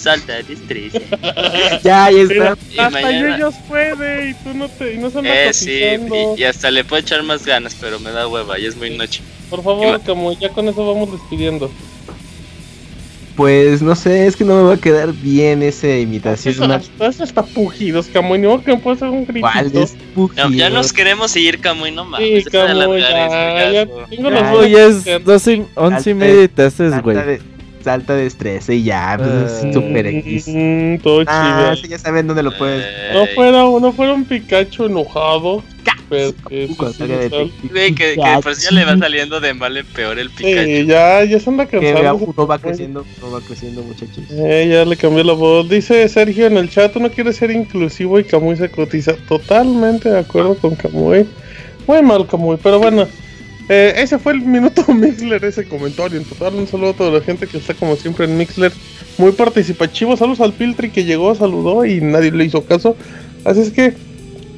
[0.03, 0.99] Salta destreza.
[1.83, 2.57] Ya, ahí está.
[2.72, 5.72] Y hasta mañana- ellos puede y tú no te y no se andas Eh, sí,
[6.38, 8.90] y, y hasta le puedo echar más ganas, pero me da hueva, ya es muy
[8.98, 9.22] noche.
[9.49, 11.72] Por favor, Camuy, ya con eso vamos despidiendo.
[13.35, 16.61] Pues no sé, es que no me va a quedar bien esa imitación.
[16.61, 18.38] una- Estás hasta pujidos, Camuy.
[18.38, 19.48] Ni modo que me puedes hacer un gritito.
[19.51, 22.45] ¿Cuál es No, ya nos queremos ir, Camuy, no Sí, mames.
[22.45, 26.14] de Camuy, ya, eso, ya tengo Ya, los ya que- es 12 y 11 y
[26.14, 27.17] media y te haces, güey.
[27.84, 30.45] Salta de estrés y ya, pues es Eh, super X.
[30.48, 31.84] Mm, todo Ah, chido.
[31.84, 32.86] sí, ya saben dónde lo puedes.
[33.14, 35.64] No fuera, no fuera un Pikachu enojado.
[36.10, 36.76] Pero que sí
[37.95, 40.64] que, que por si ya le va saliendo de mal en peor el Pikachu.
[40.66, 42.16] Sí, ya, ya se anda Que cansando.
[42.36, 44.24] uno va creciendo, uno va creciendo, muchachos.
[44.30, 45.68] Eh, ya le cambió la voz.
[45.70, 49.14] Dice Sergio en el chat, uno quiere ser inclusivo y Camuy se cotiza.
[49.28, 51.26] Totalmente de acuerdo con Camuy.
[51.88, 53.08] Muy mal Camuy, pero bueno.
[53.69, 56.17] Eh, ese fue el minuto Mixler, ese comentario.
[56.19, 58.72] En total, un saludo a toda la gente que está como siempre en Mixler.
[59.17, 60.17] Muy participativo.
[60.17, 62.95] Saludos al Piltri que llegó, saludó y nadie le hizo caso.
[63.45, 63.93] Así es que,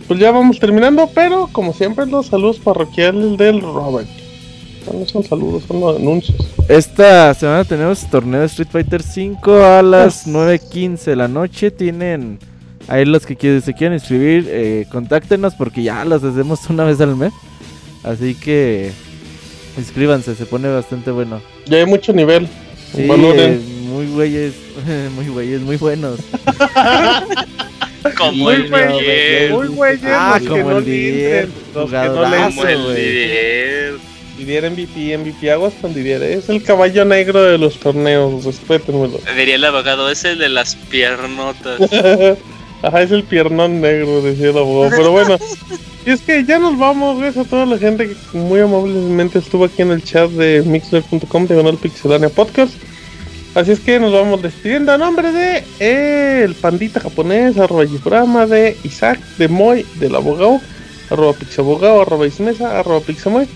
[0.08, 1.10] pues ya vamos terminando.
[1.14, 4.08] Pero como siempre, los saludos parroquiales del Robert.
[4.94, 6.38] No son saludos, son los anuncios.
[6.70, 11.72] Esta semana tenemos torneo de Street Fighter 5 a las 9.15 de la noche.
[11.72, 12.40] Tienen
[12.88, 17.16] ahí los que se quieran inscribir, eh, contáctenos porque ya las hacemos una vez al
[17.16, 17.34] mes.
[18.06, 18.92] Así que
[19.78, 21.42] inscríbanse, se pone bastante bueno.
[21.66, 22.48] Ya hay mucho nivel.
[22.96, 23.60] Sí, eh,
[23.90, 24.54] muy güeyes,
[25.16, 26.20] muy güeyes, muy buenos.
[28.18, 29.52] Como Muy el Didier.
[29.52, 32.94] Muy güeyes, Ah, los como el que no le jugadorazo.
[32.94, 33.94] Didier.
[34.38, 36.22] Didier MVP, MVP Aguas con Didier.
[36.22, 39.20] Es el caballo negro de los torneos, respétenmelo.
[39.36, 41.80] Diría el abogado, es el de las piernotas.
[42.82, 44.92] Ajá, es el piernón negro, decía el abogado.
[44.96, 45.38] Pero bueno,
[46.06, 47.20] y es que ya nos vamos.
[47.20, 51.48] Gracias a toda la gente que muy amablemente estuvo aquí en el chat de mixler.com,
[51.48, 52.74] diagonal pixelania podcast.
[53.56, 58.46] Así es que nos vamos despidiendo a nombre de eh, el pandita japonés, arroba Gifurama,
[58.46, 60.60] de Isaac, de Moy, del abogado,
[61.10, 63.48] arroba pixabogado, arroba ismesa, arroba pixamoy.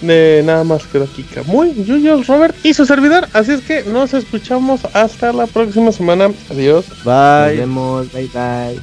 [0.00, 3.28] De nada más quedó aquí Camuy, Yuyo, Robert y su servidor.
[3.32, 6.30] Así es que nos escuchamos hasta la próxima semana.
[6.50, 6.86] Adiós.
[6.88, 7.56] Nos Bye.
[7.56, 8.82] vemos, bye bye.